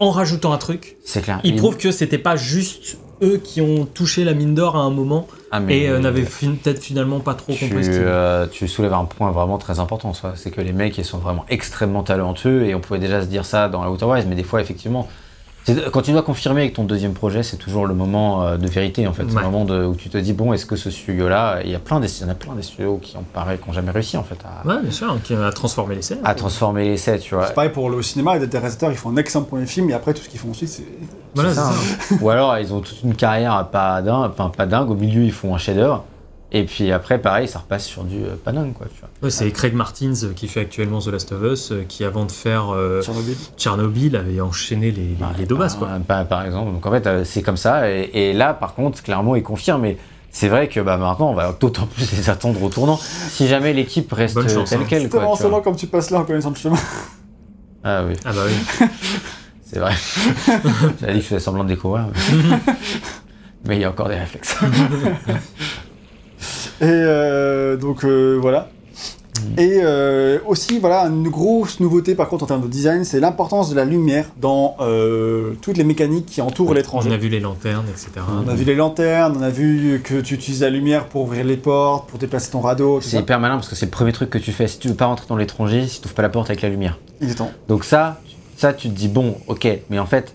[0.00, 1.40] en rajoutant un truc, C'est clair.
[1.44, 4.90] ils prouvent que c'était pas juste eux qui ont touché la mine d'or à un
[4.90, 8.92] moment Ah, et euh, n'avaient peut-être finalement pas trop tu, compris ce euh, tu soulèves
[8.92, 10.12] un point vraiment très important.
[10.34, 13.44] C'est que les mecs, ils sont vraiment extrêmement talentueux et on pouvait déjà se dire
[13.44, 15.08] ça dans la Outer Wilds, mais des fois, effectivement,
[15.92, 19.06] quand tu dois confirmer avec ton deuxième projet, c'est toujours le moment euh, de vérité,
[19.06, 19.24] en fait.
[19.28, 21.74] C'est le moment de- où tu te dis, bon, est-ce que ce studio-là, il y
[21.74, 23.74] a plein des, il y en a plein des studios qui ont pareil, qui n'ont
[23.74, 26.20] jamais réussi, en fait, à, Ouais, bien sûr, qui a transformé les scènes.
[26.24, 27.46] à transformer l'essai, tu vois.
[27.48, 30.14] C'est pareil pour le cinéma, les réalisateurs, ils font un excellent premier film, et après,
[30.14, 30.84] tout ce qu'ils font ensuite, c'est.
[31.34, 32.14] Voilà, C'est c'est ça, ça.
[32.14, 32.18] hein.
[32.20, 35.32] Ou alors, ils ont toute une carrière pas dingue, enfin, pas dingue, au milieu, ils
[35.32, 36.04] font un chef-d'œuvre.
[36.52, 39.08] Et puis après, pareil, ça repasse sur du euh, dingue, quoi, tu vois.
[39.22, 42.24] Ouais, c'est Craig Martins euh, qui fait actuellement The Last of Us, euh, qui avant
[42.24, 43.36] de faire euh, Tchernobyl.
[43.56, 45.74] Tchernobyl avait enchaîné les, les, les deux bases.
[45.74, 45.88] Quoi.
[46.06, 46.72] Par, par- exemple.
[46.72, 47.90] Donc en fait, c'est comme ça.
[47.90, 49.82] Et, et là, par contre, clairement, il confirme.
[49.82, 49.98] Mais
[50.30, 52.96] c'est vrai que bah, maintenant, on va d'autant plus les attendre au tournant.
[52.96, 54.86] Si jamais l'équipe reste chance, telle hein.
[54.88, 55.02] quelle.
[55.10, 56.78] C'est tellement comme tu passes là en connaissant le chemin.
[57.82, 58.86] Ah oui, Ah bah oui.
[59.64, 59.94] c'est vrai.
[61.00, 62.06] J'avais dit que je faisais semblant de découvrir.
[62.06, 62.56] Mais...
[63.68, 64.56] mais il y a encore des réflexes.
[66.80, 68.68] Et euh, donc euh, voilà.
[69.58, 73.68] Et euh, aussi, voilà, une grosse nouveauté par contre en termes de design, c'est l'importance
[73.70, 77.12] de la lumière dans euh, toutes les mécaniques qui entourent On l'étranger.
[77.12, 78.10] a vu les lanternes, etc.
[78.44, 81.44] On a vu les lanternes, on a vu que tu utilises la lumière pour ouvrir
[81.44, 84.30] les portes, pour déplacer ton radeau, C'est hyper malin parce que c'est le premier truc
[84.30, 84.68] que tu fais.
[84.68, 86.70] Si tu veux pas rentrer dans l'étranger, si tu ouvres pas la porte avec la
[86.70, 86.98] lumière.
[87.20, 87.50] Il est temps.
[87.68, 88.20] Donc ça,
[88.56, 90.34] ça tu te dis bon, ok, mais en fait,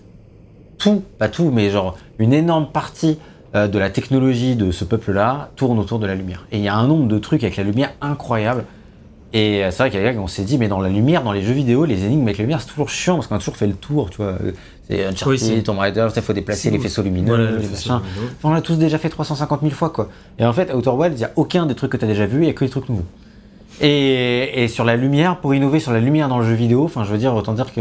[0.78, 3.18] tout, pas tout, mais genre une énorme partie
[3.54, 6.46] euh, de la technologie de ce peuple-là tourne autour de la lumière.
[6.52, 8.64] Et il y a un nombre de trucs avec la lumière incroyable.
[9.34, 11.32] Et euh, c'est vrai qu'il y a on s'est dit, mais dans la lumière, dans
[11.32, 13.56] les jeux vidéo, les énigmes avec la lumière, c'est toujours chiant parce qu'on a toujours
[13.56, 14.26] fait le tour, tu vois.
[14.42, 14.52] Euh,
[14.88, 17.92] C'est Uncharted, Oui, Tomb Raider, il faut déplacer les faisceaux lumineux, Voilà, les machins.
[17.94, 18.32] lumineux.
[18.38, 20.08] Enfin, on l'a tous déjà fait 350 000 fois, quoi.
[20.38, 22.08] Et en fait, à Outer Wilds, il n'y a aucun des trucs que tu as
[22.08, 23.04] déjà vu, il n'y a que des trucs nouveaux.
[23.80, 27.04] Et, et sur la lumière, pour innover sur la lumière dans le jeu vidéo, enfin,
[27.04, 27.80] je veux dire, autant dire que.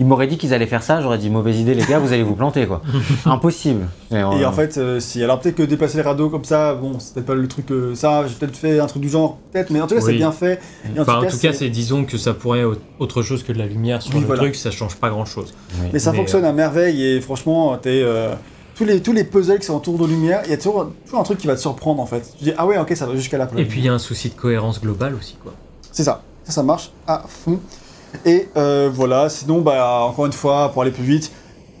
[0.00, 2.24] Ils m'auraient dit qu'ils allaient faire ça, j'aurais dit mauvaise idée, les gars, vous allez
[2.24, 2.82] vous planter, quoi.
[3.26, 3.86] Impossible.
[4.10, 6.74] Et, Et euh, en fait, euh, si alors peut-être que déplacer les radeaux comme ça,
[6.74, 7.70] bon, c'est peut-être pas le truc.
[7.70, 10.14] euh, ça, j'ai peut-être fait un truc du genre, peut-être, mais en tout cas, c'est
[10.14, 10.60] bien fait.
[10.96, 13.58] Et Enfin, en tout cas, c'est disons que ça pourrait être autre chose que de
[13.58, 14.42] la lumière sur Oui, le voilà.
[14.42, 15.54] truc, ça change pas grand chose.
[15.80, 15.88] oui.
[15.92, 18.34] Mais ça Mais, fonctionne à merveille et franchement, t'es, euh,
[18.74, 21.20] tous, les, tous les puzzles qui sont autour de lumière, il y a toujours, toujours
[21.20, 22.34] un truc qui va te surprendre en fait.
[22.38, 24.00] Tu dis, ah ouais, ok, ça va jusqu'à la Et puis il y a un
[24.00, 25.52] souci de cohérence globale aussi, quoi.
[25.92, 27.60] C'est ça, ça, ça marche à fond.
[28.24, 31.30] Et euh, voilà, sinon, bah, encore une fois, pour aller plus vite,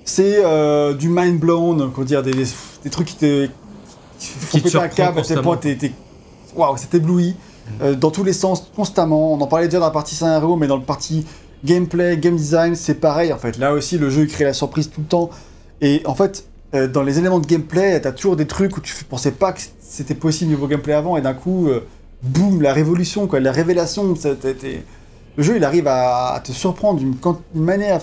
[0.04, 2.46] c'est euh, du mind blown, comment dire, des, des,
[2.84, 3.46] des trucs qui te,
[4.18, 5.92] qui font Qui te péter un câble à tel point t'es,
[6.54, 7.34] waouh, c'est ébloui
[7.80, 9.32] euh, dans tous les sens, constamment.
[9.32, 11.24] On en parlait déjà dans la partie scénario, mais dans le partie
[11.64, 13.56] gameplay, game design, c'est pareil en fait.
[13.58, 15.30] Là aussi, le jeu il crée la surprise tout le temps.
[15.80, 16.46] Et en fait,
[16.92, 20.14] dans les éléments de gameplay, t'as toujours des trucs où tu pensais pas que c'était
[20.14, 21.68] possible niveau gameplay avant, et d'un coup,
[22.22, 24.12] boum, la révolution, quoi, la révélation.
[24.14, 24.84] t'es-
[25.36, 27.16] Le jeu, il arrive à, à te surprendre d'une
[27.54, 28.00] manière,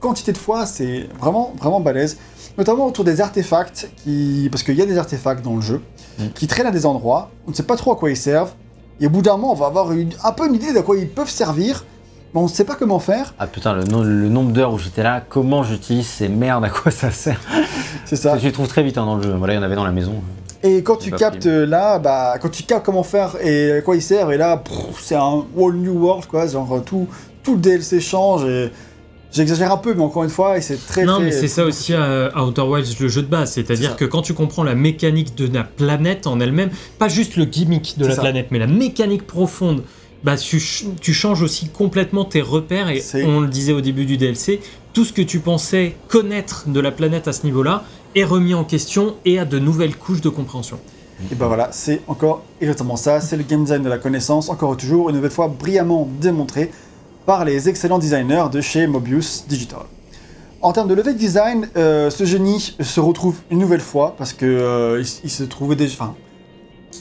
[0.00, 2.18] quantité de fois, c'est vraiment, vraiment balèze.
[2.58, 4.48] Notamment autour des artefacts, qui...
[4.50, 5.80] parce qu'il y a des artefacts dans le jeu,
[6.16, 6.28] Mm.
[6.32, 8.52] qui traînent à des endroits, on ne sait pas trop à quoi ils servent,
[9.00, 10.96] et au bout d'un moment, on va avoir une- un peu une idée de quoi
[10.96, 11.84] ils peuvent servir,
[12.32, 13.34] mais on ne sait pas comment faire.
[13.40, 16.70] Ah putain, le, no- le nombre d'heures où j'étais là, comment j'utilise ces merdes, à
[16.70, 17.40] quoi ça sert?
[18.04, 18.38] C'est ça.
[18.38, 19.34] Je les trouve très vite hein, dans le jeu.
[19.36, 20.22] Voilà, il y en avait dans la maison.
[20.64, 23.94] Et quand tu captes euh, là, bah, quand tu captes comment faire et à quoi
[23.96, 24.62] ils servent, et là,
[25.00, 26.46] c'est un whole new world, quoi.
[26.46, 27.06] Genre tout,
[27.42, 28.44] tout le DLC change.
[28.46, 28.70] Et
[29.30, 31.04] j'exagère un peu, mais encore une fois, et c'est très.
[31.04, 33.52] Non, très- mais c'est ça aussi à à Outer Wilds, le jeu de base.
[33.52, 37.36] C'est C'est-à-dire que quand tu comprends la mécanique de la planète en elle-même, pas juste
[37.36, 38.22] le gimmick de la ça.
[38.22, 39.82] planète, mais la mécanique profonde,
[40.22, 42.88] bah, tu, ch- tu changes aussi complètement tes repères.
[42.88, 44.60] Et on le disait au début du DLC,
[44.94, 47.82] tout ce que tu pensais connaître de la planète à ce niveau-là
[48.14, 50.78] est remis en question et a de nouvelles couches de compréhension.
[51.30, 53.20] Et ben voilà, c'est encore exactement ça.
[53.20, 56.70] C'est le game design de la connaissance, encore et toujours, une nouvelle fois brillamment démontré
[57.26, 59.80] par les excellents designers de chez Mobius Digital.
[60.60, 64.44] En termes de level design, euh, ce génie se retrouve une nouvelle fois parce que
[64.46, 65.94] euh, il, il se trouvait déjà.
[65.94, 66.14] Enfin,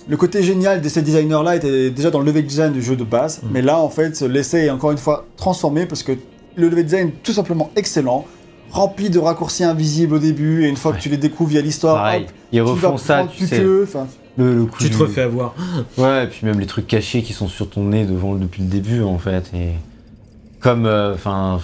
[0.07, 3.03] le côté génial de ces designers-là était déjà dans le level design du jeu de
[3.03, 3.49] base, Mhm.
[3.51, 6.13] mais là en fait, l'essai est encore une fois transformé parce que
[6.55, 8.25] le level design est tout simplement excellent,
[8.73, 10.97] rempli de raccourcis invisibles au début, et une fois Ouais.
[10.97, 13.57] que tu les découvres via l'histoire, hop, ils tu vas refont ça, prendre tu sais.
[13.59, 14.07] que, enfin,
[14.37, 15.53] Le, le coup Tu te du- refais avoir.
[15.97, 18.67] Ouais, et puis même les trucs cachés qui sont sur ton nez devant depuis le
[18.67, 19.51] début en fait.
[19.53, 19.69] Et
[20.59, 21.59] comme, euh, enfin,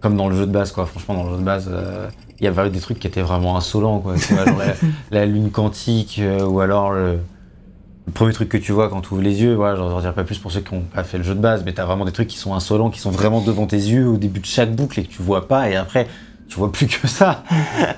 [0.00, 0.86] comme dans le jeu de base quoi.
[0.86, 2.08] Franchement, dans le jeu de base, euh,
[2.40, 4.14] il y avait des trucs qui étaient vraiment insolents quoi.
[4.16, 4.74] Tu vois, genre la,
[5.10, 7.18] la lune quantique euh, ou alors le,
[8.06, 9.54] le premier truc que tu vois quand tu ouvres les yeux.
[9.56, 11.64] Voilà, j'en dirai pas plus pour ceux qui n'ont pas fait le jeu de base,
[11.66, 14.16] mais t'as vraiment des trucs qui sont insolents, qui sont vraiment devant tes yeux au
[14.18, 15.68] début de chaque boucle et que tu vois pas.
[15.68, 16.06] Et après.
[16.48, 17.42] Tu vois plus que ça.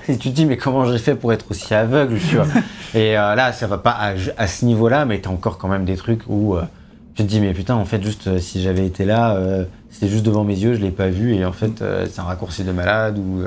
[0.09, 2.47] Et tu te dis, mais comment j'ai fait pour être aussi aveugle, tu vois.
[2.93, 5.85] Et euh, là, ça va pas à, à ce niveau-là, mais t'as encore quand même
[5.85, 6.63] des trucs où, euh,
[7.15, 9.37] Tu te dis, mais putain, en fait, juste euh, si j'avais été là,
[9.89, 12.63] c'était juste devant mes yeux, je l'ai pas vu, et en fait, c'est un raccourci
[12.63, 13.17] de malade.
[13.17, 13.43] Ou.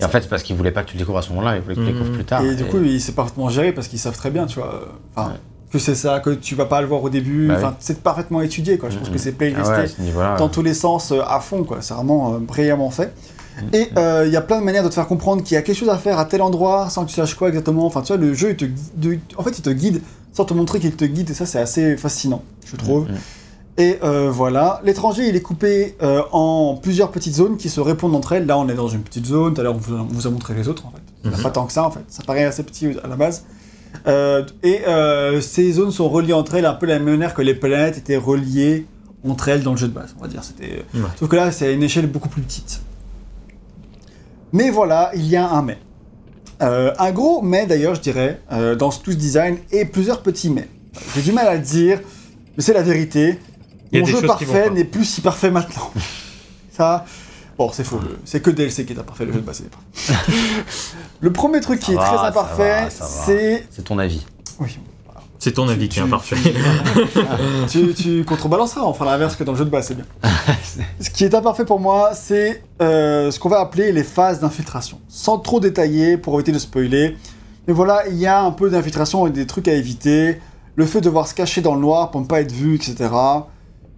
[0.00, 1.56] Et en fait, c'est parce qu'ils voulaient pas que tu le découvres à ce moment-là,
[1.56, 2.42] ils voulaient que tu le découvres plus tard.
[2.44, 4.88] Et du coup, il- c'est parfaitement géré parce qu'ils savent très bien, tu vois.
[5.14, 5.36] Enfin, Ouais.
[5.72, 7.48] que c'est ça, que tu vas pas le voir au début.
[7.48, 7.76] Bah Enfin, oui.
[7.80, 8.88] c'est parfaitement étudié, quoi.
[8.90, 9.14] Je pense Mhm.
[9.14, 10.36] que c'est Ah playlisté ouais, à ce niveau-là.
[10.38, 11.78] dans tous les sens à fond, quoi.
[11.82, 13.12] C'est vraiment brillamment fait.
[13.72, 15.62] Et euh, il y a plein de manières de te faire comprendre qu'il y a
[15.62, 17.86] quelque chose à faire à tel endroit sans que tu saches quoi exactement.
[17.86, 18.64] Enfin, tu vois, le jeu, il te,
[18.96, 20.00] de- en fait, il te guide
[20.32, 23.06] sans te montrer qu'il te guide, et ça, c'est assez fascinant, je trouve.
[23.78, 28.14] Et euh, voilà, l'étranger, il est coupé euh, en plusieurs petites zones qui se répondent
[28.14, 28.46] entre elles.
[28.46, 29.54] Là, on est dans une petite zone.
[29.54, 31.28] Tout à l'heure, on vous, a montré les autres, en fait.
[31.28, 31.42] A Mhm.
[31.42, 32.00] pas tant que ça, en fait.
[32.08, 33.44] Ça paraît assez petit à la base.
[34.62, 34.80] Et
[35.42, 37.98] ces zones sont reliées entre elles un peu de la même manière que les planètes
[37.98, 38.86] étaient reliées
[39.28, 40.42] entre elles dans le jeu de base, on va dire.
[40.44, 40.84] C'était...
[40.94, 41.00] Ouais.
[41.18, 42.80] Sauf que là, c'est à une échelle beaucoup plus petite.
[44.52, 45.78] Mais voilà, il y a un mais.
[46.60, 50.50] Euh, un gros mais d'ailleurs, je dirais, euh, dans tout ce design, et plusieurs petits
[50.50, 50.68] mais.
[51.14, 52.00] J'ai du mal à le dire,
[52.56, 53.38] mais c'est la vérité.
[53.92, 55.90] Mon jeu parfait n'est plus si parfait maintenant.
[56.70, 57.04] Ça,
[57.58, 58.00] bon, c'est faux.
[58.24, 59.62] C'est que DLC qui est imparfait, le jeu de base.
[61.20, 63.66] le premier truc qui Ça est va, très imparfait, c'est.
[63.70, 64.24] C'est ton avis.
[64.58, 64.78] Oui.
[65.44, 66.36] C'est ton avis Tu- qui est tu- imparfait.
[67.68, 70.04] tu, tu contrebalanceras, on fera l'inverse que dans le jeu de base, c'est bien.
[71.00, 75.00] ce qui est imparfait pour moi, c'est euh, ce qu'on va appeler les phases d'infiltration.
[75.08, 77.16] Sans trop détailler pour éviter de spoiler.
[77.66, 80.38] Mais voilà, il y a un peu d'infiltration et des trucs à éviter.
[80.76, 83.10] Le fait de devoir se cacher dans le noir pour ne pas être vu, etc.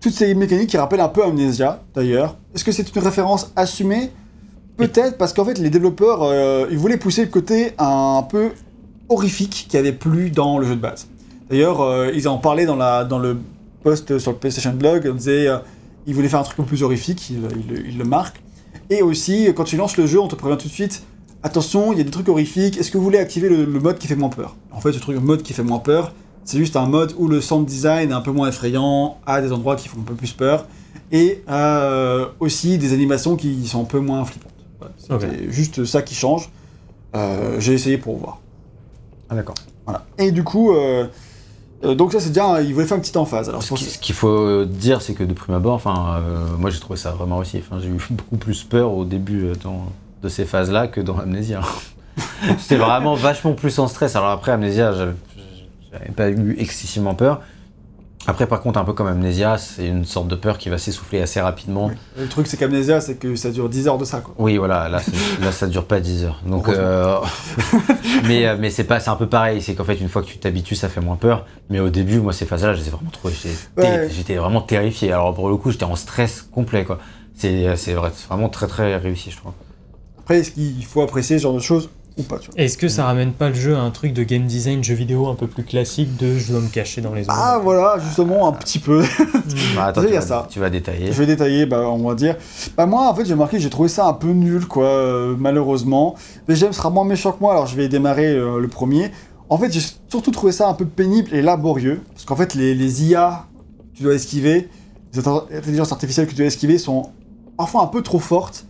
[0.01, 2.39] Toutes ces mécaniques qui rappellent un peu Amnesia, d'ailleurs.
[2.55, 4.11] Est-ce que c'est une référence assumée?
[4.79, 8.53] Peut-être, parce qu'en fait, les développeurs, euh, ils voulaient pousser le côté un peu
[9.11, 11.07] horrifique qui avait plus dans le jeu de base.
[11.55, 13.37] D'ailleurs, euh, ils en parlaient dans, la, dans le
[13.85, 15.59] post sur le PlayStation Blog, on disait euh,
[16.05, 17.39] ils voulaient faire un truc plus horrifique, ils,
[17.71, 18.43] ils- ils le marquent.
[18.91, 21.05] Et aussi, quand tu lances le jeu, on te prévient tout de suite
[21.45, 23.99] attention, il y a des trucs horrifiques, est-ce que vous voulez activer le, le mode
[23.99, 24.57] qui fait moins peur?
[24.73, 26.13] En fait, ce truc, le mode qui fait moins peur,
[26.45, 29.53] c'est juste un mode où le sound design est un peu moins effrayant, à des
[29.53, 30.67] endroits qui font un peu plus peur,
[31.13, 34.51] et euh, aussi des animations qui sont un peu moins flippantes.
[34.81, 34.93] Voilà,
[35.29, 36.51] c'est juste ça qui change.
[37.15, 38.41] Euh, J'ai essayé pour voir.
[39.29, 39.55] Ah, d'accord.
[39.87, 40.05] Voilà.
[40.19, 41.07] Et du coup, euh,
[41.85, 43.49] euh, donc ça c'est bien, il voulait faire une petite emphase.
[43.49, 46.99] Alors, Ce qu'il faut dire, c'est que de prime abord, enfin, euh, moi j'ai trouvé
[46.99, 47.61] ça vraiment réussi.
[47.67, 49.87] Enfin, j'ai eu beaucoup plus peur au début euh, dans-
[50.23, 51.61] de ces phases-là que dans Amnesia.
[52.59, 54.17] C'était vraiment vachement plus en stress.
[54.17, 55.13] Alors après, j'avais
[55.93, 57.41] j'avais pas eu excessivement peur.
[58.27, 61.21] Après, par contre, un peu comme Amnesia, c'est une sorte de peur qui va s'essouffler
[61.21, 61.91] assez rapidement.
[62.19, 64.21] Le truc c'est qu'Amnesia, c'est que ça dure 10 heures de ça.
[64.21, 64.35] Quoi.
[64.39, 65.01] Oui, voilà, là,
[65.53, 66.41] ça dure pas 10 heures.
[66.47, 66.83] Donc, Heureusement.
[66.85, 67.19] euh,
[68.25, 69.61] mais euh, mais c'est pas, c'est un peu pareil.
[69.61, 71.45] C'est qu'en fait, une fois que tu t'habitues, ça fait moins peur.
[71.69, 73.29] Mais au début, moi, ces phases-là, ai vraiment trop.
[73.31, 74.09] J'étais Ouais.
[74.11, 75.13] j'étais vraiment terrifié.
[75.13, 76.99] Alors pour le coup, j'étais en stress complet, quoi.
[77.37, 79.53] C'est c'est vrai, c'est vraiment très très réussi, je trouve.
[80.21, 81.91] Après, est-ce qu'il faut apprécier ce genre de choses?
[82.17, 84.85] Ou pas Est-ce que ça ramène pas le jeu à un truc de game design
[84.85, 87.97] jeu vidéo un peu plus classique de je dois me cacher dans les Ah voilà,
[87.99, 89.03] justement, un petit peu.
[89.77, 90.47] Bah, attends, tu, vas, ça.
[90.49, 91.07] tu vas détailler.
[91.13, 92.37] Je vais détailler, bah, on va dire.
[92.77, 96.15] Bah, moi, en fait, j'ai marqué, j'ai trouvé ça un peu nul, quoi, euh, malheureusement.
[96.49, 99.11] Mais James sera moins méchant que moi, alors je vais démarrer euh, le premier.
[99.49, 102.01] En fait, j'ai surtout trouvé ça un peu pénible et laborieux.
[102.13, 103.47] Parce qu'en fait, les, les IA
[103.93, 104.69] que tu dois esquiver,
[105.13, 107.11] les intelli- intelligences artificielles que tu dois esquiver sont
[107.57, 108.65] parfois un peu trop fortes.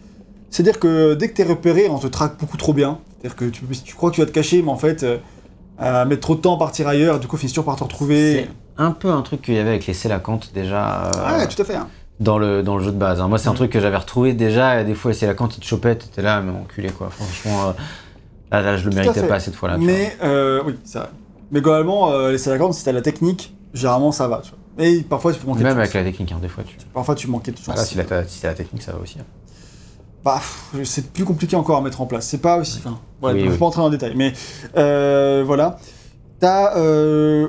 [0.51, 2.99] C'est-à-dire que dès que t'es repéré, on te traque beaucoup trop bien.
[3.21, 6.21] C'est-à-dire que tu, tu crois que tu vas te cacher, mais en fait, euh, mettre
[6.21, 8.33] trop de temps à partir ailleurs, du coup, finis toujours par te retrouver.
[8.45, 8.49] C'est
[8.83, 11.65] un peu un truc qu'il y avait avec les Sélacantes déjà euh, Ouais, tout à
[11.65, 11.75] fait.
[11.77, 11.89] hein.
[12.21, 13.21] dans, le, dans le jeu de base.
[13.21, 13.29] hein.
[13.29, 13.57] Moi, c'est un Mm.
[13.57, 14.81] truc que j'avais retrouvé déjà.
[14.81, 17.09] Et des fois, les Sélacantes, ils te chopaient, t'étais là, mais enculé, quoi.
[17.11, 17.73] Franchement, euh,
[18.53, 19.79] là, là, je le Tout méritais pas cette fois-là.
[19.79, 21.09] Mais euh, oui, c'est vrai.
[21.51, 24.39] Mais globalement, euh, les Salacornes, si t'as la technique, généralement ça va.
[24.43, 24.59] Tu vois.
[24.77, 26.03] Mais parfois tu peux manquer Même de avec chance.
[26.03, 26.77] la technique, hein, des fois, tu.
[26.93, 27.67] Parfois tu manquais de chance.
[27.67, 29.19] Voilà, si, la, si t'as la technique, ça va aussi.
[30.25, 30.41] Bah,
[30.85, 32.27] c'est plus compliqué encore à mettre en place.
[32.27, 32.79] C'est pas aussi.
[32.79, 33.59] Enfin, ouais, Oui, je vais oui.
[33.59, 34.15] pas entrer dans le détail.
[34.17, 34.33] Mais
[34.77, 35.79] euh, voilà.
[36.41, 36.77] T'as.
[36.79, 37.49] Euh...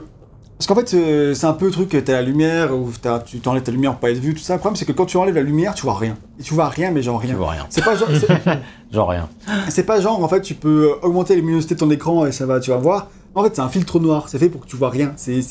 [0.58, 2.90] Parce qu'en fait, euh, c'est un peu le truc, t'as la lumière, ou
[3.26, 4.54] tu t'enlèves ta lumière pour pas être vu, tout ça.
[4.54, 6.16] Le problème, c'est que quand tu enlèves la lumière, tu vois rien.
[6.40, 7.36] Et tu vois rien, mais genre Tu rien.
[7.36, 7.66] vois rien.
[7.70, 8.08] C'est pas genre.
[8.92, 9.28] Genre rien.
[9.68, 12.46] C'est pas genre, en fait, tu peux augmenter la luminosité de ton écran et ça
[12.46, 13.10] va, tu vas voir.
[13.34, 14.30] En fait, c'est un filtre noir.
[14.30, 15.12] C'est fait pour que tu vois rien.
[15.18, 15.42] C'est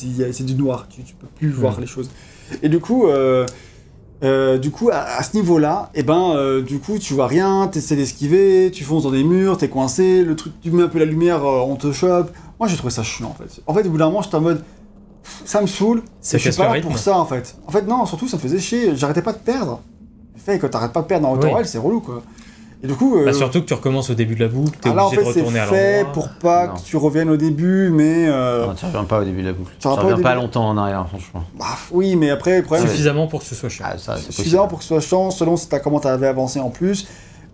[0.44, 0.86] du noir.
[0.88, 2.10] Tu, tu peux plus voir les choses.
[2.62, 3.44] Et du coup, euh,
[4.24, 7.68] euh, du coup, à, à ce niveau-là, et ben, euh, du coup, tu vois rien.
[7.68, 8.70] T'essaies d'esquiver.
[8.72, 9.58] Tu fonces dans des murs.
[9.58, 10.24] T'es coincé.
[10.24, 12.30] Le truc, tu mets un peu la lumière, euh, on te chope.
[12.58, 13.60] Moi, j'ai trouvé ça chiant, en fait.
[13.66, 14.64] En fait, au bout d'un moment, j'étais en mode,
[15.44, 16.02] ça me saoule.
[16.22, 17.56] Je suis pas là pour ça, en fait.
[17.66, 18.06] En fait, non.
[18.06, 18.96] Surtout, ça me faisait chier.
[18.96, 19.80] J'arrêtais pas de perdre.
[20.34, 21.44] En fait, quand t'arrêtes pas de perdre dans Oui.
[21.44, 22.22] Autorel, c'est relou, quoi.
[22.82, 24.90] Et du coup, euh, Bah, surtout que tu recommences au début de la boucle, t'es
[24.90, 26.12] ah là, en obligé fait, de c'est retourner à fait l'endroit.
[26.12, 26.74] pour pas Non.
[26.74, 28.26] que tu reviennes au début, mais.
[28.28, 29.70] euh, Non, tu reviens pas au début de la boucle.
[29.72, 31.44] Tu Tu reviens pas reviens longtemps en arrière, franchement.
[31.58, 32.86] bah, oui, mais après, le problème.
[32.86, 33.86] Suffisamment pour que ce soit chiant.
[33.88, 34.68] Ah, ça, c'est c'est suffisamment possible.
[34.70, 37.06] pour que ce soit chiant, selon si t'as- comment t'avais avancé en plus.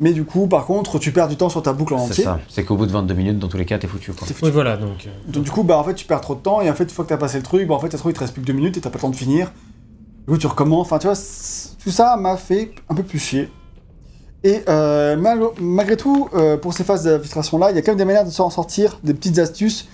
[0.02, 2.24] Mais du coup, par contre, tu perds du temps sur ta boucle en C'est entier.
[2.24, 2.40] ça.
[2.48, 4.12] C'est qu'au bout de 22 minutes, dans tous les cas, t'es foutu.
[4.12, 4.26] Quoi.
[4.26, 4.46] C'est foutu.
[4.46, 5.06] Oui, voilà, donc.
[5.06, 6.84] euh, Donc du coup, bah en fait, tu perds trop de temps et en fait,
[6.84, 8.20] une fois que t'as passé le truc, bah en fait, ça se trouve, il te
[8.20, 9.52] reste plus que deux minutes et t'as pas le temps de finir.
[10.26, 10.86] Du coup, tu recommences.
[10.86, 13.50] Enfin, tu vois, tout ça m'a fait un peu plus chier.
[14.42, 17.98] Et euh, mal- malgré tout, euh, pour ces phases d'infiltration-là, il y a quand même
[17.98, 19.88] des manières de s'en sortir, des petites astuces.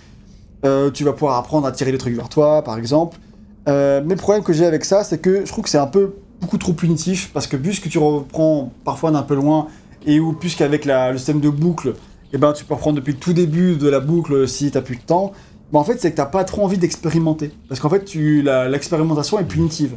[0.64, 3.18] Euh, tu vas pouvoir apprendre à tirer les trucs vers toi, par exemple.
[3.66, 6.14] Mais le problème que j'ai avec ça, c'est que je trouve que c'est un peu
[6.40, 9.66] beaucoup trop punitif parce que puisque tu reprends parfois d'un peu loin
[10.06, 11.94] et ou puisqu'avec le système de boucle,
[12.32, 14.96] eh ben, tu peux reprendre depuis le tout début de la boucle si tu plus
[14.96, 15.32] de temps.
[15.72, 17.50] Ben, en fait, c'est que t'as pas trop envie d'expérimenter.
[17.68, 19.96] Parce qu'en fait, tu, l'expérimentation est punitive.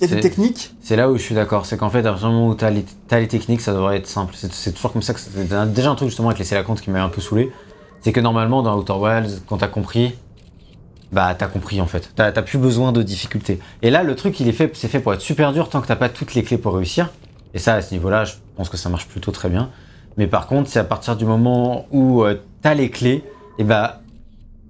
[0.00, 0.74] Il y a des C'est- techniques.
[0.82, 1.64] C'est là où je suis d'accord.
[1.66, 4.06] C'est qu'en fait, à partir du moment où les, t'as les techniques, ça devrait être
[4.06, 4.34] simple.
[4.36, 6.80] C'est toujours comme ça que c'est un- déjà un truc justement avec les la compte
[6.80, 7.50] qui m'a un peu saoulé.
[8.02, 10.14] C'est que normalement, dans Outer Wilds, quand t'as compris,
[11.12, 12.10] bah t'as compris en fait.
[12.14, 13.58] T'as plus besoin de difficultés.
[13.82, 15.86] Et là, le truc, il est fait, c'est fait pour être super dur tant que
[15.86, 17.10] t'as pas toutes les clés pour réussir.
[17.54, 19.70] Et ça, à ce niveau-là, je pense que ça marche plutôt très bien.
[20.18, 23.24] Mais par contre, c'est à partir du moment où euh, t'as les clés,
[23.58, 24.00] et bah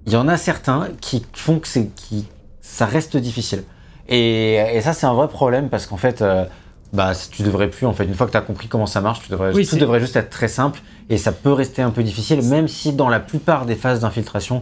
[0.05, 2.25] il y en a certains qui font que qui
[2.61, 3.63] ça reste difficile.
[4.09, 6.45] Et, et ça, c'est un vrai problème parce qu'en fait, euh,
[6.93, 9.21] bah, tu devrais plus, en fait, une fois que tu as compris comment ça marche,
[9.23, 10.79] tu devrais, Oui, tout devrait juste être très simple
[11.09, 14.61] et ça peut rester un peu difficile, même si dans la plupart des phases d'infiltration,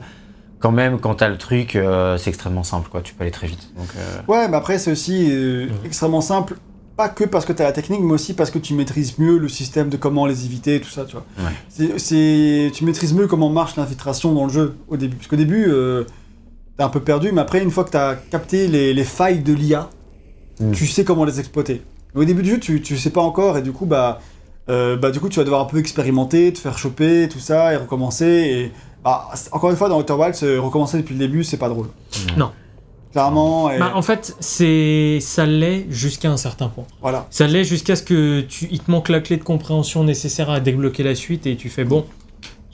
[0.60, 3.02] quand même, quand tu as le truc, euh, c'est extrêmement simple, quoi.
[3.02, 3.70] Tu peux aller très vite.
[3.78, 5.72] Donc, euh, Ouais, mais après, c'est aussi euh, Mhm.
[5.86, 6.56] extrêmement simple.
[6.98, 9.38] Pas que parce que tu as la technique, mais aussi parce que tu maîtrises mieux
[9.38, 11.26] le système de comment les éviter, tout ça, tu vois.
[11.38, 11.52] Ouais.
[11.98, 15.18] C'est- tu maîtrises mieux comment marche l'infiltration dans le jeu au début.
[15.18, 16.06] Parce qu'au début, euh,
[16.78, 19.40] t'es un peu perdu, mais après, une fois que tu as capté les, les failles
[19.40, 19.90] de l'IA,
[20.60, 20.72] Mm.
[20.72, 21.82] tu sais comment les exploiter.
[22.14, 24.22] Mais au début du jeu, tu, tu sais pas encore, et du coup, bah,
[24.70, 27.74] euh, bah, du coup, tu vas devoir un peu expérimenter, te faire choper, tout ça,
[27.74, 28.26] et recommencer.
[28.26, 28.72] Et
[29.04, 31.88] bah, encore une fois, dans Outer Wilds, euh, recommencer depuis le début, c'est pas drôle.
[32.38, 32.52] Non.
[33.12, 36.86] Clairement, et Bah, en fait, c'est ça l'est jusqu'à un certain point.
[37.02, 37.28] voilà.
[37.32, 40.60] Ça l'est jusqu'à ce que tu il te manque la clé de compréhension nécessaire à
[40.62, 42.06] débloquer la suite et tu fais bon.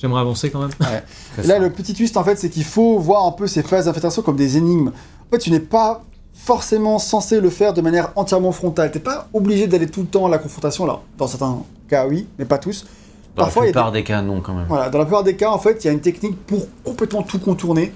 [0.02, 0.72] J'aimerais avancer quand même.
[0.82, 0.84] Et
[1.48, 1.60] là, ça.
[1.60, 4.36] le petit twist, en fait, c'est qu'il faut voir un peu ces phases d'infiltration comme
[4.36, 4.88] des énigmes.
[4.90, 8.90] En fait, tu n'es pas forcément censé le faire de manière entièrement frontale.
[8.90, 11.02] T'es pas obligé d'aller tout le temps à la confrontation, là.
[11.20, 12.88] Dans certains cas, oui, mais pas tous.
[13.36, 14.66] Dans parfois, il y la a plupart des cas, non, quand même.
[14.68, 17.22] Voilà, dans la plupart des cas, en fait, il y a une technique pour complètement
[17.22, 17.94] tout contourner.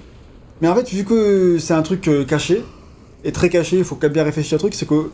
[0.60, 2.64] Mais en fait, vu que c'est un truc euh, caché,
[3.24, 5.10] et très caché, il faut quand même bien réfléchir au truc, c'est que.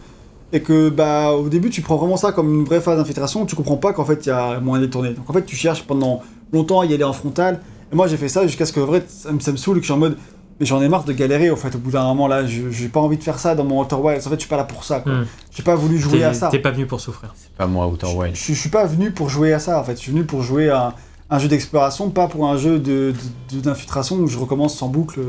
[0.55, 3.57] Et que, bah, au début, tu prends vraiment ça comme une vraie phase d'infiltration, tu
[3.57, 5.15] comprends pas qu'en fait, il y a moyen de détourner.
[5.15, 6.21] Donc, en fait, tu cherches pendant
[6.53, 7.61] longtemps à y aller en frontal.
[7.93, 9.77] Et moi, j'ai fait ça jusqu'à ce que, en vrai, ça me, ça me saoule,
[9.77, 10.17] que je suis en mode.
[10.61, 12.89] Mais j'en ai marre de galérer, en fait, au bout d'un moment, là, je- j'ai
[12.89, 14.27] pas envie de faire ça dans mon Outer Wilds.
[14.27, 15.13] En fait, je suis pas là pour ça, quoi.
[15.13, 15.27] Hmm.
[15.51, 16.49] J'ai pas voulu jouer à ça.
[16.49, 17.33] t'es pas venu pour souffrir.
[17.37, 18.37] C'est pas moi, Outer Je, Wild.
[18.37, 20.43] je, je suis pas venu pour jouer à ça en fait, je suis venu pour
[20.43, 20.95] jouer à un,
[21.31, 23.13] un jeu d'exploration, pas pour un jeu de-
[23.51, 25.21] de- de- d'infiltration où je recommence sans boucle.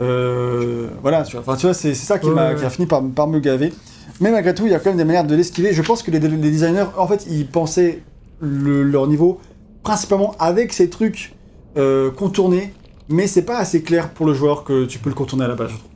[0.00, 2.64] Euh, voilà, tu vois, enfin, tu vois c'est c'est ça qui, Ouais, m'a, ouais, qui
[2.64, 3.72] a fini par, par me gaver.
[4.20, 5.72] Mais malgré tout, il y a quand même des manières de l'esquiver.
[5.72, 8.02] Je pense que les, les designers, en fait, ils pensaient
[8.40, 9.40] le- leur niveau
[9.84, 11.36] principalement avec ces trucs
[11.76, 12.74] euh, contournés,
[13.08, 15.54] mais c'est pas assez clair pour le joueur que tu peux le contourner à la
[15.54, 15.90] base, je trouve.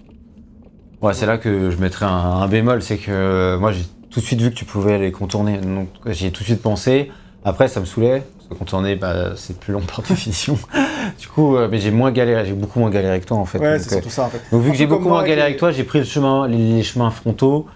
[1.00, 4.20] Ouais, c'est là que je mettrais un, un bémol, c'est que euh, moi j'ai tout
[4.20, 7.10] de suite vu que tu pouvais les contourner, donc j'y ai tout de suite pensé.
[7.44, 10.58] Après, ça me saoulait, parce que contourner, bah, c'est plus long par définition.
[11.20, 13.58] du coup, euh, mais j'ai moins galéré, j'ai beaucoup moins galéré que toi en fait.
[13.58, 14.42] Ouais, c'est surtout ça en fait.
[14.50, 16.48] donc vu que j'ai beaucoup moi moins galéré les- avec toi, j'ai pris le chemin,
[16.48, 17.66] les, les chemins frontaux.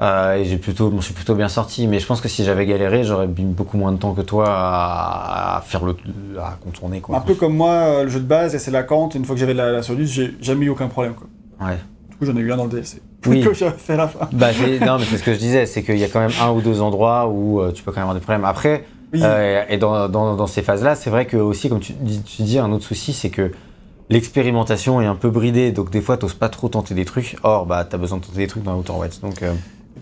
[0.00, 2.66] Euh, et j'ai plutôt, je suis plutôt bien sorti, mais je pense que si j'avais
[2.66, 5.94] galéré, j'aurais mis beaucoup moins de temps que toi à, à faire le,
[6.40, 7.16] à contourner quoi.
[7.16, 9.34] Un peu comme moi, euh, le jeu de base, et c'est la Kant, une fois
[9.36, 11.14] que j'avais la, la j'ai jamais eu aucun problème.
[11.14, 11.28] Quoi.
[11.66, 11.76] Ouais.
[12.10, 13.00] Du coup, j'en ai eu un dans le DLC.
[13.26, 13.40] Oui.
[13.40, 14.28] que j'avais fait à la fin.
[14.32, 14.48] Bah,
[14.84, 16.60] non, mais c'est ce que je disais, c'est qu'il y a quand même un ou
[16.60, 18.44] deux endroits où euh, tu peux quand même avoir des problèmes.
[18.44, 19.20] Après, Oui.
[19.22, 22.42] euh, et dans, dans, dans ces phases-là, c'est vrai que aussi, comme tu dis, tu
[22.42, 23.52] dis, un autre souci, c'est que
[24.10, 27.36] l'expérimentation est un peu bridée, donc des fois, t'oses pas trop tenter des trucs.
[27.44, 29.20] Or, bah, t'as besoin de tenter des trucs dans Outer Wilds.
[29.22, 29.40] Donc,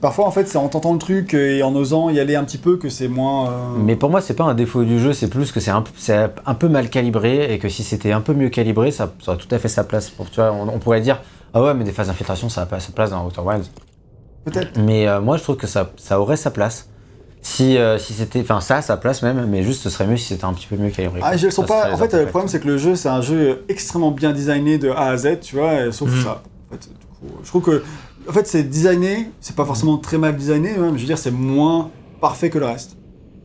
[0.01, 2.59] parfois, en fait, c'est en tentant le truc et en osant y aller un petit
[2.59, 3.51] peu que c'est moins.
[3.51, 5.83] euh, Mais pour moi, c'est pas un défaut du jeu, c'est plus que c'est un,
[5.83, 9.13] peu- c'est un peu mal calibré et que si c'était un peu mieux calibré, ça,
[9.25, 10.11] ça aurait tout à fait sa place.
[10.11, 11.21] Pour, tu vois, on, on pourrait dire,
[11.55, 13.71] ah ouais, mais des phases d'infiltration, ça n'a pas sa place dans Outer Wilds.
[14.45, 14.79] Peut-être.
[14.79, 16.89] Mais euh, moi, je trouve que ça, ça aurait sa place.
[17.43, 18.41] Si, euh, si c'était.
[18.43, 20.67] Enfin, ça a sa place même, mais juste ce serait mieux si c'était un petit
[20.67, 21.21] peu mieux calibré.
[21.23, 21.91] Ah, je le sens pas.
[21.93, 24.91] En fait, le problème, c'est que le jeu, c'est un jeu extrêmement bien designé de
[24.91, 26.23] A à Z, tu vois, sauf Mhm.
[26.23, 26.43] ça.
[26.71, 27.83] En fait, du coup, je trouve que.
[28.31, 31.19] En fait, c'est designé, c'est pas forcément très mal designé, hein, mais je veux dire,
[31.19, 32.97] c'est moins parfait que le reste.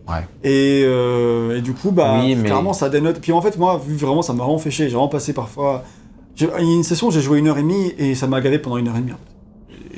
[0.08, 0.24] Ouais.
[0.44, 3.20] Et, euh, et du coup, bah, Oui, mais- clairement, ça dénote.
[3.20, 4.86] Puis en fait, moi, vu vraiment, ça m'a vraiment fait chier.
[4.88, 5.84] J'ai vraiment passé parfois.
[6.40, 8.60] Il y a une session, j'ai joué une heure et demie et ça m'a gavé
[8.60, 9.14] pendant une heure et demie.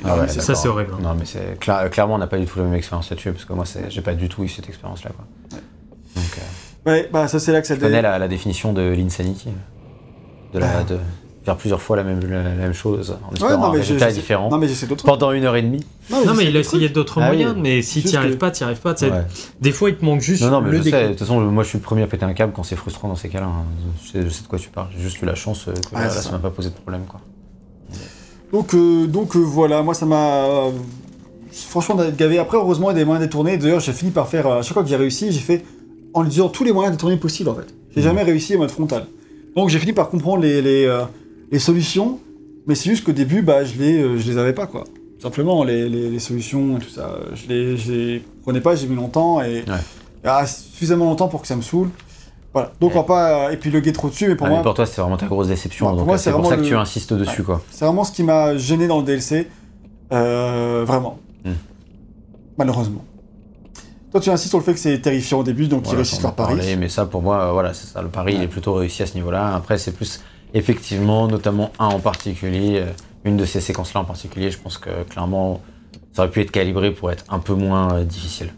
[0.04, 1.00] Ah ouais, Ça, c'est horrible, hein.
[1.02, 3.44] Non, mais c'est cla- clairement, on n'a pas du tout la même expérience là-dessus, parce
[3.44, 5.10] que moi, j'ai pas du tout eu cette expérience-là.
[5.14, 5.24] quoi.
[6.16, 8.80] Donc, euh, Ouais, bah ça c'est là que ça je connais la, la définition de
[8.80, 9.48] l'insanity.
[10.54, 10.78] De la.
[10.78, 10.84] Ah.
[10.84, 10.98] De
[11.48, 14.10] faire plusieurs fois la même, la, même chose en Ouais, espérant non, un mais résultat
[14.12, 15.84] différent Non, mais d'autres pendant une heure et demie.
[16.10, 17.36] Non, mais il a essayé d'autres Ah oui.
[17.38, 18.94] moyens, mais si Juste t'y arrives que- pas, t'y arrives pas.
[18.94, 19.06] tu.
[19.06, 19.22] Ouais.
[19.60, 21.40] Des fois, il te manque juste Non, non, mais le je sais, de toute façon,
[21.40, 23.46] moi je suis le premier à péter un câble quand c'est frustrant dans ces cas-là.
[23.46, 23.64] hein.
[24.04, 24.88] Je, sais, je sais de quoi tu parles.
[24.96, 27.02] J'ai juste eu la chance euh, que Ouais, là, ça m'a pas posé de problème.
[27.08, 27.20] Quoi.
[28.52, 30.44] Donc, euh, donc euh, voilà, moi ça m'a.
[30.44, 30.70] euh,
[31.52, 32.38] franchement, d'être gavé.
[32.38, 33.56] Après, heureusement, il y a des moyens détournés.
[33.58, 34.46] D'ailleurs, j'ai fini par faire.
[34.46, 35.64] euh, À chaque fois que j'ai réussi, j'ai fait
[36.14, 37.66] en utilisant tous les moyens détournés possibles en fait.
[37.94, 38.06] J'ai Mhm.
[38.06, 39.06] jamais réussi en mode frontal.
[39.56, 41.02] Donc, j'ai fini par comprendre les, les, euh,
[41.50, 42.18] les solutions.
[42.66, 44.84] Mais c'est juste qu'au début, bah, je les, euh, je les avais pas quoi.
[45.22, 47.08] Simplement, les, les, les solutions et tout ça.
[47.08, 49.64] euh, Je les, je les prenais pas, j'ai mis longtemps et.
[50.24, 51.88] ah, suffisamment longtemps pour que ça me saule.
[52.52, 52.72] Voilà.
[52.80, 52.96] Donc, Ouais.
[52.98, 54.58] on va pas euh, épiloguer trop dessus, mais pour Ah, moi.
[54.58, 55.94] mais pour toi, c'est vraiment ta grosse déception.
[55.94, 57.42] Donc c'est pour ça que le- tu insistes dessus.
[57.42, 57.60] quoi.
[57.70, 59.48] C'est vraiment ce qui m'a gêné dans le DLC.
[60.12, 61.18] Euh, vraiment.
[61.44, 61.52] Hmm.
[62.56, 63.04] Malheureusement.
[64.10, 66.20] Toi, tu insistes sur le fait que c'est terrifiant au début, donc ils Voilà, réussissent
[66.20, 66.76] on en leur pari.
[66.76, 68.00] mais ça, pour moi, euh, voilà, c'est ça.
[68.00, 69.54] Le pari, il est plutôt réussi à ce niveau-là.
[69.54, 70.20] Après, c'est plus
[70.54, 72.92] effectivement, notamment un en particulier, euh,
[73.24, 74.50] une de ces séquences-là en particulier.
[74.50, 75.60] Je pense que clairement,
[76.12, 78.52] ça aurait pu être calibré pour être un peu moins euh, difficile.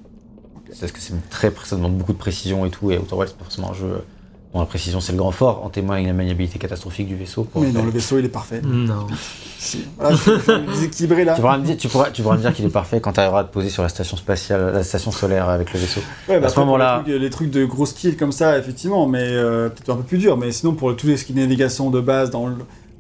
[0.72, 2.91] C'est parce que c'est très, ça demande beaucoup de précision et tout.
[2.91, 4.05] Et Outer Wilds, c'est pas forcément un jeu
[4.53, 5.64] dont la précision c'est le grand fort.
[5.64, 7.44] En témoigne la maniabilité catastrophique du vaisseau.
[7.44, 8.61] Pour Mais non, le vaisseau, il est parfait.
[8.64, 9.07] Non.
[9.62, 9.84] Si.
[9.98, 11.34] Voilà, je me déséquilibrer là.
[11.34, 13.20] Tu pourras, me dire, tu, pourras, tu pourras me dire qu'il est parfait quand tu
[13.20, 16.01] arriveras à te poser sur la station spatiale, la station solaire avec le vaisseau.
[16.30, 19.18] Ouais, à ce moment-là- Les trucs, les trucs de gros skills comme ça, effectivement, mais
[19.22, 20.38] euh, peut-être un peu plus dur.
[20.38, 22.55] Mais sinon, pour tous les skills de navigation de base, dans le,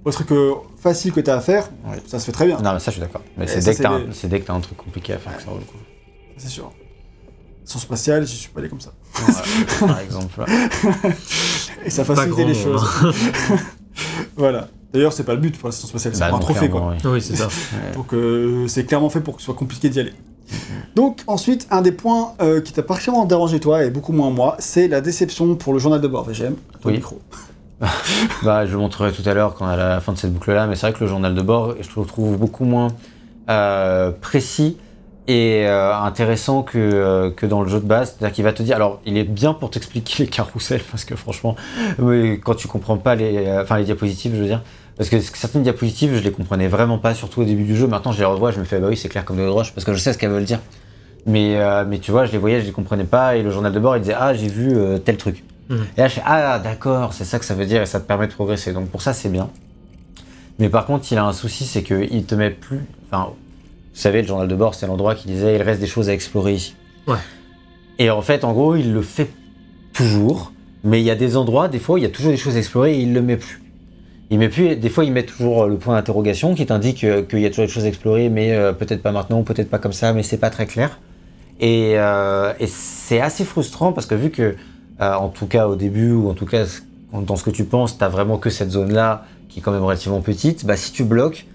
[0.04, 1.96] le truc euh, facile que tu as à faire, Ouais.
[2.06, 2.58] ça se fait très bien.
[2.60, 3.22] Non, mais ça, je suis d'accord.
[3.38, 5.42] Mais c'est dès, que un- les- dès que t'as un truc compliqué à faire que
[5.42, 5.78] ça vaut le coup.
[6.36, 6.70] C'est sûr.
[7.70, 8.90] Sans spatial, je suis pas allé comme ça.
[9.28, 10.44] Ouais, par exemple.
[11.86, 12.84] Et ça grand les choses.
[14.36, 14.66] Voilà.
[14.92, 16.88] D'ailleurs, c'est pas le but pour la station spatiale, c'est Bah un trophée quoi.
[17.04, 17.10] oui.
[17.12, 17.46] Oui, c'est ça.
[17.94, 20.12] Donc euh, c'est clairement fait pour que ce soit compliqué d'y aller.
[20.96, 24.56] Donc ensuite, un des points euh, qui t'a particulièrement dérangé toi et beaucoup moins moi,
[24.58, 26.54] c'est la déception pour le journal de bord VGM.
[26.80, 26.94] Ton Oui.
[26.94, 27.20] micro.
[28.42, 30.74] Bah, je le montrerai tout à l'heure quand à la fin de cette boucle-là, mais
[30.74, 32.88] c'est vrai que le journal de bord, je le trouve beaucoup moins
[33.48, 34.76] euh, précis
[35.30, 38.16] et euh, intéressant que, euh, que dans le jeu de base.
[38.18, 41.14] C'est-à-dire qu'il va te dire, alors il est bien pour t'expliquer les carousels, parce que
[41.14, 41.54] franchement,
[41.98, 44.62] quand tu comprends pas les, euh, enfin les diapositives, je veux dire,
[44.96, 47.86] parce que certaines diapositives, je les comprenais vraiment pas, surtout au début du jeu.
[47.86, 49.84] Maintenant, je les revois, je me fais, bah oui, c'est clair comme de roche, parce
[49.84, 50.58] que je sais ce qu'elles veulent dire.
[51.26, 51.56] Mais,
[51.86, 53.96] mais tu vois, je les voyais, je les comprenais pas, et le journal de bord,
[53.96, 55.42] il disait, ah, j'ai vu tel truc.
[55.70, 55.86] Mhm.
[55.96, 58.06] Et là, je fais, ah, d'accord, c'est ça que ça veut dire, et ça te
[58.06, 58.74] permet de progresser.
[58.74, 59.48] Donc pour ça, c'est bien.
[60.58, 62.80] Mais par contre, il a un souci, c'est qu'il te met plus.
[63.06, 63.30] Enfin,
[63.92, 66.12] vous savez, le journal de bord, c'est l'endroit qui disait, il reste des choses à
[66.12, 66.74] explorer ici.
[67.06, 67.16] Ouais.
[67.98, 69.28] Et en fait, en gros, il le fait
[69.92, 70.52] toujours,
[70.84, 72.58] mais il y a des endroits, des fois, il y a toujours des choses à
[72.58, 73.60] explorer et il le met plus.
[74.30, 77.40] Il met plus, des fois, il met toujours le point d'interrogation qui t'indique euh, qu'il
[77.40, 79.92] y a toujours des choses à explorer, mais euh, peut-être pas maintenant, peut-être pas comme
[79.92, 81.00] ça, mais c'est pas très clair.
[81.60, 84.56] Et, euh, et c'est assez frustrant parce que vu que,
[85.00, 86.64] euh, en tout cas au début, ou en tout cas
[87.12, 90.20] dans ce que tu penses, t'as vraiment que cette zone-là qui est quand même relativement
[90.20, 91.46] petite, bah si tu bloques,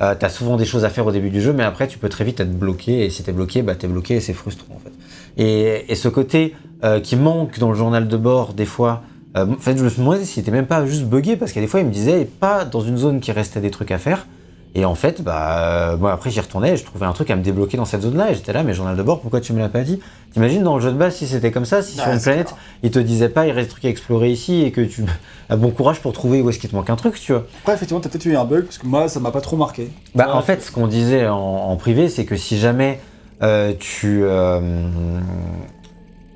[0.00, 2.08] euh, t'as souvent des choses à faire au début du jeu, mais après tu peux
[2.08, 4.78] très vite être bloqué, et si t'es bloqué, bah t'es bloqué et c'est frustrant en
[4.78, 4.92] fait.
[5.36, 9.02] Et, et ce côté euh, qui manque dans le journal de bord des fois,
[9.36, 11.66] euh, en fait je me suis demandé s'il même pas juste buggé, parce a des
[11.66, 14.26] fois il me disait pas dans une zone qui restait des trucs à faire,
[14.74, 15.58] et en fait, bah,
[15.92, 18.02] euh, moi après j'y retournais et je trouvais un truc à me débloquer dans cette
[18.02, 20.00] zone-là et j'étais là, mais journal de bord, pourquoi tu me l'as pas dit?
[20.32, 22.58] T'imagines dans le jeu de base si c'était comme ça, si sur une planète clair.
[22.82, 25.04] il te disait pas il reste des trucs à explorer ici et que tu
[25.48, 27.46] as bon courage pour trouver où est-ce qu'il te manque un truc, tu vois.
[27.62, 29.90] Après, effectivement, t'as peut-être eu un bug parce que moi, ça m'a pas trop marqué.
[30.14, 33.00] Bah, Ouais, en fait, ce qu'on disait en, en privé, c'est que si jamais
[33.42, 34.20] euh, tu.
[34.24, 34.60] euh,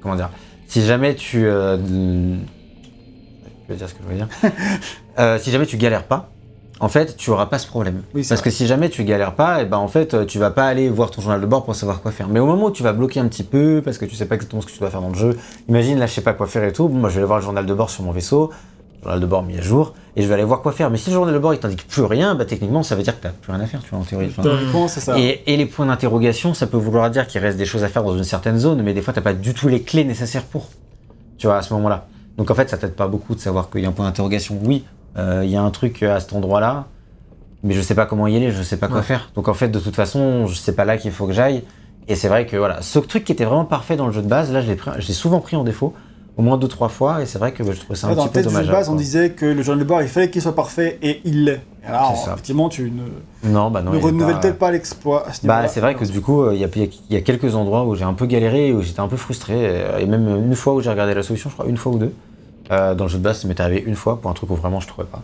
[0.03, 0.31] comment dire
[0.69, 1.45] Si jamais tu.
[1.47, 4.29] euh, je vais dire ce que je veux dire.
[5.19, 6.31] Euh, si jamais tu galères pas,
[6.81, 8.03] en fait, tu auras pas ce problème.
[8.15, 8.51] Oui, Parce vrai.
[8.51, 11.11] que si jamais tu galères pas, et ben en fait, tu vas pas aller voir
[11.11, 12.29] ton journal de bord pour savoir quoi faire.
[12.29, 14.37] Mais au moment où tu vas bloquer un petit peu, parce que tu sais pas
[14.37, 15.37] exactement ce que tu dois faire dans le jeu,
[15.69, 17.39] imagine là, je sais pas quoi faire et tout, bon, moi je vais aller voir
[17.39, 18.51] le journal de bord sur mon vaisseau,
[19.03, 20.89] journal de bord mis à jour, et je vais aller voir quoi faire.
[20.91, 23.17] Mais si le journal de bord il t'indique plus rien, bah techniquement ça veut dire
[23.19, 24.33] que t'as plus rien à faire, tu vois, en théorie.
[24.37, 24.43] Enfin,
[25.01, 25.19] ça.
[25.19, 28.05] et, et les points d'interrogation, ça peut vouloir dire qu'il reste des choses à faire
[28.05, 30.69] dans une certaine zone, mais des fois, t'as pas du tout les clés nécessaires pour.
[31.39, 32.07] Tu vois, à ce moment-là.
[32.37, 34.59] Donc en fait, ça t'aide pas beaucoup de savoir qu'il y a un point d'interrogation.
[34.65, 36.87] Oui, euh, il y a un truc à cet endroit-là,
[37.65, 39.03] mais je sais pas comment y aller, je sais pas quoi Ouais.
[39.03, 39.31] faire.
[39.35, 41.65] Donc en fait, de toute façon, je sais pas là qu'il faut que j'aille.
[42.07, 44.29] Et c'est vrai que voilà, ce truc qui était vraiment parfait dans le jeu de
[44.29, 44.69] base, là, je
[45.07, 45.93] l'ai souvent pris en défaut,
[46.39, 48.17] au moins deux trois fois, et c'est vrai que bah, je trouvais ça un Ouais,
[48.17, 50.09] dans petit le peu jeu de base, on disait que le journal de bord, il
[50.09, 51.61] fallait qu'il soit parfait et il l'est.
[51.85, 53.93] Alors, effectivement, tu ne, Non, bah non.
[53.93, 56.55] ne renouvelles pas- peut-être pas l'exploit à ce Bah, c'est vrai que du coup, euh,
[56.55, 59.17] il y, y a quelques endroits où j'ai un peu galéré, où j'étais un peu
[59.17, 61.93] frustré, euh, et même une fois où j'ai regardé la solution, je crois une fois
[61.93, 62.13] ou deux.
[62.71, 64.55] Euh, dans le jeu de base, ça m'était arrivé une fois pour un truc où
[64.55, 65.23] vraiment je trouvais pas.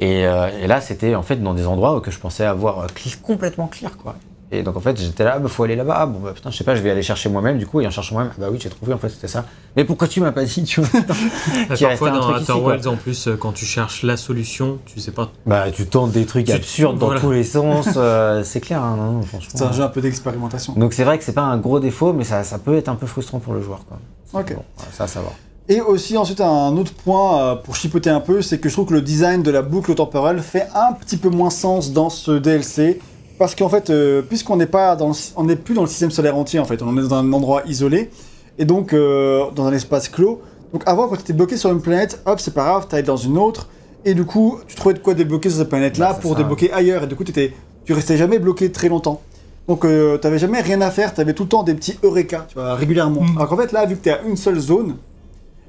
[0.00, 2.80] Et, euh, et là, c'était en fait dans des endroits où que je pensais avoir
[2.80, 4.14] euh, clear- complètement clear, quoi.
[4.52, 5.96] Et donc en fait, j'étais là, bah, faut aller là-bas.
[5.98, 7.58] Ah, Bon, bah putain, je sais pas, je vais aller chercher moi-même.
[7.58, 9.44] Du coup, et en cherchant moi-même, ah, bah oui, j'ai trouvé, en fait, c'était ça.
[9.74, 11.00] Mais pourquoi tu m'as pas dit, tu vois
[11.68, 15.30] Parfois dans Outer en plus, quand tu cherches la solution, tu sais pas.
[15.46, 17.20] Bah, tu tentes des trucs Tu- absurdes dans voilà.
[17.20, 19.50] tous les sens, euh, c'est clair, hein, non, non, franchement.
[19.54, 20.74] C'est un jeu un peu d'expérimentation.
[20.74, 22.94] Donc c'est vrai que c'est pas un gros défaut, mais ça, ça peut être un
[22.96, 23.98] peu frustrant pour le joueur, quoi.
[24.40, 24.54] Ok.
[24.54, 24.62] Bon,
[24.92, 25.32] ça, ça va.
[25.68, 28.86] Et aussi, ensuite, un autre point euh, pour chipoter un peu, c'est que je trouve
[28.86, 32.30] que le design de la boucle temporelle fait un petit peu moins sens dans ce
[32.32, 33.00] DLC.
[33.38, 35.88] Parce qu'en fait, euh, puisqu'on n'est pas dans le sy- on n'est plus dans le
[35.88, 38.10] système solaire entier, en fait, on est dans un endroit isolé,
[38.58, 40.40] et donc euh, dans un espace clos.
[40.72, 43.16] Donc avant, quand tu étais bloqué sur une planète, hop, c'est pas grave, t'allais dans
[43.16, 43.68] une autre,
[44.06, 46.38] et du coup, tu trouvais de quoi débloquer sur cette planète-là pour ça.
[46.38, 47.52] débloquer ailleurs, et du coup, t'étais-
[47.84, 49.20] tu restais jamais bloqué très longtemps.
[49.68, 52.54] Donc euh, t'avais jamais rien à faire, t'avais tout le temps des petits eureka, tu
[52.54, 53.22] vois, régulièrement.
[53.22, 53.36] Mm.
[53.36, 54.94] Alors qu'en fait, là, vu que t'es à une seule zone,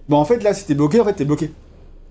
[0.09, 1.51] bah en fait, là, si t'es bloqué, en fait, t'es bloqué.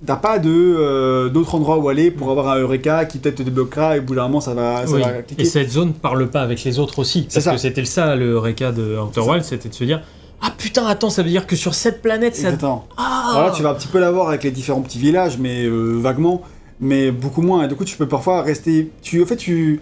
[0.04, 3.42] T'as pas de euh, d'autre endroit où aller pour avoir un Eureka qui peut-être te
[3.42, 5.00] débloquera et au bout d'un moment ça va, ça Oui.
[5.00, 5.40] va cliquer.
[5.40, 7.24] Et cette zone parle pas avec les autres aussi.
[7.30, 7.52] C'est Parce ça.
[7.52, 9.20] que c'était ça, le Reka de Outer.
[9.22, 10.02] Wilds, c'était de se dire
[10.42, 12.42] Ah putain, attends, ça veut dire que sur cette planète, ça.
[12.48, 12.86] Exactement.
[12.98, 15.64] Ah Alors là, tu vas un petit peu l'avoir avec les différents petits villages, mais
[15.64, 16.42] euh, vaguement,
[16.78, 17.64] mais beaucoup moins.
[17.64, 18.90] Et du coup, tu peux parfois rester.
[19.00, 19.80] Tu, en fait, tu,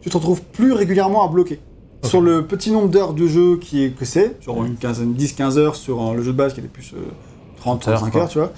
[0.00, 1.58] tu te retrouves plus régulièrement à bloquer.
[2.04, 5.58] Sur le petit nombre d'heures de jeu qui est, que c'est, genre une quinzaine, 10-15
[5.58, 6.92] heures sur euh, le jeu de base qui était plus
[7.66, 8.26] 30-35 heures, heures, quoi.
[8.28, 8.52] tu vois.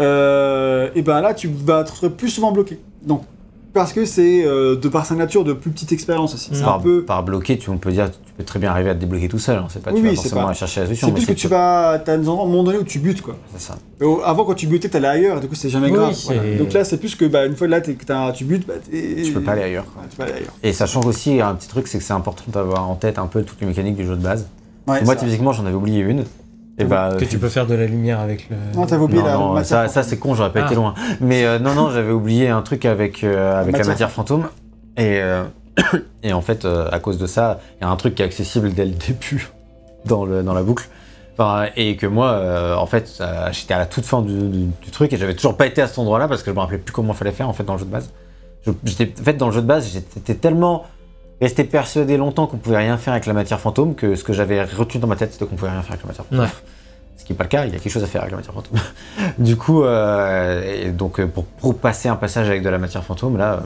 [0.00, 2.78] Euh, et ben là, tu vas te retrouver plus souvent bloqué.
[3.02, 3.22] Donc,
[3.74, 6.50] parce que c'est euh, de par sa nature de plus petite expérience aussi.
[6.62, 7.04] Par, peu.
[7.04, 9.38] par bloquer, tu, on peut dire, tu peux très bien arriver à te débloquer tout
[9.38, 9.58] seul.
[9.58, 9.66] hein.
[9.68, 11.06] C'est pas, Oui, tu vas oui, forcément pas- aller chercher la solution.
[11.08, 12.00] C'est plus que tu vas.
[12.04, 13.36] T'as un moment donné où tu butes, quoi.
[13.54, 13.76] C'est ça.
[14.24, 16.14] Avant, quand tu butais, t'allais ailleurs, et du coup, c'est jamais Oui, grave.
[16.24, 16.56] voilà.
[16.56, 19.42] Donc là, c'est plus que, bah, une fois là, t'as- tu butes, bah, Tu peux
[19.42, 19.84] pas aller ailleurs.
[19.84, 20.02] quoi.
[20.02, 20.54] Ouais, tu peux aller ailleurs.
[20.62, 23.26] Et ça change aussi un petit truc, c'est que c'est important d'avoir en tête un
[23.26, 24.48] peu toutes les mécaniques du jeu de base.
[24.88, 26.24] Ouais, Moi, typiquement, j'en avais oublié une.
[26.80, 28.56] Et bah, Que tu peux faire de la lumière avec le.
[28.74, 30.66] Non, t'avais oublié non, la non, matière ça, c'est con, j'aurais pas Ah.
[30.66, 30.94] été loin.
[31.20, 34.48] Mais euh, non, non, j'avais oublié un truc avec, euh, avec la matière matière fantôme.
[34.96, 35.42] Et, euh,
[36.22, 38.24] et en fait, euh, à cause de ça, il y a un truc qui est
[38.24, 39.48] accessible dès le début
[40.04, 40.88] dans, le, dans la boucle.
[41.36, 44.66] Enfin, et que moi, euh, en fait, euh, j'étais à la toute fin du, du-
[44.82, 46.78] du truc et j'avais toujours pas été à cet endroit-là parce que je me rappelais
[46.78, 48.10] plus comment fallait faire en fait dans le jeu de base.
[48.66, 50.84] Je- J'étais, en fait, dans le jeu de base, j'étais tellement
[51.40, 54.62] resté persuadé longtemps qu'on pouvait rien faire avec la matière fantôme que ce que j'avais
[54.64, 56.44] retenu dans ma tête, c'était qu'on pouvait rien faire avec la matière fantôme.
[56.44, 56.52] Ouais.
[57.16, 58.38] Ce qui n'est pas le cas, il y a quelque chose à faire avec la
[58.38, 58.78] matière fantôme.
[59.38, 63.04] du coup, euh, et donc euh, pour, pour passer un passage avec de la matière
[63.04, 63.62] fantôme, là,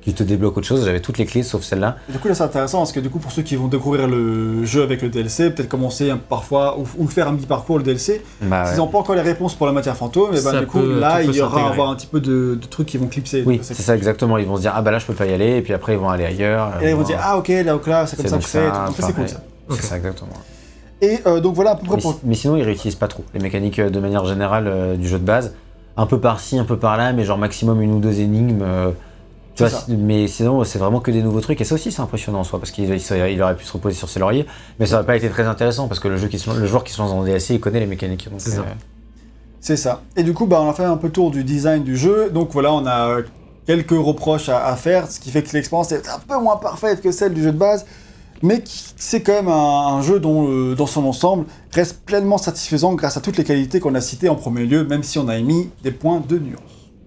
[0.00, 1.96] qui te débloque autre chose, j'avais toutes les clés sauf celle-là.
[2.08, 4.64] Du coup, là, c'est intéressant parce que du coup, pour ceux qui vont découvrir le
[4.64, 8.22] jeu avec le DLC, peut-être commencer parfois ou, ou faire un petit parcours le DLC,
[8.42, 8.78] Bah, s'ils ouais.
[8.78, 11.00] n'ont pas encore les réponses pour la matière fantôme, et ben Ça du coup, peut-
[11.00, 13.42] là, il y aura avoir un petit peu de, de trucs qui vont clipser.
[13.44, 14.38] Oui, c'est ça exactement.
[14.38, 15.92] Ils vont se dire ah bah là je peux pas y aller et puis après
[15.94, 16.72] ils vont aller ailleurs.
[16.80, 18.68] Et là, ils vont dire, ah ok, là, là, c'est comme ça que je fais.
[19.00, 19.40] c'est cool ça.
[19.70, 20.30] C'est ça exactement.
[21.00, 22.18] Et euh, donc voilà à peu près Mais, pour.
[22.24, 25.18] mais sinon ils réutilisent pas trop les mécaniques euh, de manière générale euh, du jeu
[25.18, 25.54] de base.
[25.96, 28.62] Un peu par-ci, un peu par-là, mais genre maximum une ou deux énigmes.
[28.62, 28.90] euh,
[29.58, 32.40] tu vois, mais sinon c'est vraiment que des nouveaux trucs et ça aussi c'est impressionnant
[32.40, 34.46] en soi parce qu'il il aurait pu se reposer sur ses lauriers,
[34.78, 36.84] mais ça aurait pas été très intéressant parce que le, jeu qui se, le joueur
[36.84, 38.28] qui se lance dans DLC il connaît les mécaniques.
[38.38, 38.60] C'est ça.
[38.60, 38.64] euh,
[39.60, 40.02] C'est ça.
[40.16, 42.30] Et du coup, bah, on a fait un peu le tour du design du jeu.
[42.30, 43.18] Donc voilà, on a
[43.66, 47.02] quelques reproches à, à faire, ce qui fait que l'expérience est un peu moins parfaite
[47.02, 47.84] que celle du jeu de base,
[48.40, 48.62] mais
[48.96, 53.16] c'est quand même un, un jeu dont, euh, dans son ensemble, reste pleinement satisfaisant grâce
[53.16, 55.70] à toutes les qualités qu'on a citées en premier lieu, même si on a émis
[55.82, 56.60] des points de nuance.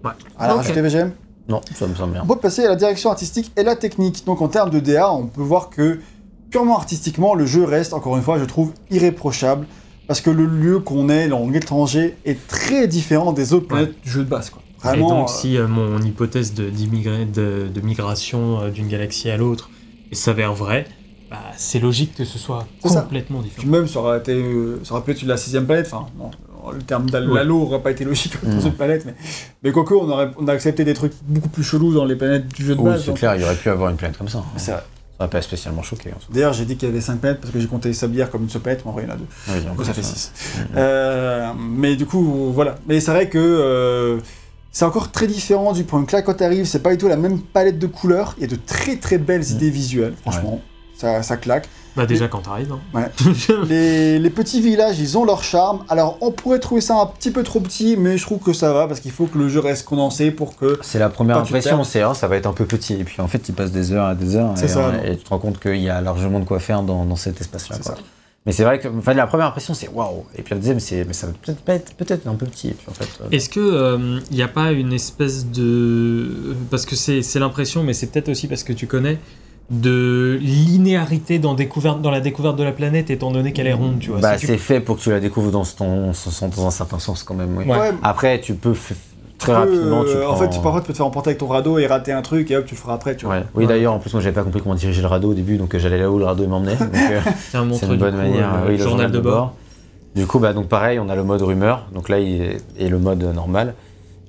[0.04, 0.10] Ouais.
[0.38, 0.62] Alors, Ok.
[0.62, 1.10] rajouter VGM
[1.48, 2.22] Non, ça me semble bien.
[2.24, 4.24] On peut passer à la direction artistique et la technique.
[4.24, 6.00] Donc en termes de DA, on peut voir que
[6.50, 9.66] purement artistiquement, le jeu reste, encore une fois, je trouve irréprochable.
[10.08, 14.10] Parce que le lieu qu'on est, dans l'étranger, est très différent des autres planètes du
[14.10, 14.50] jeu de base.
[14.50, 14.60] Quoi.
[14.94, 19.36] Et donc, euh, si euh, mon hypothèse de, de, de migration euh, d'une galaxie à
[19.36, 19.70] l'autre
[20.10, 20.86] s'avère vraie,
[21.30, 23.02] bah, c'est logique que ce soit ça.
[23.02, 23.68] complètement Puis différent.
[23.68, 25.86] même, ça aurait, été, euh, ça aurait pu être la sixième planète.
[25.90, 26.06] Enfin,
[26.70, 27.10] le terme Ouais.
[27.10, 28.60] d'Halo aurait pas été logique pour Mm.
[28.60, 29.04] cette planète.
[29.06, 29.14] Mais,
[29.62, 32.48] mais quoique, on, aurait, on a accepté des trucs beaucoup plus chelous dans les planètes
[32.48, 33.04] du jeu de Oui, base.
[33.04, 34.38] c'est clair, il aurait pu avoir une planète comme ça.
[34.38, 34.58] hein.
[34.58, 34.84] Ça
[35.18, 36.10] aurait pas spécialement choqué.
[36.32, 38.48] D'ailleurs, j'ai dit qu'il y avait 5 planètes parce que j'ai compté Sablière comme une
[38.50, 39.26] sopette, mais en vrai, il y en a deux.
[39.48, 40.00] Oui, en Donc ça fait
[40.76, 41.58] euh, 6.
[41.78, 42.76] mais du coup, voilà.
[42.86, 44.18] Mais c'est vrai que euh,
[44.70, 47.16] c'est encore très différent du point que là, quand t'arrives, c'est pas du tout la
[47.16, 48.34] même palette de couleurs.
[48.38, 50.60] Il y a de très très belles idées visuelles, franchement.
[50.96, 51.68] Ça, ça claque.
[51.96, 52.72] Bah, déjà, quand t'arrives.
[52.72, 52.80] hein.
[52.94, 53.10] Ouais.
[53.68, 55.84] Les, les petits villages, ils ont leur charme.
[55.88, 58.72] Alors, on pourrait trouver ça un petit peu trop petit, mais je trouve que ça
[58.72, 60.78] va parce qu'il faut que le jeu reste condensé pour que.
[60.82, 62.94] C'est la première impression, c'est hein, ça va être un peu petit.
[62.94, 64.52] Et puis en fait, il passe des heures à des heures.
[64.56, 66.60] C'est et, ça, euh, et tu te rends compte qu'il y a largement de quoi
[66.60, 67.76] faire dans, dans cet espace-là.
[67.76, 67.96] C'est quoi.
[67.96, 68.02] ça.
[68.44, 70.24] Mais c'est vrai que enfin, la première impression, c'est waouh.
[70.36, 72.68] Et puis la deuxième, c'est mais ça va peut-être pas être peut-être un peu petit.
[72.68, 76.84] Et puis en fait, euh, Est-ce que il n'y a pas une espèce de parce
[76.86, 79.18] que c'est c'est l'impression, mais c'est peut-être aussi parce que tu connais
[79.70, 83.98] de linéarité dans découverte dans la découverte de la planète, étant donné qu'elle est ronde,
[84.00, 84.20] tu vois.
[84.20, 86.12] bah, Si tu- c'est fait pour que tu la découvres dans, ton,
[86.56, 87.56] dans un certain sens quand même.
[87.56, 87.64] oui.
[87.64, 87.78] Ouais.
[87.78, 88.74] Ouais, Après, tu peux
[89.38, 91.78] très rapidement, tu euh, En fait, parfois, tu peux te faire emporter avec ton radeau
[91.78, 93.36] et rater un truc et hop, tu le feras après, tu vois.
[93.36, 93.42] Ouais.
[93.54, 93.68] Oui, Ouais.
[93.68, 95.78] d'ailleurs, en plus, moi, j'avais pas compris comment diriger le radeau au début, donc euh,
[95.78, 96.76] j'allais là où le radeau m'emmenait.
[96.80, 97.20] Euh,
[97.64, 98.54] montre c'est une du bonne coup, manière.
[98.54, 99.54] euh, oui, le journal de bord.
[100.14, 101.86] Du coup, bah, donc pareil, on a le mode rumeur.
[101.94, 103.74] Donc là, il est- et le mode normal.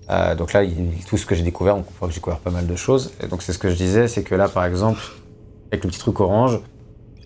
[0.09, 0.75] Euh, donc là, il-
[1.07, 3.11] tout ce que j'ai découvert, donc on voit que j'ai découvert pas mal de choses.
[3.21, 4.99] Et donc c'est ce que je disais, c'est que là, par exemple,
[5.73, 6.59] avec le petit truc orange,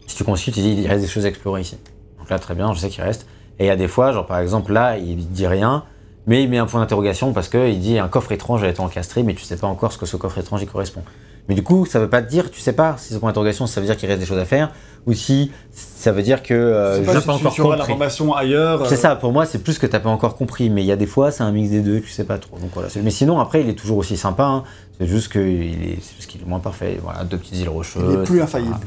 [0.08, 1.78] si tu consultes, il dit il reste des choses à explorer ici.
[2.20, 3.28] Donc là, très bien, je sais qu'il reste.
[3.60, 5.84] Et il y a des fois, genre par exemple là, il dit rien,
[6.28, 9.24] mais il met un point d'interrogation parce qu'il dit un coffre étrange a été encastré,
[9.24, 11.02] mais tu sais pas encore ce que ce coffre étrange y correspond.
[11.50, 13.68] Mais du coup, ça veut pas te dire, tu sais pas si ce point d'interrogation,
[13.68, 14.72] ça veut dire qu'il reste des choses à faire,
[15.06, 17.40] ou si ça veut dire que euh, Je sais je- pas j'ai si pas tu,
[17.40, 17.78] encore tu compris.
[17.80, 18.86] l'information ailleurs.
[18.88, 20.92] c'est euh, ça, pour moi, c'est plus que t'as pas encore compris, mais il y
[20.92, 22.58] a des fois, c'est un mix des deux, tu sais pas trop.
[22.60, 22.90] Donc voilà.
[22.90, 24.44] c'est- Mais sinon, après, il est toujours aussi sympa.
[24.44, 24.64] hein.
[25.00, 27.00] C'est juste qu'il est, c'est juste qu'il est moins parfait.
[27.02, 28.04] Voilà, deux petites îles rocheuses.
[28.14, 28.78] Il est plus infaillible.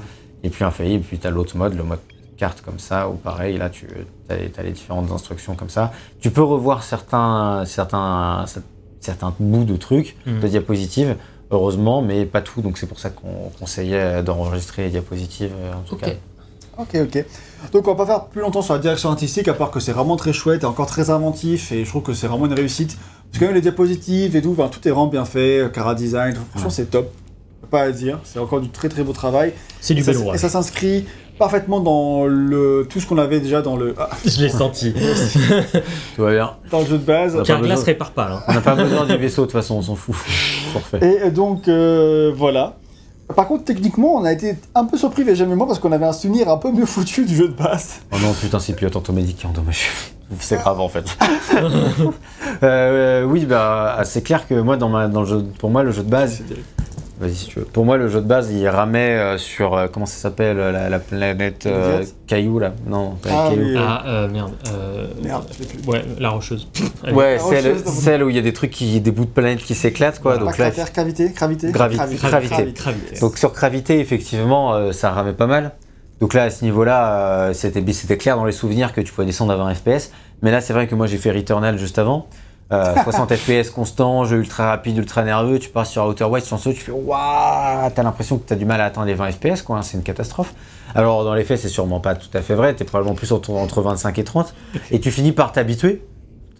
[0.42, 1.04] Il est plus infaillible.
[1.04, 2.00] Puis t'as l'autre mode, le mode
[2.36, 3.86] carte comme ça, où pareil, là, tu
[4.28, 5.92] as, les- les différentes instructions comme ça.
[6.20, 8.44] Tu peux revoir certains, certains,
[9.00, 10.40] certains bouts de trucs, Mhm.
[10.40, 11.16] de diapositives.
[11.52, 15.80] Heureusement, mais pas tout, donc c'est pour ça qu'on conseillait d'enregistrer les diapositives euh, en
[15.82, 16.00] tout Ok.
[16.00, 16.12] cas.
[16.78, 17.24] Ok, ok.
[17.72, 19.92] Donc on va pas faire plus longtemps sur la direction artistique, à part que c'est
[19.92, 22.96] vraiment très chouette et encore très inventif, et je trouve que c'est vraiment une réussite.
[23.30, 26.34] Parce que même les diapositives et tout, enfin, tout est vraiment bien fait, Cara Design,
[26.50, 26.74] franchement Ouais.
[26.74, 27.12] c'est top.
[27.70, 29.52] Pas à dire, c'est encore du très très beau travail.
[29.80, 31.04] C'est du bel et ça s'inscrit
[31.38, 34.92] parfaitement dans le tout ce qu'on avait déjà dans le, ah, Je l'ai senti.
[36.16, 36.50] Tout va bien.
[36.70, 37.40] dans le jeu de base.
[37.44, 37.84] Carglass besoin.
[37.84, 38.44] répare pas là.
[38.48, 40.14] On n'a pas besoin du vaisseau, de toute façon, on s'en fout.
[40.72, 41.20] Forfait.
[41.26, 42.76] Et donc euh, voilà.
[43.36, 46.04] Par contre, techniquement, on a été un peu surpris, et jamais moi, parce qu'on avait
[46.06, 48.00] un souvenir un peu mieux foutu du jeu de base.
[48.12, 49.86] Oh non, putain, c'est pilote automatique qui est endommagé.
[50.38, 51.16] C'est grave en fait.
[52.62, 55.92] Euh, oui, bah, c'est clair que moi, dans, ma, dans le jeu, pour moi, le
[55.92, 56.42] jeu de base,
[57.18, 57.64] vas-y si tu veux.
[57.64, 60.90] Pour moi, le jeu de base, il ramait euh, sur euh, comment ça s'appelle la,
[60.90, 62.74] la planète euh, Caillou là.
[62.86, 63.62] Non, pas Ah, Caillou.
[63.62, 63.76] oui.
[63.78, 64.52] Ah, euh, merde.
[64.74, 65.46] euh, Merde.
[65.86, 66.68] Ouais, la rocheuse.
[67.02, 67.14] Allez.
[67.14, 69.74] Ouais, celle, celle où il y a des trucs qui, des bouts de planète qui
[69.74, 70.34] s'éclatent quoi.
[70.34, 72.72] Pas donc là, cratère, gravité, gravité, Gravité, gravité.
[72.74, 73.20] Gravité.
[73.20, 75.72] Donc sur gravité, effectivement, euh, ça ramait pas mal.
[76.20, 79.26] Donc là, à ce niveau-là, euh, c'était c'était clair dans les souvenirs que tu pouvais
[79.26, 80.12] descendre à 20 FPS.
[80.42, 82.26] Mais là, c'est vrai que moi, j'ai fait Returnal juste avant.
[82.72, 85.58] Euh, 60 FPS constant, jeu ultra rapide, ultra nerveux.
[85.58, 88.64] Tu pars sur Outer Wilds, sur ce, tu fais waouh, t'as l'impression que t'as du
[88.64, 89.78] mal à atteindre les 20 FPS, quoi.
[89.78, 90.54] hein, c'est une catastrophe.
[90.94, 92.74] Alors dans les faits, c'est sûrement pas tout à fait vrai.
[92.74, 94.54] T'es probablement plus entre, entre 25 et 30.
[94.90, 96.02] Et tu finis par t'habituer.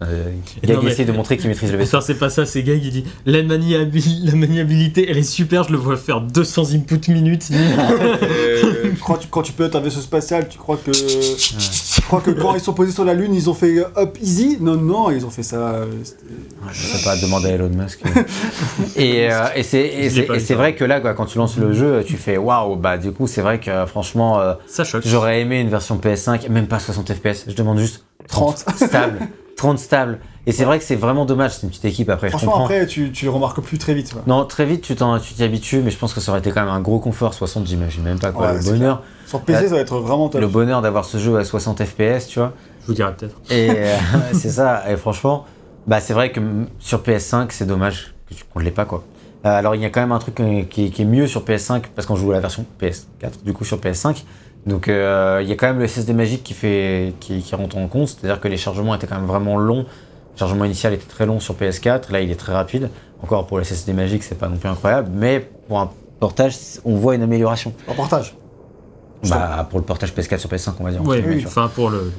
[0.03, 0.31] Euh,
[0.63, 1.97] Gag Non, mais- essaie de montrer qu'il maîtrise le vaisseau.
[1.99, 5.63] Putain, c'est pas ça, c'est Gag, il dit la, maniabil- la maniabilité, elle est super,
[5.65, 7.49] je le vois faire 200 inputs minutes.
[8.21, 10.91] Euh, quand, tu, quand tu pilotes un vaisseau spatial, tu crois que.
[10.91, 14.57] Tu crois que quand ils sont posés sur la Lune, ils ont fait up easy?
[14.59, 15.55] Non, non, ils ont fait ça.
[15.73, 16.17] euh, c'était-
[16.71, 18.01] Je sais pas, demander à Elon Musk.
[18.95, 22.37] et euh, et c'est vrai que là, quoi, quand tu lances le jeu, tu fais
[22.37, 25.03] waouh, bah du coup, c'est vrai que euh, franchement, euh, Ça choque.
[25.05, 27.45] j'aurais aimé une version PS5, même pas 60 FPS.
[27.47, 29.19] Je demande juste 30 stable.
[29.61, 30.19] 30 stable.
[30.47, 32.65] Et c'est vrai que c'est vraiment dommage, c'est une petite équipe après, je Franchement, comprends.
[32.65, 34.11] après, tu, tu le remarques plus très vite.
[34.11, 34.23] quoi.
[34.25, 36.49] Non, très vite, tu t'en- tu t'y habitues, mais je pense que ça aurait été
[36.51, 37.35] quand même un gros confort.
[37.35, 38.47] 60, j'imagine même pas quoi.
[38.53, 40.41] Ouais, le bonheur, Sur PC, ça va être vraiment top.
[40.41, 42.53] le bonheur d'avoir ce jeu à 60 FPS, tu vois.
[42.81, 43.35] Je vous dirai peut-être.
[43.51, 43.95] Et euh,
[44.33, 45.45] c'est ça, et franchement,
[45.85, 46.39] bah, c'est vrai que
[46.79, 48.85] sur PS5, c'est dommage que tu- qu'on ne l'ait pas.
[48.85, 49.03] quoi.
[49.45, 51.27] Euh, alors, il y a quand même un truc euh, qui, est- qui est mieux
[51.27, 54.23] sur PS5, parce qu'on joue à la version PS4, du coup sur PS5.
[54.65, 57.77] Donc, euh, il y a quand même le SSD magique qui, fait, qui, qui rentre
[57.77, 59.85] en compte, c'est-à-dire que les chargements étaient quand même vraiment longs.
[60.33, 62.89] Le chargement initial était très long sur PS4, là il est très rapide.
[63.23, 66.55] Encore pour le SSD magique, c'est pas non plus incroyable, mais pour un portage,
[66.85, 67.73] on voit une amélioration.
[67.87, 68.35] Reportage.
[69.29, 71.01] Bah, pour le portage PS4 sur PS5, on va dire.
[71.03, 72.11] Oui, enfin pour le,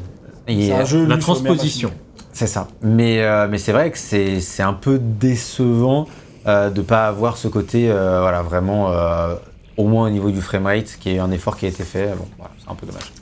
[0.47, 1.91] Et, C'est un euh, jeu la transposition.
[2.33, 2.69] C'est ça.
[2.83, 6.07] Mais, euh, mais c'est vrai que c'est c'est un peu décevant
[6.47, 9.37] euh, de pas avoir ce côté, euh, voilà, vraiment, euh,
[9.77, 12.09] au moins au niveau du framerate, qui est un effort qui a été fait.
[12.17, 13.13] Bon, voilà, c'est un peu dommage.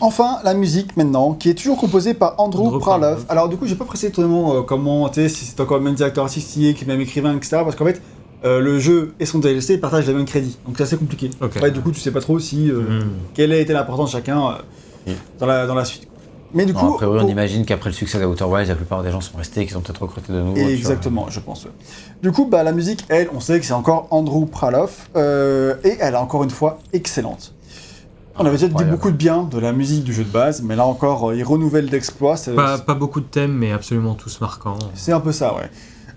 [0.00, 3.24] Enfin, la musique maintenant, qui est toujours composée par Andrew, Andrew Pralov.
[3.30, 5.84] Alors, du coup, j'ai pas précisé vraiment euh, comment, tu sais, si c'est encore le
[5.84, 7.62] même directeur artistique, le même écrivain, etc.
[7.64, 8.02] Parce qu'en fait,
[8.44, 10.58] euh, le jeu et son DLC partagent les mêmes crédits.
[10.66, 11.30] Donc, c'est assez compliqué.
[11.62, 12.70] Ouais, du coup, tu sais pas trop si.
[12.70, 13.08] euh, Hmm.
[13.32, 14.52] quelle a été l'importance de chacun euh,
[15.06, 15.12] Mm.
[15.38, 16.08] dans, la, dans la suite.
[16.56, 16.94] Mais du Bon, coup.
[16.94, 19.60] a priori, on imagine qu'après le succès d'Outer Wilds, la plupart des gens sont restés
[19.60, 20.54] et qu'ils ont peut-être recruté de nouveau.
[20.54, 20.70] tu vois.
[20.72, 21.64] Exactement, je pense.
[21.66, 21.70] ouais.
[22.22, 25.96] Du coup, bah, la musique, elle, on sait que c'est encore Andrew Pralov, euh, et
[26.00, 27.52] elle est encore une fois excellente.
[28.38, 30.76] On avait déjà dit beaucoup de bien de la musique du jeu de base, mais
[30.76, 32.36] là encore, euh, il renouvelle d'exploits.
[32.36, 34.78] c'est- Pas, pas beaucoup de thèmes, mais absolument tous marquants.
[34.94, 35.70] C'est un peu ça, ouais.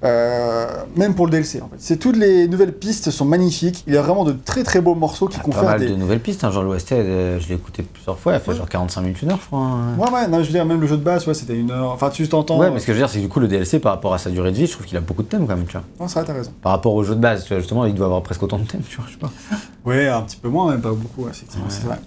[0.03, 0.65] Euh,
[0.95, 1.75] même pour le DLC, en fait.
[1.77, 3.83] C'est toutes les nouvelles pistes sont magnifiques.
[3.85, 5.69] Il y a vraiment de très très beaux morceaux qui Il y a pas confèrent
[5.71, 5.87] mal des.
[5.89, 6.43] de nouvelles pistes.
[6.45, 8.33] Hein, genre l'OST, euh, je l'ai écouté plusieurs fois.
[8.35, 9.59] Elle fait genre 45 minutes, une heure, je crois.
[9.59, 9.95] hein.
[9.97, 11.91] Ouais, ouais, non, je veux dire, même le jeu de base, ouais, c'était une heure.
[11.91, 12.57] Enfin, tu t'entends.
[12.59, 14.13] Ouais, mais ce que je veux dire, c'est que du coup, le DLC, par rapport
[14.13, 15.73] à sa durée de vie, je trouve qu'il a beaucoup de thèmes quand même, tu
[15.73, 15.83] vois.
[15.99, 16.51] Non, vrai, t'as raison.
[16.61, 18.65] Par rapport au jeu de base, tu vois, justement, il doit avoir presque autant de
[18.65, 19.31] thèmes, tu vois, je sais pas.
[19.85, 21.71] Ouais, un petit peu moins, même pas beaucoup, ouais, effectivement, Ouais.
[21.71, 21.97] c'est vrai.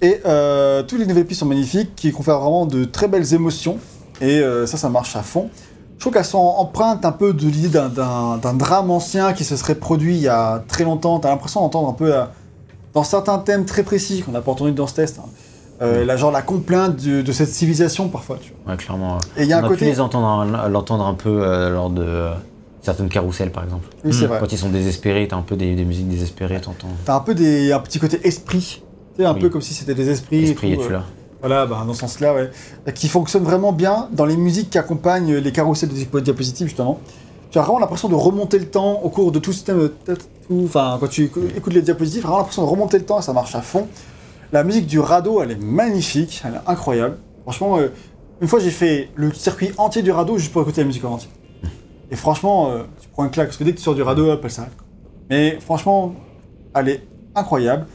[0.00, 3.78] Et euh, toutes les nouvelles pistes sont magnifiques, qui confèrent vraiment de très belles émotions.
[4.20, 5.48] Et euh, ça, ça marche à fond.
[6.02, 10.14] Trouve qu'elles sont empreintes un peu de l'idée d'un- drame ancien qui se serait produit
[10.16, 11.18] il y a très longtemps.
[11.18, 12.24] T'as l'impression d'entendre un peu, euh,
[12.94, 15.28] dans certains thèmes très précis qu'on n'a pas entendu dans ce test, hein,
[15.80, 18.38] euh, la, genre la complainte de, de cette civilisation parfois.
[18.40, 18.72] Tu vois.
[18.72, 19.18] Ouais, clairement.
[19.36, 19.80] Et il y a on un a côté.
[19.80, 22.32] pu les entendre, un- l'entendre un peu euh, lors de euh,
[22.82, 23.86] certaines carousels, par exemple.
[24.04, 24.28] Oui, c'est Mm.
[24.28, 24.38] vrai.
[24.40, 26.88] Quand ils sont désespérés, t'as un peu des, des musiques désespérées, t'entends.
[27.04, 28.82] T'as un peu des, un petit côté esprit.
[29.16, 29.40] Tu sais, un Oui.
[29.40, 30.38] peu comme si c'était des esprits.
[30.46, 31.04] et Esprit, tout, es-tu euh, là
[31.42, 32.50] Voilà, bah, dans ce sens-là, ouais.
[32.94, 37.00] Qui fonctionne vraiment bien dans les musiques qui accompagnent les carousels de diapo- diapositives, justement.
[37.50, 39.78] Tu as vraiment l'impression de remonter le temps au cours de tout ce système.
[39.78, 40.16] de- tout-
[40.64, 43.18] Enfin, quand tu écou- écoutes les diapositives, tu as vraiment l'impression de remonter le temps
[43.18, 43.88] et ça marche à fond.
[44.52, 47.18] La musique du radeau, elle est magnifique, elle est incroyable.
[47.42, 47.88] Franchement, euh,
[48.40, 51.12] une fois j'ai fait le circuit entier du radeau juste pour écouter la musique en
[51.14, 51.30] entier.
[52.10, 54.30] Et franchement, euh, tu prends une claque, parce que dès que tu sors du radeau,
[54.30, 54.72] hop, elle s'arrête.
[55.30, 56.14] Mais franchement,
[56.74, 57.02] elle est
[57.34, 57.86] incroyable.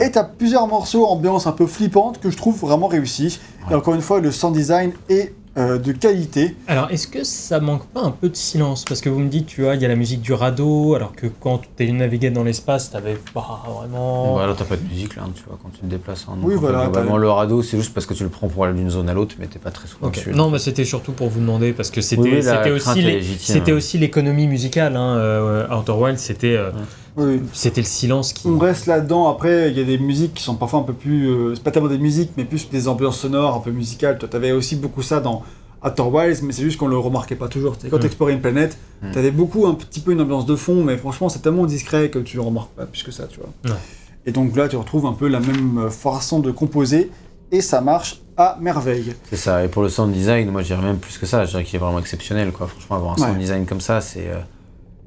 [0.00, 3.38] Et t'as plusieurs morceaux ambiance un peu flippante que je trouve vraiment réussis.
[3.66, 3.76] Et Ouais.
[3.76, 6.56] encore une fois, le sound design est euh, de qualité.
[6.66, 8.84] Alors, est-ce que ça manque pas un peu de silence?
[8.84, 11.12] Parce que vous me dites, tu vois, il y a la musique du radeau, alors
[11.14, 14.34] que quand tu navigué dans l'espace, t'avais pas vraiment.
[14.34, 16.26] Ouais, là, t'as pas de musique, là, tu vois, quand tu te déplaces.
[16.28, 16.36] hein.
[16.42, 18.74] Oui, voilà, globalement, t'as- le radeau, c'est juste parce que tu le prends pour aller
[18.74, 20.32] d'une zone à l'autre, mais t'es pas très souvent dessus.
[20.32, 22.38] Non, bah c'était surtout pour vous demander parce que c'était Oui,
[22.72, 23.20] aussi les-
[23.60, 23.98] hein.
[24.00, 24.96] l'économie musicale.
[24.96, 26.72] Hein, euh, Outer Wilds, c'était euh,
[27.16, 27.40] Oui.
[27.52, 28.46] c'était le silence qui.
[28.48, 29.28] On reste là-dedans.
[29.28, 31.28] Après, il y a des musiques qui sont parfois un peu plus.
[31.28, 34.18] euh, c'est pas tellement des musiques, mais plus des ambiances sonores, un peu musicales.
[34.18, 35.42] Toi, t'avais aussi beaucoup ça dans
[35.84, 37.76] Outer Wilds, mais c'est juste qu'on le remarquait pas toujours.
[37.90, 38.00] Quand Mm.
[38.00, 39.10] t'explorais une planète, Mm.
[39.12, 42.18] t'avais beaucoup, un petit peu une ambiance de fond, mais franchement, c'est tellement discret que
[42.18, 43.50] tu le remarques pas plus que ça, tu vois.
[43.72, 43.78] Ouais.
[44.26, 47.10] Et donc là, tu retrouves un peu la même euh, façon de composer,
[47.52, 49.14] et ça marche à merveille.
[49.30, 49.64] C'est ça.
[49.64, 51.44] Et pour le sound design, moi, je dirais même plus que ça.
[51.44, 52.66] Je dirais qu'il est vraiment exceptionnel, quoi.
[52.66, 53.38] Franchement, avoir un sound Ouais.
[53.38, 54.26] design comme ça, c'est.
[54.28, 54.38] euh,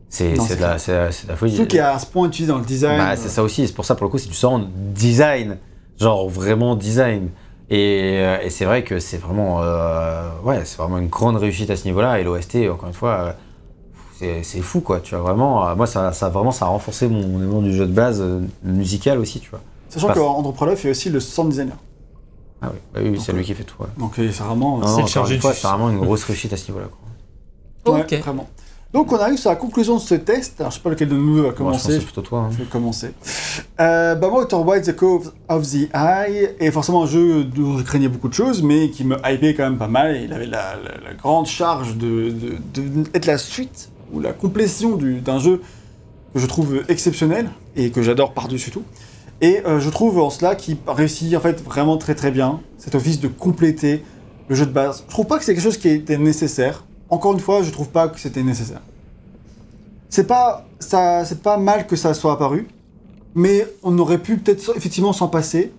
[0.09, 0.77] C'est de, la-
[1.27, 1.51] la folie.
[1.53, 2.97] Surtout qu'il y a à ce point utilisé dans le design.
[2.97, 5.57] Bah, c'est ça aussi, c'est pour ça pour le coup c'est du sound design,
[5.99, 7.29] genre vraiment design.
[7.69, 11.69] Et, euh, et c'est vrai que c'est vraiment, euh, ouais, c'est vraiment une grande réussite
[11.69, 12.19] à ce niveau-là.
[12.19, 13.35] Et l'OST, encore une fois,
[14.21, 15.01] euh, c'est fou quoi.
[15.01, 17.85] Tu vois vraiment, moi ça, ça vraiment ça a renforcé mon, mon amour du jeu
[17.85, 19.59] de base euh, musical aussi, tu vois.
[19.89, 21.75] Sachant qu'Andrew Proloff est aussi le sound designer.
[22.61, 23.75] Ah oui, bah oui, c'est lui qui fait tout.
[23.81, 23.87] Ouais.
[23.99, 24.81] Donc c'est vraiment.
[25.03, 26.87] C'est vraiment une grosse réussite à ce niveau-là.
[27.83, 27.93] quoi.
[27.95, 28.13] Ouais, Ok.
[28.23, 28.47] vraiment.
[28.93, 30.59] Donc on arrive sur la conclusion de ce test.
[30.59, 31.91] Alors je sais pas lequel de nous va Moi, je que commencer.
[31.93, 32.39] c'est plutôt toi.
[32.41, 32.49] hein.
[32.51, 33.11] Je vais commencer.
[33.79, 37.77] Euh, bah moi, Outer Wilds, The Cove of the Eye est forcément un jeu dont
[37.77, 40.19] je craignais beaucoup de choses, mais qui me hypait quand même pas mal.
[40.23, 42.31] Il avait la, la- la grande charge de,
[42.73, 45.61] de, de être la suite ou la complétion du- d'un jeu
[46.33, 48.83] que je trouve exceptionnel et que j'adore par-dessus tout.
[49.41, 52.95] Et euh, je trouve en cela qu'il réussit en fait vraiment très très bien cet
[52.95, 54.03] office de compléter
[54.47, 55.03] le jeu de base.
[55.07, 56.85] Je trouve pas que c'est quelque chose qui était nécessaire.
[57.09, 58.81] Encore une fois, je trouve pas que c'était nécessaire.
[60.09, 62.67] C'est pas ça, c'est pas mal que ça soit apparu,
[63.35, 65.73] mais on aurait pu peut-être effectivement s'en passer.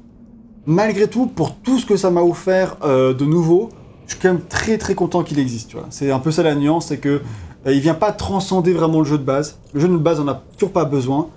[0.66, 3.70] Malgré tout, pour tout ce que ça m'a offert euh, de nouveau,
[4.06, 5.74] je suis quand même très très content qu'il existe.
[5.90, 7.22] C'est un peu ça la nuance, c'est que
[7.66, 9.58] euh, il vient pas transcender vraiment le jeu de base.
[9.72, 11.28] Le jeu de base, on a toujours pas besoin,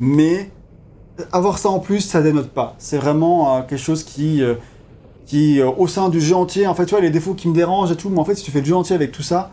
[0.00, 0.50] mais
[1.32, 2.74] avoir ça en plus, ça dénote pas.
[2.78, 4.54] C'est vraiment euh, quelque chose qui, euh,
[5.28, 7.54] qui euh, au sein du jeu entier, en fait, tu vois, les défauts qui me
[7.54, 9.52] dérangent et tout, mais en fait, si tu fais le jeu entier avec tout ça,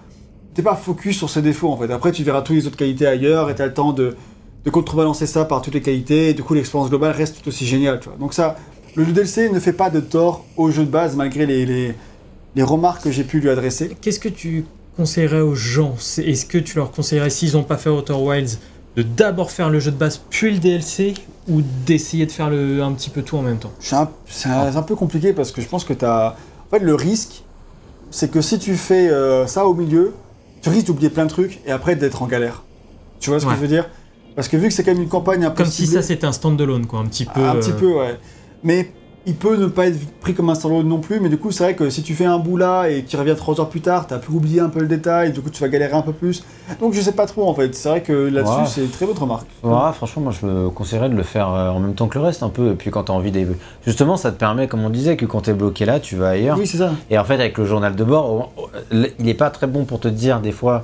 [0.54, 1.92] t'es pas focus sur ces défauts en fait.
[1.92, 4.16] Après, tu verras toutes les autres qualités ailleurs et t'as le temps de,
[4.64, 6.30] de contrebalancer ça par toutes les qualités.
[6.30, 8.00] Et du coup, l'expérience globale reste tout aussi géniale.
[8.00, 8.18] Tu vois.
[8.18, 8.56] Donc ça,
[8.96, 11.94] le DLC ne fait pas de tort au jeu de base malgré les, les,
[12.56, 13.98] les remarques que j'ai pu lui adresser.
[14.00, 14.64] Qu'est-ce que tu
[14.96, 15.96] conseillerais aux gens?
[16.18, 18.60] Est-ce que tu leur conseillerais, s'ils n'ont pas fait Outer Wilds,
[18.96, 21.14] de d'abord faire le jeu de base puis le DLC
[21.50, 23.72] ou d'essayer de faire le, un petit peu tout en même temps?
[23.80, 26.30] C'est un, c'est un- un peu compliqué parce que je pense que t'as.
[26.32, 27.44] En fait, le risque,
[28.12, 30.14] c'est que si tu fais euh, ça au milieu,
[30.62, 32.64] tu risques d'oublier plein de trucs et après d'être en galère.
[33.20, 33.52] Tu vois ce Ouais.
[33.52, 33.90] que je veux dire?
[34.36, 36.26] Parce que vu que c'est quand même une campagne un peu Comme si ça c'était
[36.28, 37.42] un standalone, quoi, un petit peu.
[37.42, 38.18] Un petit euh, peu, ouais.
[38.64, 38.92] Mais
[39.28, 41.64] il peut ne pas être pris comme un standalone non plus, mais du coup, c'est
[41.64, 43.82] vrai que si tu fais un bout là et que tu reviens trois heures plus
[43.82, 46.14] tard, t'as pu oublier un peu le détail, du coup, tu vas galérer un peu
[46.14, 46.44] plus.
[46.80, 47.74] Donc, je sais pas trop en fait.
[47.74, 48.66] C'est vrai que là-dessus, Ouais.
[48.68, 49.48] c'est une très bonne remarque.
[49.64, 52.24] Ouais, franchement, moi je me conseillerais de le faire euh, en même temps que le
[52.26, 52.72] reste un peu.
[52.72, 53.48] Et puis quand t'as envie des.
[53.86, 56.58] Justement, ça te permet, comme on disait, que quand t'es bloqué là, tu vas ailleurs.
[56.60, 56.92] Oui, c'est ça.
[57.10, 58.52] Et en fait, avec le journal de bord,
[58.92, 60.84] il est pas très bon pour te dire des fois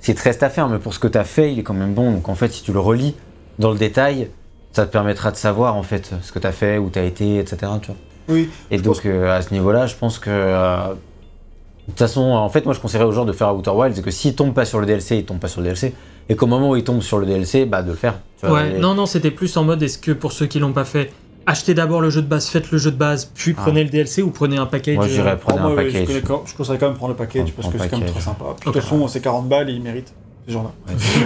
[0.00, 1.94] c'est te reste à faire, mais pour ce que t'as fait, il est quand même
[1.94, 2.10] bon.
[2.10, 3.14] Donc en fait, si tu le relis
[3.60, 4.28] dans le détail,
[4.72, 7.56] ça te permettra de savoir en fait ce que t'as fait, où t'as été, etc.
[7.80, 7.96] Tu vois.
[8.28, 8.48] Oui.
[8.70, 12.64] Et donc euh, à ce niveau-là, je pense que euh, de toute façon, en fait,
[12.64, 14.78] moi je conseillerais aux gens de faire Outer Wilds et que s'ils tombent pas sur
[14.80, 15.92] le DLC, ils tombent pas sur le DLC.
[16.28, 18.14] Et qu'au moment où ils tombent sur le DLC, bah de le faire.
[18.40, 18.60] tu vois.
[18.62, 20.84] Ouais, Et- non, non, c'était plus en mode est-ce que pour ceux qui l'ont pas
[20.84, 21.10] fait,
[21.46, 23.62] achetez d'abord le jeu de base, faites le jeu de base, puis Ah.
[23.64, 24.94] prenez le DLC ou prenez un package.
[24.94, 26.22] Moi, je dirais euh, Prenez Oh, un ouais, je, package.
[26.46, 28.44] je conseillerais quand même prendre le package Prends- parce que c'est quand même très sympa.
[28.60, 28.70] Puis.
[28.70, 30.14] De toute façon, c'est 40 balles et ils méritent.
[30.46, 30.72] Ces gens-là.
[30.88, 31.20] Ouais, c'est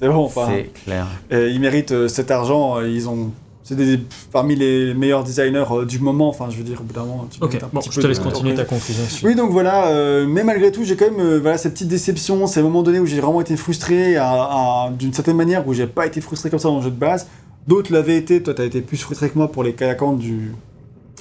[0.00, 0.12] clair.
[0.12, 0.46] Bon, enfin.
[0.50, 1.06] C'est clair.
[1.32, 2.78] euh, ils méritent euh, cet argent.
[2.78, 3.32] euh, Ils ont.
[3.64, 3.98] c'est des
[4.32, 6.28] parmi les meilleurs designers euh, du moment.
[6.28, 7.26] Enfin, je veux dire, au bout d'un moment.
[7.30, 9.02] tu Ok, bon, petit je peu te de- laisse continuer ta conclusion.
[9.24, 12.46] Oui, donc voilà, euh, mais malgré tout, j'ai quand même euh, voilà, cette petite déception,
[12.46, 15.86] ces moments donnés où j'ai vraiment été frustré, à- à- d'une certaine manière, où j'ai
[15.88, 17.26] pas été frustré comme ça dans le jeu de base.
[17.66, 20.52] D'autres l'avaient été, toi, tu as été plus frustré que moi pour les Kalakan du.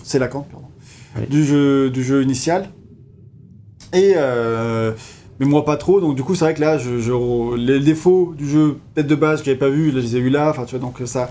[0.03, 0.67] C'est Lacan, pardon.
[1.17, 1.23] Oui.
[1.29, 2.69] Du, jeu, du jeu initial.
[3.93, 4.13] Et.
[4.15, 4.91] euh,
[5.39, 6.77] Mais moi, pas trop, donc du coup, c'est vrai que là,
[7.57, 10.29] les défauts du jeu, peut-être de base, que j'avais pas vu, je les ai eu
[10.29, 11.29] là, enfin, tu vois, donc ça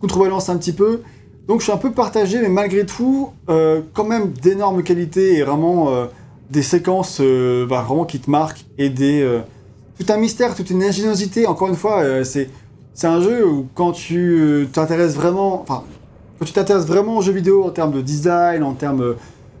[0.00, 1.00] contrebalance un petit peu.
[1.48, 5.42] Donc je suis un peu partagé, mais malgré tout, euh, quand même d'énormes qualités et
[5.42, 6.04] vraiment euh,
[6.50, 9.26] des séquences euh, bah, vraiment qui te marquent et des
[9.98, 11.46] tout un mystère, toute une ingéniosité.
[11.46, 12.50] Encore une fois, c'est
[12.92, 15.84] c'est un jeu où quand tu t'intéresses vraiment, enfin
[16.38, 19.14] quand tu t'intéresses vraiment aux jeux vidéo en termes de design, en termes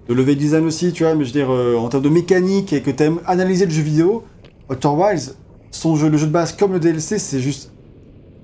[0.08, 2.72] de level design aussi, tu vois, mais je veux dire euh, en termes de mécanique
[2.72, 4.24] et que tu aimes analyser le jeu vidéo,
[4.70, 5.34] Outer Wilds,
[5.70, 7.72] son jeu, le jeu de base comme le DLC, c'est juste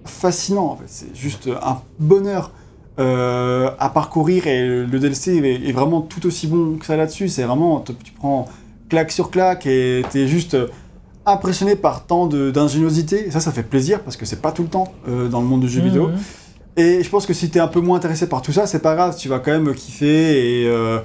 [0.05, 0.67] fascinant.
[0.67, 0.85] En fait.
[0.87, 2.53] C'est juste un bonheur
[2.99, 7.29] euh, à parcourir et le DLC est, est vraiment tout aussi bon que ça là-dessus.
[7.29, 8.47] C'est vraiment, tu prends
[8.89, 10.69] claque sur claque et t'es juste euh,
[11.27, 13.27] impressionné par tant d'ingéniosité.
[13.27, 15.47] Et ça, ça fait plaisir parce que c'est pas tout le temps euh, dans le
[15.47, 16.09] monde du jeu vidéo.
[16.09, 16.19] Mhm.
[16.77, 18.95] Et je pense que si t'es un peu moins intéressé par tout ça, c'est pas
[18.95, 20.99] grave, tu vas quand même kiffer et euh,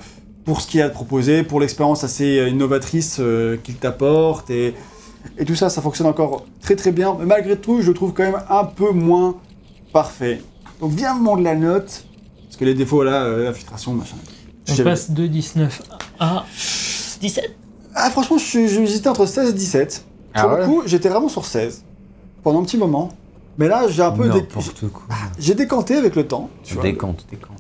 [0.46, 4.50] pour ce qu'il y a à te proposer, pour l'expérience assez innovatrice euh, qu'il t'apporte
[4.50, 4.74] et,
[5.38, 7.16] et tout ça, ça fonctionne encore très très bien.
[7.20, 9.36] Mais malgré tout, je le trouve quand même un peu moins
[9.94, 10.42] parfait.
[10.80, 12.06] Donc viens me de la note,
[12.46, 14.16] parce que les défauts là, euh, la filtration, machin.
[14.70, 15.82] On J'avais- passe de 19
[16.20, 16.46] à
[17.22, 17.56] 17.
[17.96, 20.06] Ah franchement, je j'hésitais entre 16 et 17.
[20.34, 21.84] Ah Pour ouais le coup, j'étais vraiment sur 16
[22.44, 23.10] pendant un petit moment.
[23.58, 25.04] Mais là, j'ai un peu dé- N'importe quoi.
[25.38, 26.50] j'ai décanté avec le temps.
[26.64, 26.84] Tu vois.
[26.84, 27.58] Décante, décante.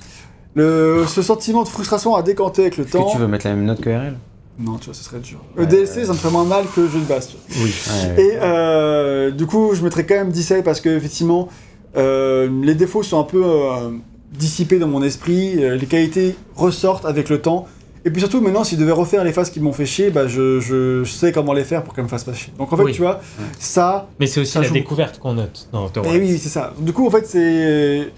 [0.59, 3.05] Le, ce sentiment de frustration a décanté avec le Est-ce temps.
[3.05, 4.15] que tu veux mettre la même note que RL
[4.59, 5.39] Non, tu vois, ce serait dur.
[5.57, 5.85] Ouais, ouais.
[5.85, 7.29] ça me ferait moins mal que le jeu de base.
[7.29, 7.65] tu vois.
[7.65, 7.73] Oui.
[8.21, 11.47] Et euh, du coup, je mettrais quand même 17 parce que effectivement,
[11.97, 13.91] euh, les défauts sont un peu euh,
[14.33, 15.63] dissipés dans mon esprit.
[15.63, 17.65] euh, les qualités ressortent avec le temps.
[18.05, 20.27] Et puis surtout, maintenant, si je devais refaire les phases qui m'ont fait chier, bah,
[20.27, 22.53] je, je sais comment les faire pour qu'elles me fassent pas chier.
[22.57, 22.91] Donc en fait, Oui.
[22.93, 23.19] tu vois,
[23.59, 24.73] ça, Mais c'est aussi Ça la joue.
[24.73, 26.73] découverte qu'on note dans Outer Eh oui, c'est ça.
[26.79, 28.09] Du coup, en fait, c'est.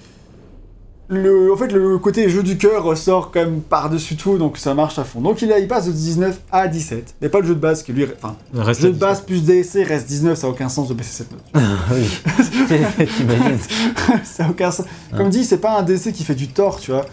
[1.14, 4.74] Le, en fait, le côté jeu du cœur ressort quand même par-dessus tout, donc ça
[4.74, 5.20] marche à fond.
[5.20, 7.16] Donc il, a, il passe de 19 à 17.
[7.22, 8.06] Mais pas le jeu de base qui lui.
[8.22, 11.12] Enfin, Le jeu de base plus DLC reste 19, ça n'a aucun sens de baisser
[11.24, 11.42] cette note.
[11.92, 12.08] oui.
[13.18, 13.58] T'imagines
[14.24, 14.86] ça a aucun sens.
[15.18, 17.06] Comme dit, c'est pas un DLC qui fait du tort, tu vois.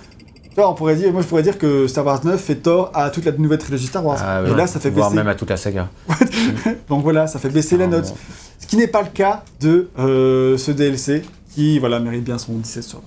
[0.61, 3.25] On pourrait dire, moi je pourrais dire que Star Wars 9 fait tort à toute
[3.25, 4.19] la nouvelle trilogie Star Wars.
[4.21, 4.57] Ah, Et ouais.
[4.57, 5.19] là, ça fait Voire baisser.
[5.19, 5.89] même à toute la saga.
[6.89, 8.09] Donc voilà, ça fait baisser la Ah, note.
[8.09, 8.17] bon.
[8.61, 11.23] Ce qui n'est pas le cas de euh, ce DLC
[11.55, 13.05] qui, voilà, mérite bien son 17 sur 20.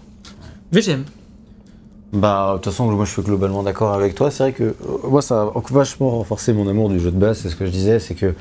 [0.72, 1.04] VGM.
[2.14, 4.32] Bah, de toute façon, moi je suis globalement d'accord avec toi.
[4.32, 4.76] C'est vrai que euh,
[5.08, 7.40] moi ça a vachement renforcé mon amour du jeu de base.
[7.40, 8.34] C'est ce que je disais, c'est que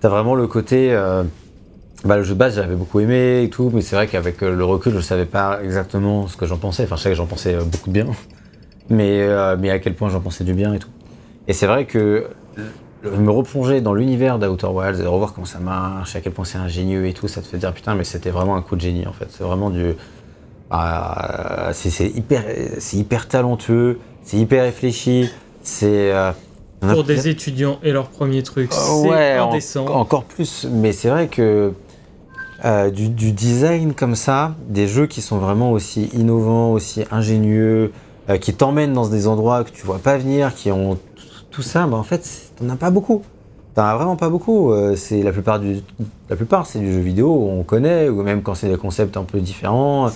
[0.00, 0.92] t'as vraiment le côté.
[0.92, 1.22] euh,
[2.04, 4.54] bah, le jeu de base, j'avais beaucoup aimé et tout, mais c'est vrai qu'avec euh,
[4.54, 6.84] le recul, je savais pas exactement ce que j'en pensais.
[6.84, 8.06] Enfin, je savais que j'en pensais beaucoup de bien,
[8.90, 10.90] mais, mais à quel point j'en pensais du bien et tout.
[11.48, 12.26] Et c'est vrai que
[13.04, 16.58] me replonger dans l'univers d'Outer Wilds et revoir comment ça marche, à quel point c'est
[16.58, 19.06] ingénieux et tout, ça te fait dire putain, mais c'était vraiment un coup de génie
[19.06, 19.26] en fait.
[19.30, 19.94] C'est vraiment du.
[20.70, 22.42] Ah, c'est hyper,
[22.92, 25.30] hyper talentueux, c'est hyper réfléchi,
[25.62, 26.12] c'est.
[26.12, 26.32] euh,
[26.80, 30.66] Pour des étudiants et leur premier truc, Euh, c'est ouais, en- encore plus.
[30.70, 31.72] Mais c'est vrai que
[32.64, 37.92] euh, du, du design comme ça, des jeux qui sont vraiment aussi innovants, aussi ingénieux,
[38.40, 40.98] qui t'emmènent dans des endroits que tu vois pas venir, qui ont
[41.50, 42.26] tout ça, bah en fait,
[42.58, 43.22] t'en as pas beaucoup.
[43.74, 44.72] T'en as vraiment pas beaucoup.
[44.96, 45.80] C'est la plupart du,
[46.30, 49.24] la plupart, c'est du jeu vidéo, on connaît, ou même quand c'est des concepts un
[49.24, 50.10] peu différents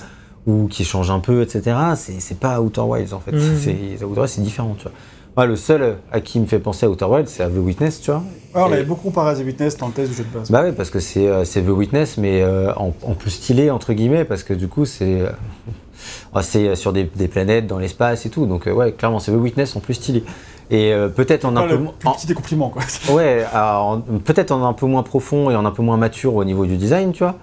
[0.49, 1.77] ou qui changent un peu, etc.
[1.95, 3.33] C'est pas Outer Wilds en fait.
[3.33, 3.57] Mhm.
[3.59, 4.93] C'est Outer Wilds, c'est différent, tu vois.
[5.37, 8.01] Moi, le seul à qui me fait penser à Outer Wilds, c'est à The Witness,
[8.01, 8.23] tu vois.
[8.55, 10.51] Ah, on avait beaucoup comparé à The Witness dans le test du jeu de base.
[10.51, 13.93] Bah ouais, parce que c'est euh, The Witness, mais euh, en, en plus stylé, entre
[13.93, 15.29] guillemets, parce que du coup, c'est euh,
[16.35, 18.47] ah, sur des, des planètes, dans l'espace et tout.
[18.47, 20.25] Donc, euh, ouais, clairement, c'est The Witness en plus stylé.
[20.71, 21.95] Et euh, peut-être en un Ah, peu le moins.
[22.17, 22.83] petit compliments, quoi.
[23.15, 23.45] Ouais,
[24.25, 26.77] peut-être en un peu moins profond et en un peu moins mature au niveau du
[26.79, 27.37] design, tu vois.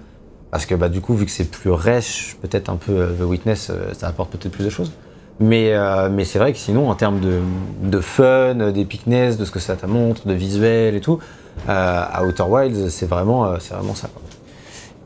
[0.55, 3.23] Parce que bah, du coup, vu que c'est plus rêche, peut-être un peu euh, The
[3.23, 4.93] Witness, euh, ça apporte peut-être plus de choses.
[5.41, 7.39] Mais, euh, mais c'est vrai que sinon, en termes de,
[7.83, 11.19] de fun, d'épicness, de ce que ça te montre, de visuel et tout,
[11.67, 14.07] euh, à Outer Wilds, c'est vraiment, euh, c'est vraiment ça.
[14.07, 14.21] quoi.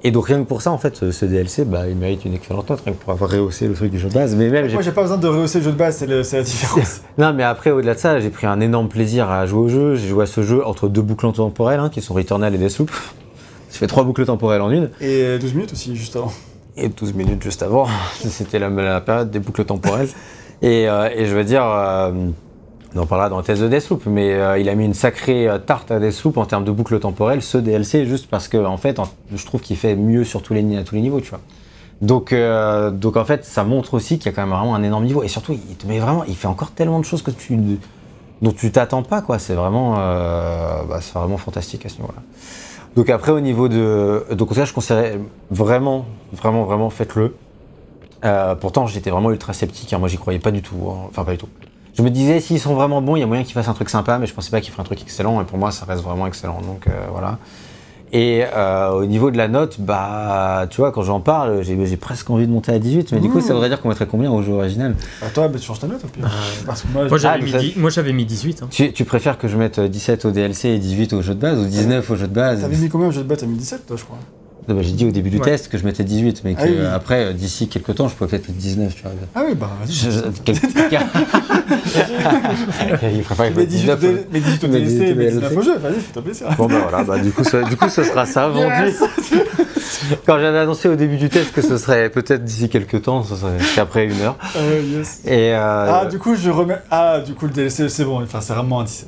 [0.03, 2.69] Et donc rien que pour ça, en fait, ce DLC, bah, il mérite une excellente
[2.69, 4.35] note, rien que pour avoir rehaussé le truc du jeu de base.
[4.35, 7.01] Mais même, Moi, j'ai pas besoin de rehausser le jeu de base, c'est la différence.
[7.17, 9.95] non, mais après, au-delà de ça, j'ai pris un énorme plaisir à jouer au jeu.
[9.95, 12.91] J'ai joué à ce jeu entre deux boucles temporelles, hein, qui sont Returnal et Deathloop.
[13.71, 16.31] J'ai fait trois boucles temporelles en une, Et euh, 12 minutes aussi, juste avant.
[16.75, 17.87] et 12 minutes juste avant.
[18.15, 20.09] C'était la, la période des boucles temporelles.
[20.61, 22.11] Et, euh, et je veux dire, euh,
[22.93, 25.47] on en parlera dans le test de Deathloop, mais euh, il a mis une sacrée
[25.47, 28.75] euh, tarte à Deathloop en termes de boucles temporelles, ce DLC, juste parce que, en
[28.75, 31.29] fait, en- je trouve qu'il fait mieux sur tous les, à tous les niveaux, tu
[31.29, 31.39] vois.
[32.01, 34.83] Donc, euh, donc en fait, ça montre aussi qu'il y a quand même vraiment un
[34.83, 35.23] énorme niveau.
[35.23, 37.57] Et surtout, il te met vraiment, il fait encore tellement de choses que tu,
[38.41, 39.39] dont tu t'attends pas, quoi.
[39.39, 42.21] C'est vraiment, euh, bah, c'est vraiment fantastique à ce niveau-là.
[42.99, 46.03] Donc après, au niveau de, donc ça, je conseillerais vraiment,
[46.33, 47.33] vraiment, vraiment, faites-le.
[48.25, 49.93] Euh, pourtant, j'étais vraiment ultra sceptique.
[49.93, 49.99] hein.
[49.99, 50.75] Moi, j'y croyais pas du tout.
[50.89, 51.07] hein.
[51.07, 51.47] Enfin, pas du tout.
[51.93, 53.89] Je me disais, s'ils sont vraiment bons, il y a moyen qu'ils fassent un truc
[53.89, 55.39] sympa, mais je pensais pas qu'ils feraient un truc excellent.
[55.39, 56.59] Et pour moi, ça reste vraiment excellent.
[56.59, 57.37] Donc euh, voilà.
[58.11, 61.97] Et euh, au niveau de la note, bah, tu vois, quand j'en parle, j'ai j'ai
[61.97, 63.11] presque envie de monter à 18.
[63.11, 64.95] Mais du coup, ça voudrait dire qu'on mettrait combien au jeu original?
[65.21, 66.27] Bah, toi, bah, tu changes ta note au pire.
[66.65, 68.63] Parce que moi, j'avais Ah, mis, ça- dix- moi, j'avais mis 18.
[68.63, 68.67] hein.
[68.71, 71.59] tu, tu préfères que je mette 17 au DLC et 18 au jeu de base
[71.59, 72.61] ou 19 au jeu de base?
[72.61, 73.39] T'avais mis combien au jeu de base?
[73.39, 74.17] T'as mis 17, toi, je crois.
[74.67, 75.43] Non, bah, J'ai dit au début du Ouais.
[75.45, 76.73] test que je mettais 18, mais que Ah oui.
[76.77, 78.95] euh, après, euh, d'ici quelques temps, je pourrais peut-être mettre 19.
[78.95, 79.11] Tu vois.
[79.35, 79.93] Ah oui, bah, vas-y.
[83.13, 83.99] Il préfère Mais mette 18 au 19.
[83.99, 85.65] D- mais 18 au Mais DLC, 18 au mais 19 au DLC.
[85.65, 86.47] jeu, vas-y, fais-toi plaisir.
[86.57, 88.93] Bon bah voilà, bah, du, coup, ça, du coup ce sera ça vendu.
[90.25, 93.35] Quand j'avais annoncé au début du test que ce serait peut-être d'ici quelques temps, ce
[93.35, 94.35] serait qu'après une heure.
[94.55, 95.21] Euh, yes.
[95.25, 96.77] Et euh, Ah, du coup, je remets.
[96.89, 99.07] Ah, du coup, le DLC, c'est bon, enfin, c'est vraiment un 17.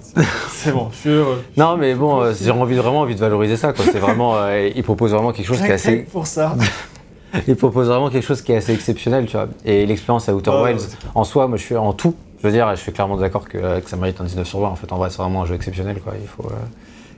[0.53, 1.43] C'est bon, je suis heureux.
[1.57, 3.73] non mais bon, euh, j'ai envie, vraiment envie de valoriser ça.
[3.73, 3.85] Quoi.
[3.91, 4.35] C'est vraiment,
[4.75, 6.55] il propose vraiment quelque chose qui est assez, pour ça.
[7.47, 9.47] il propose vraiment quelque chose qui est assez exceptionnel, tu vois.
[9.65, 12.15] Et l'expérience à Outer Ah, Wilds, en soi, moi je suis en tout.
[12.41, 14.59] Je veux dire, je suis clairement d'accord que, euh, que ça mérite un 19 sur
[14.59, 14.67] 20.
[14.69, 16.13] En fait, en vrai, c'est vraiment un jeu exceptionnel, quoi.
[16.19, 16.55] Il faut, euh,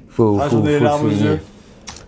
[0.10, 1.26] faut, Ah, faut, les faut le larmes aux souligner.
[1.26, 1.34] yeux.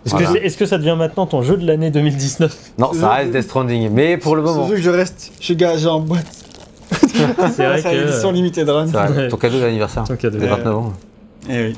[0.04, 0.40] Est-ce Voilà.
[0.40, 3.90] que, c'est- ça devient maintenant ton jeu de l'année 2019 Non, ça reste Death Stranding,
[3.90, 4.66] mais pour le C'est moment.
[4.66, 5.32] sûr que je reste.
[5.40, 6.26] Je suis gagé en boîte.
[6.90, 8.86] C'est vrai C'est l'édition que limited run.
[8.86, 10.04] C'est vrai, ton cadeau d'anniversaire.
[10.04, 10.38] Ton cadeau.
[10.38, 10.92] de 29 ans.
[11.50, 11.76] Eh oui.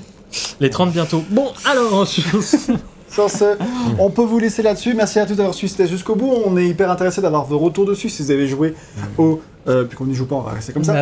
[0.61, 1.23] les 30 bientôt.
[1.31, 2.07] Bon, alors,
[3.11, 3.57] Sur ce,
[3.99, 4.95] on peut vous laisser là-dessus.
[4.95, 6.33] Merci à tous d'avoir suivi jusqu'au bout.
[6.45, 8.09] On est hyper intéressé d'avoir vos retours dessus.
[8.09, 8.75] Si vous avez joué
[9.17, 9.41] au.
[9.67, 10.95] Euh, puis qu'on n'y joue pas, on va rester comme ça.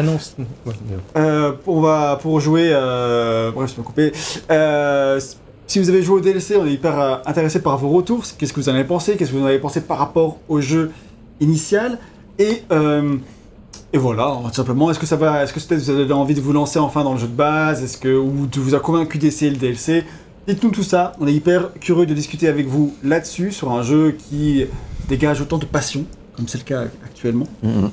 [1.17, 2.71] Euh, on va pour jouer.
[2.73, 4.13] Euh, bref, je peux couper.
[4.51, 5.21] Euh,
[5.67, 8.25] si vous avez joué au DLC, on est hyper euh, intéressé par vos retours.
[8.39, 9.17] Qu'est-ce que vous en avez pensé?
[9.17, 10.91] Qu'est-ce que vous en avez pensé par rapport au jeu
[11.41, 11.99] initial?
[12.39, 12.63] Et
[13.93, 14.91] et voilà, tout simplement.
[14.91, 17.13] Est-ce que ça va Est-ce que peut-être vous avez envie de vous lancer enfin dans
[17.13, 17.83] le jeu de base?
[17.83, 20.05] Est-ce que ou de vous a convaincu d'essayer le DLC
[20.49, 21.13] Dites-nous tout ça.
[21.21, 24.67] On est hyper curieux de discuter avec vous là-dessus sur un jeu qui
[25.09, 26.05] dégage autant de passion
[26.37, 27.47] comme c'est le cas actuellement.
[27.63, 27.91] Mhm.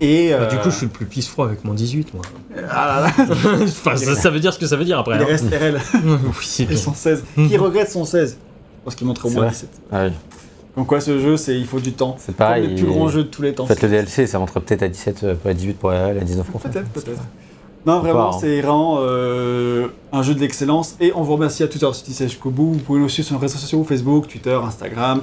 [0.00, 2.22] Et Bah, euh, du coup, je suis le plus pisse froid avec mon 18, moi.
[2.70, 3.26] ah là là,
[3.62, 5.16] enfin, ça, ça veut dire ce que ça veut dire après.
[5.16, 5.26] il hein.
[5.26, 5.80] reste RL.
[6.04, 7.22] oui, Et son 16.
[7.36, 8.38] Qui regrette son 16
[8.84, 9.52] Parce qu'il montrait au moins vrai.
[9.52, 9.68] 17.
[9.92, 10.12] Ah oui.
[10.76, 12.16] Donc quoi, ce jeu, c'est il faut du temps.
[12.18, 12.66] C'est pareil.
[12.66, 13.66] Les plus grands jeux de tous les temps.
[13.66, 16.24] Faites le DLC, ça montrait peut-être à 17, euh, pas à 18 pour RL, à
[16.24, 16.68] 19 pour ça.
[16.68, 17.22] Peut-être, peut-être.
[17.86, 18.38] Non, vraiment, hein.
[18.40, 20.94] c'est vraiment euh, un jeu de l'excellence.
[21.00, 22.72] Et on vous remercie à tous d'avoir suivi ça jusqu'au bout.
[22.72, 25.20] Vous pouvez nous suivre sur nos réseaux sociaux, Facebook, Twitter, Instagram.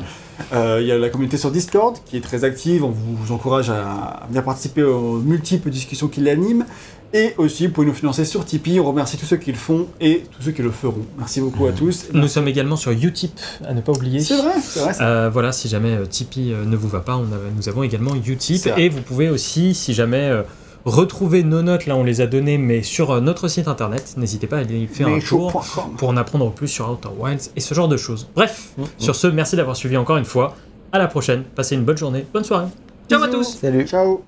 [0.54, 2.84] Euh, Il y a la communauté sur Discord qui est très active.
[2.84, 6.66] On vous encourage à venir participer aux multiples discussions qui l'animent.
[7.14, 8.80] Et aussi, vous pouvez nous financer sur Tipeee.
[8.80, 11.04] On remercie tous ceux qui le font et tous ceux qui le feront.
[11.18, 12.06] Merci beaucoup à tous.
[12.14, 14.22] Nous sommes également sur Utip, à ne pas oublier.
[14.22, 14.94] C'est vrai, c'est vrai.
[15.02, 18.58] Euh, voilà, si jamais Tipeee ne vous va pas, on a- nous avons également Utip.
[18.62, 18.80] C'est.
[18.80, 20.32] Et vous pouvez aussi, si jamais
[20.86, 24.48] retrouver nos notes, là on les a données, mais sur euh, notre site internet, n'hésitez
[24.48, 25.52] pas à aller y faire un tour
[25.98, 28.28] pour en apprendre plus sur Outer Wilds et ce genre de choses.
[28.36, 28.84] Bref, Mm.
[28.98, 30.56] sur ce, merci d'avoir suivi encore une fois.
[30.92, 32.68] À la prochaine, passez une bonne journée, bonne soirée.
[33.10, 33.86] Ciao à tous Salut.
[33.88, 34.24] Ciao.